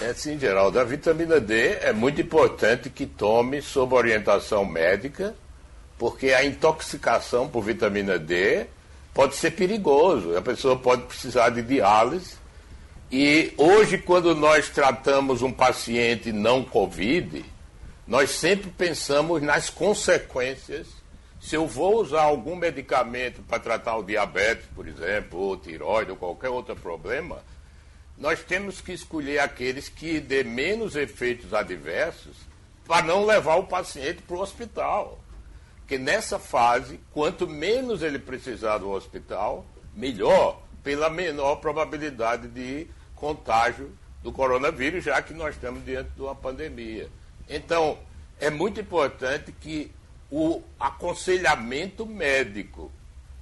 É 0.01 0.13
sim, 0.13 0.38
Geraldo. 0.38 0.80
A 0.80 0.84
vitamina 0.84 1.39
D 1.39 1.74
é 1.76 1.93
muito 1.93 2.19
importante 2.19 2.89
que 2.89 3.05
tome 3.05 3.61
sob 3.61 3.93
orientação 3.93 4.65
médica 4.65 5.36
porque 6.01 6.33
a 6.33 6.43
intoxicação 6.43 7.47
por 7.47 7.61
vitamina 7.61 8.17
D 8.17 8.65
pode 9.13 9.35
ser 9.35 9.51
perigoso. 9.51 10.35
A 10.35 10.41
pessoa 10.41 10.75
pode 10.75 11.03
precisar 11.03 11.49
de 11.49 11.61
diálise. 11.61 12.37
E 13.11 13.53
hoje, 13.55 13.99
quando 13.99 14.33
nós 14.33 14.67
tratamos 14.67 15.43
um 15.43 15.53
paciente 15.53 16.31
não 16.31 16.63
Covid, 16.63 17.45
nós 18.07 18.31
sempre 18.31 18.71
pensamos 18.71 19.43
nas 19.43 19.69
consequências. 19.69 20.87
Se 21.39 21.55
eu 21.55 21.67
vou 21.67 22.01
usar 22.01 22.23
algum 22.23 22.55
medicamento 22.55 23.43
para 23.43 23.59
tratar 23.59 23.97
o 23.97 24.03
diabetes, 24.03 24.65
por 24.73 24.87
exemplo, 24.87 25.37
ou 25.37 25.55
tiroide, 25.55 26.09
ou 26.09 26.17
qualquer 26.17 26.49
outro 26.49 26.75
problema, 26.75 27.43
nós 28.17 28.41
temos 28.41 28.81
que 28.81 28.91
escolher 28.91 29.37
aqueles 29.37 29.87
que 29.87 30.19
dê 30.19 30.43
menos 30.43 30.95
efeitos 30.95 31.53
adversos 31.53 32.37
para 32.87 33.05
não 33.05 33.23
levar 33.23 33.57
o 33.57 33.67
paciente 33.67 34.23
para 34.23 34.35
o 34.35 34.41
hospital. 34.41 35.20
Porque 35.91 36.01
nessa 36.01 36.39
fase, 36.39 37.01
quanto 37.11 37.45
menos 37.45 38.01
ele 38.01 38.17
precisar 38.17 38.77
do 38.77 38.89
hospital, 38.89 39.65
melhor, 39.93 40.61
pela 40.81 41.09
menor 41.09 41.57
probabilidade 41.57 42.47
de 42.47 42.87
contágio 43.13 43.91
do 44.23 44.31
coronavírus, 44.31 45.03
já 45.03 45.21
que 45.21 45.33
nós 45.33 45.53
estamos 45.53 45.83
diante 45.83 46.09
de 46.11 46.21
uma 46.21 46.33
pandemia. 46.33 47.09
Então, 47.49 47.99
é 48.39 48.49
muito 48.49 48.79
importante 48.79 49.51
que 49.51 49.91
o 50.31 50.61
aconselhamento 50.79 52.05
médico 52.05 52.89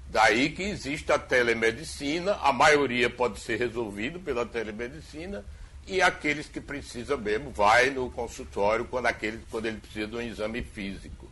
Daí 0.09 0.49
que 0.49 0.63
existe 0.63 1.11
a 1.11 1.19
telemedicina, 1.19 2.33
a 2.41 2.51
maioria 2.51 3.11
pode 3.11 3.39
ser 3.39 3.59
resolvido 3.59 4.19
pela 4.19 4.43
telemedicina 4.43 5.45
e 5.85 6.01
aqueles 6.01 6.47
que 6.47 6.59
precisam 6.59 7.19
mesmo 7.19 7.51
vai 7.51 7.91
no 7.91 8.09
consultório 8.09 8.85
quando, 8.85 9.05
aquele, 9.05 9.39
quando 9.51 9.67
ele 9.67 9.77
precisa 9.77 10.07
de 10.07 10.15
um 10.15 10.21
exame 10.21 10.63
físico. 10.63 11.28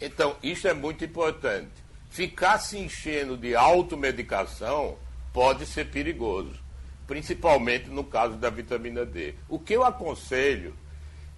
Então, 0.00 0.36
isso 0.42 0.66
é 0.66 0.72
muito 0.72 1.04
importante. 1.04 1.70
Ficar 2.08 2.58
se 2.58 2.78
enchendo 2.78 3.36
de 3.36 3.54
automedicação 3.54 4.96
pode 5.32 5.66
ser 5.66 5.90
perigoso, 5.90 6.58
principalmente 7.06 7.88
no 7.88 8.02
caso 8.02 8.36
da 8.36 8.50
vitamina 8.50 9.04
D. 9.04 9.34
O 9.48 9.58
que 9.58 9.74
eu 9.74 9.84
aconselho, 9.84 10.74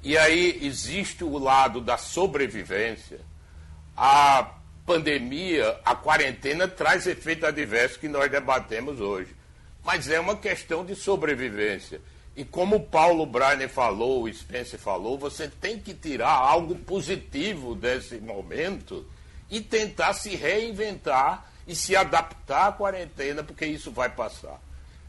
e 0.03 0.17
aí 0.17 0.61
existe 0.63 1.25
o 1.25 1.39
lado 1.39 1.81
da 1.81 1.99
sobrevivência, 1.99 3.21
a 3.97 4.55
pandemia, 4.87 5.79
a 5.85 5.95
quarentena 5.95 6.67
traz 6.67 7.07
efeito 7.07 7.47
adverso 7.47 7.99
que 7.99 8.09
nós 8.09 8.31
debatemos 8.31 9.01
hoje. 9.01 9.35
Mas 9.85 10.09
é 10.09 10.19
uma 10.19 10.37
questão 10.37 10.85
de 10.85 10.95
sobrevivência. 10.95 12.01
E 12.35 12.45
como 12.45 12.77
o 12.77 12.87
Paulo 12.87 13.27
Breiner 13.27 13.69
falou, 13.69 14.23
o 14.23 14.33
Spencer 14.33 14.79
falou, 14.79 15.19
você 15.19 15.49
tem 15.49 15.79
que 15.79 15.93
tirar 15.93 16.31
algo 16.31 16.75
positivo 16.77 17.75
desse 17.75 18.19
momento 18.19 19.07
e 19.51 19.61
tentar 19.61 20.15
se 20.15 20.35
reinventar 20.35 21.53
e 21.67 21.75
se 21.77 21.95
adaptar 21.95 22.69
à 22.69 22.73
quarentena, 22.73 23.45
porque 23.45 23.67
isso 23.67 23.91
vai 23.91 24.09
passar. 24.09 24.59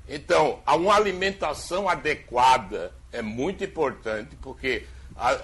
Então, 0.07 0.59
uma 0.67 0.95
alimentação 0.95 1.87
adequada 1.87 2.93
é 3.11 3.21
muito 3.21 3.63
importante, 3.63 4.35
porque 4.41 4.85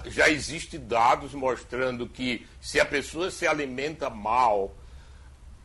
já 0.06 0.28
existem 0.28 0.78
dados 0.80 1.32
mostrando 1.32 2.06
que 2.06 2.46
se 2.60 2.78
a 2.78 2.84
pessoa 2.84 3.30
se 3.30 3.46
alimenta 3.46 4.10
mal, 4.10 4.74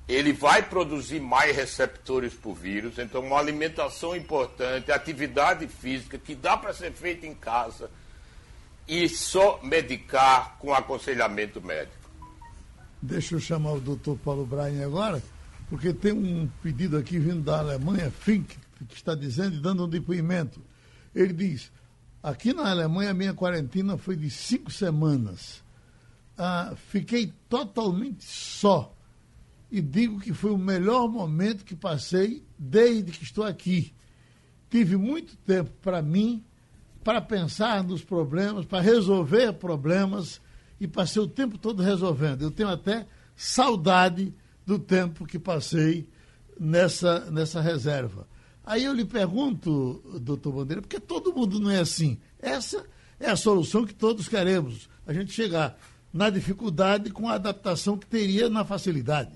ele 0.08 0.32
vai 0.32 0.62
produzir 0.62 1.20
mais 1.20 1.56
receptores 1.56 2.34
para 2.34 2.50
o 2.50 2.54
vírus. 2.54 3.00
Então, 3.00 3.22
uma 3.22 3.40
alimentação 3.40 4.16
importante, 4.16 4.92
atividade 4.92 5.68
física, 5.68 6.18
que 6.18 6.36
dá 6.36 6.56
para 6.56 6.74
ser 6.74 6.92
feita 6.92 7.26
em 7.26 7.34
casa, 7.34 7.90
e 8.88 9.10
só 9.10 9.60
medicar 9.64 10.58
com 10.60 10.74
aconselhamento 10.74 11.60
médico. 11.60 12.06
Deixa 13.02 13.36
eu 13.36 13.40
chamar 13.40 13.74
o 13.74 13.80
doutor 13.80 14.18
Paulo 14.18 14.46
Brain 14.46 14.84
agora, 14.84 15.22
porque 15.70 15.92
tem 15.92 16.12
um 16.12 16.48
pedido 16.62 16.98
aqui 16.98 17.18
vindo 17.18 17.42
da 17.42 17.60
Alemanha, 17.60 18.12
Fink, 18.12 18.58
que 18.88 18.96
está 18.96 19.16
dizendo 19.16 19.56
e 19.56 19.60
dando 19.60 19.86
um 19.86 19.90
depoimento. 19.90 20.62
Ele 21.14 21.34
diz: 21.34 21.72
Aqui 22.22 22.54
na 22.54 22.70
Alemanha, 22.70 23.12
a 23.12 23.14
minha 23.14 23.34
quarentena 23.34 23.98
foi 23.98 24.16
de 24.16 24.30
cinco 24.30 24.72
semanas. 24.72 25.64
Ah, 26.38 26.74
fiquei 26.90 27.32
totalmente 27.48 28.26
só. 28.26 28.95
E 29.72 29.82
digo 29.82 30.20
que 30.20 30.34
foi 30.34 30.52
o 30.52 30.58
melhor 30.58 31.10
momento 31.10 31.66
que 31.66 31.76
passei 31.76 32.46
desde 32.58 33.12
que 33.12 33.24
estou 33.24 33.44
aqui. 33.44 33.94
Tive 34.70 34.98
muito 34.98 35.36
tempo 35.38 35.72
para 35.82 36.02
mim, 36.02 36.44
para 37.04 37.22
pensar 37.22 37.84
nos 37.84 38.04
problemas, 38.04 38.66
para 38.66 38.82
resolver 38.82 39.54
problemas 39.54 40.42
e 40.80 40.88
passei 40.88 41.22
o 41.22 41.28
tempo 41.28 41.58
todo 41.58 41.84
resolvendo. 41.84 42.42
Eu 42.42 42.52
tenho 42.52 42.70
até 42.70 43.08
saudade 43.36 44.34
do 44.66 44.80
tempo 44.80 45.26
que 45.26 45.38
passei 45.38 46.10
nessa, 46.60 47.30
nessa 47.32 47.62
reserva. 47.62 48.28
Aí 48.64 48.84
eu 48.84 48.94
lhe 48.94 49.06
pergunto, 49.06 50.02
doutor 50.22 50.52
Bandeira, 50.52 50.82
porque 50.82 51.00
todo 51.00 51.34
mundo 51.34 51.60
não 51.60 51.70
é 51.70 51.80
assim. 51.80 52.18
Essa 52.40 52.86
é 53.20 53.30
a 53.30 53.36
solução 53.36 53.86
que 53.86 53.94
todos 53.94 54.28
queremos, 54.28 54.90
a 55.06 55.14
gente 55.14 55.32
chegar 55.32 55.78
na 56.12 56.30
dificuldade 56.30 57.12
com 57.12 57.30
a 57.30 57.34
adaptação 57.34 57.98
que 57.98 58.08
teria 58.08 58.50
na 58.50 58.66
facilidade. 58.66 59.32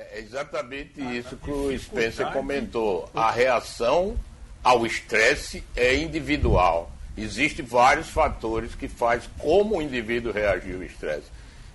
É 0.00 0.18
exatamente 0.18 1.00
isso 1.00 1.36
que 1.36 1.50
o 1.50 1.78
Spencer 1.78 2.32
comentou. 2.32 3.10
A 3.14 3.30
reação 3.30 4.18
ao 4.64 4.86
estresse 4.86 5.62
é 5.76 5.94
individual. 5.94 6.90
Existem 7.18 7.64
vários 7.64 8.08
fatores 8.08 8.74
que 8.74 8.88
faz 8.88 9.28
como 9.38 9.76
o 9.76 9.82
indivíduo 9.82 10.32
reagir 10.32 10.74
ao 10.74 10.82
estresse. 10.82 11.26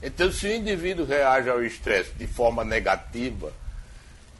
Então, 0.01 0.31
se 0.31 0.47
o 0.47 0.53
indivíduo 0.55 1.05
reage 1.05 1.49
ao 1.49 1.63
estresse 1.63 2.11
de 2.13 2.25
forma 2.25 2.63
negativa, 2.63 3.53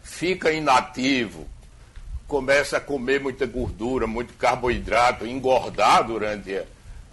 fica 0.03 0.51
inativo, 0.51 1.47
começa 2.27 2.77
a 2.77 2.81
comer 2.81 3.19
muita 3.21 3.45
gordura, 3.45 4.07
muito 4.07 4.33
carboidrato, 4.33 5.27
engordar 5.27 6.03
durante 6.05 6.59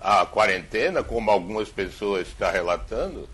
a 0.01 0.25
quarentena, 0.25 1.03
como 1.03 1.31
algumas 1.31 1.69
pessoas 1.69 2.29
estão 2.29 2.51
relatando, 2.51 3.29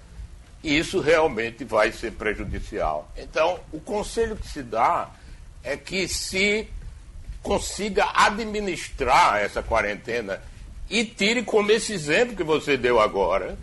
isso 0.63 1.01
realmente 1.01 1.65
vai 1.65 1.93
ser 1.93 2.13
prejudicial. 2.13 3.11
Então, 3.17 3.61
o 3.73 3.81
conselho 3.81 4.37
que 4.37 4.49
se 4.49 4.63
dá 4.63 5.11
é 5.63 5.77
que 5.77 6.09
se 6.09 6.69
consiga 7.43 8.09
administrar 8.15 9.39
essa 9.39 9.63
quarentena 9.63 10.43
e 10.91 11.05
tire 11.05 11.43
como 11.43 11.71
esse 11.71 11.93
exemplo 11.93 12.37
que 12.37 12.43
você 12.43 12.77
deu 12.77 13.01
agora, 13.01 13.59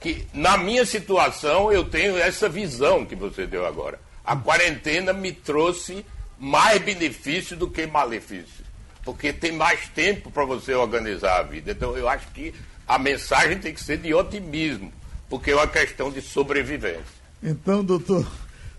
que 0.00 0.26
na 0.34 0.56
minha 0.56 0.84
situação 0.84 1.72
eu 1.72 1.84
tenho 1.84 2.16
essa 2.16 2.48
visão 2.48 3.06
que 3.06 3.14
você 3.14 3.46
deu 3.46 3.64
agora 3.64 3.98
a 4.24 4.36
quarentena 4.36 5.12
me 5.12 5.32
trouxe 5.32 6.04
mais 6.38 6.80
benefício 6.80 7.56
do 7.56 7.68
que 7.68 7.86
malefício. 7.86 8.64
Porque 9.04 9.32
tem 9.32 9.52
mais 9.52 9.88
tempo 9.88 10.30
para 10.30 10.44
você 10.44 10.74
organizar 10.74 11.40
a 11.40 11.42
vida. 11.42 11.72
Então 11.72 11.96
eu 11.96 12.08
acho 12.08 12.28
que 12.28 12.54
a 12.86 12.98
mensagem 12.98 13.58
tem 13.58 13.74
que 13.74 13.82
ser 13.82 13.98
de 13.98 14.14
otimismo, 14.14 14.92
porque 15.32 15.50
é 15.50 15.54
uma 15.54 15.66
questão 15.66 16.12
de 16.12 16.20
sobrevivência. 16.20 17.00
Então, 17.42 17.82
doutor, 17.82 18.30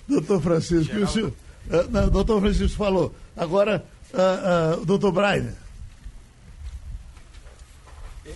doutor 0.07 0.39
Francisco, 0.39 0.95
o 0.97 1.07
senhor, 1.07 1.29
uh, 1.31 1.89
não, 1.89 2.07
doutor 2.07 2.39
Francisco 2.41 2.77
falou. 2.77 3.15
Agora, 3.35 3.83
uh, 4.13 4.81
uh, 4.81 4.85
doutor 4.85 5.11
Brainer. 5.11 5.55
Eu 8.23 8.35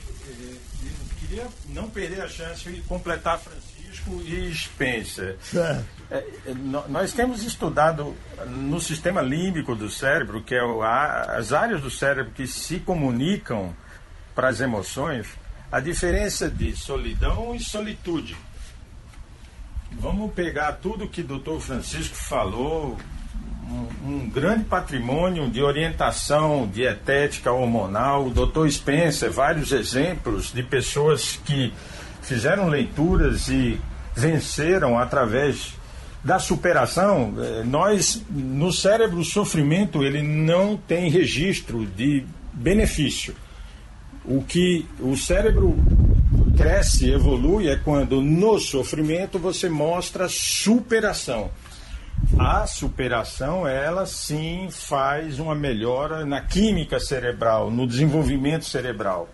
queria 1.19 1.47
não 1.69 1.91
perder 1.91 2.21
a 2.21 2.27
chance 2.27 2.67
de 2.67 2.81
completar, 2.81 3.39
Francisco 3.39 4.19
e 4.25 4.51
Spencer. 4.51 5.37
É, 5.53 5.83
é 6.09 6.53
nós 6.89 7.13
temos 7.13 7.43
estudado 7.43 8.15
no 8.47 8.81
sistema 8.81 9.21
límbico 9.21 9.75
do 9.75 9.91
cérebro, 9.91 10.41
que 10.41 10.55
é 10.55 10.61
as 11.37 11.53
áreas 11.53 11.81
do 11.81 11.91
cérebro 11.91 12.31
que 12.33 12.47
se 12.47 12.79
comunicam 12.79 13.75
para 14.33 14.47
as 14.47 14.59
emoções, 14.59 15.27
a 15.71 15.79
diferença 15.79 16.49
de 16.49 16.75
solidão 16.75 17.53
e 17.53 17.59
solitude. 17.59 18.35
Vamos 19.99 20.33
pegar 20.33 20.73
tudo 20.73 21.07
que 21.07 21.21
o 21.21 21.23
Dr. 21.23 21.59
Francisco 21.59 22.15
falou, 22.15 22.97
um, 23.69 24.09
um, 24.09 24.29
grande 24.29 24.65
patrimônio 24.65 25.49
de 25.49 25.61
orientação 25.61 26.67
dietética 26.67 27.51
hormonal, 27.51 28.27
o 28.27 28.29
Dr. 28.29 28.69
Spencer, 28.69 29.31
vários 29.31 29.71
exemplos 29.71 30.53
de 30.53 30.63
pessoas 30.63 31.39
que 31.45 31.73
fizeram 32.21 32.69
leituras 32.69 33.49
e 33.49 33.79
venceram 34.15 34.97
através 34.97 35.73
da 36.23 36.39
superação. 36.39 37.33
Eh, 37.37 37.63
nós, 37.63 38.23
no 38.29 38.71
cérebro, 38.71 39.19
o 39.19 39.25
sofrimento 39.25 40.03
ele 40.03 40.21
não 40.21 40.75
tem 40.75 41.09
registro 41.09 41.85
de 41.85 42.25
benefício. 42.53 43.35
O 44.27 44.43
que 44.43 44.85
o 44.99 45.15
cérebro 45.15 45.75
cresce, 46.57 47.09
evolui, 47.09 47.69
é 47.69 47.77
quando 47.77 48.21
no 48.21 48.59
sofrimento 48.59 49.39
você 49.39 49.69
mostra 49.69 50.27
superação. 50.27 51.49
A 52.37 52.67
superação, 52.67 53.67
ela 53.67 54.05
sim 54.05 54.67
faz 54.69 55.39
uma 55.39 55.55
melhora 55.55 56.25
na 56.25 56.41
química 56.41 56.99
cerebral, 56.99 57.71
no 57.71 57.87
desenvolvimento 57.87 58.65
cerebral. 58.65 59.29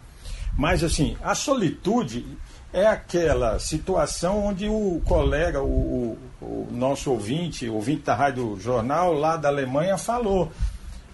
Mas 0.56 0.84
assim, 0.84 1.18
a 1.24 1.34
solitude 1.34 2.26
é 2.72 2.86
aquela 2.86 3.60
situação 3.60 4.46
onde 4.46 4.68
o 4.68 5.02
colega, 5.06 5.62
o, 5.62 6.18
o, 6.42 6.68
nosso 6.72 7.12
ouvinte, 7.12 7.70
o 7.70 7.76
ouvinte 7.76 8.04
da 8.04 8.16
Rádio 8.16 8.60
Jornal 8.60 9.14
lá 9.14 9.38
da 9.38 9.48
Alemanha 9.48 9.98
falou. 9.98 10.52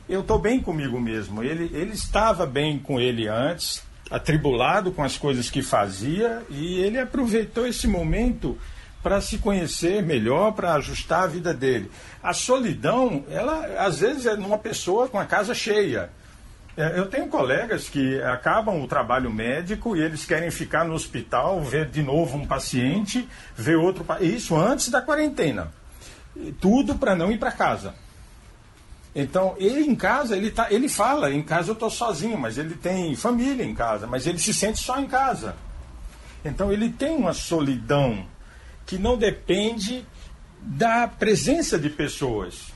Eu 0.10 0.22
estou 0.22 0.40
bem 0.40 0.60
comigo 0.60 1.00
mesmo. 1.00 1.44
Ele, 1.44 1.70
ele 1.72 1.94
estava 1.94 2.44
bem 2.48 2.80
com 2.80 3.00
ele 3.00 3.28
antes, 3.28 3.84
atribulado 4.10 4.92
com 4.92 5.04
as 5.04 5.16
coisas 5.16 5.52
que 5.52 5.62
fazia, 5.62 6.42
e 6.50 6.80
ele 6.80 6.98
aproveitou 6.98 7.68
esse 7.68 7.88
momento 7.88 8.58
para 9.04 9.22
se 9.22 9.38
conhecer 9.38 10.02
melhor, 10.02 10.54
para 10.54 10.74
ajustar 10.74 11.26
a 11.26 11.28
vida 11.28 11.54
dele. 11.54 11.92
A 12.24 12.34
solidão, 12.34 13.24
ela 13.30 13.68
às 13.78 14.00
vezes 14.00 14.26
é 14.26 14.36
numa 14.36 14.58
pessoa 14.58 15.08
com 15.08 15.20
a 15.20 15.26
casa 15.26 15.54
cheia. 15.54 16.10
É, 16.76 16.98
eu 16.98 17.06
tenho 17.06 17.28
colegas 17.28 17.88
que 17.88 18.20
acabam 18.24 18.82
o 18.82 18.88
trabalho 18.88 19.32
médico 19.32 19.96
e 19.96 20.02
eles 20.02 20.26
querem 20.26 20.50
ficar 20.50 20.86
no 20.86 20.96
hospital, 20.96 21.62
ver 21.62 21.88
de 21.88 22.02
novo 22.02 22.36
um 22.36 22.48
paciente, 22.48 23.30
ver 23.56 23.76
outro. 23.76 24.04
Isso 24.22 24.56
antes 24.56 24.90
da 24.90 25.04
quarentena. 25.04 25.72
Tudo 26.60 26.96
para 26.96 27.16
não 27.16 27.32
ir 27.32 27.38
para 27.38 27.52
casa. 27.52 27.94
Então, 29.16 29.56
ele 29.58 29.82
em 29.82 29.96
casa, 29.96 30.38
ele, 30.38 30.52
tá, 30.52 30.68
ele 30.72 30.88
fala, 30.88 31.34
em 31.34 31.42
casa 31.42 31.70
eu 31.70 31.74
estou 31.74 31.90
sozinho, 31.90 32.38
mas 32.38 32.58
ele 32.58 32.76
tem 32.76 33.16
família 33.16 33.64
em 33.66 33.74
casa, 33.74 34.06
mas 34.06 34.28
ele 34.28 34.38
se 34.40 34.54
sente 34.54 34.80
só 34.80 35.00
em 35.00 35.08
casa. 35.08 35.56
Então, 36.46 36.72
ele 36.72 36.90
tem 36.90 37.16
uma 37.16 37.34
solidão 37.34 38.26
que 38.86 38.98
não 38.98 39.18
depende 39.18 40.06
da 40.62 41.08
presença 41.08 41.78
de 41.78 41.90
pessoas. 41.90 42.72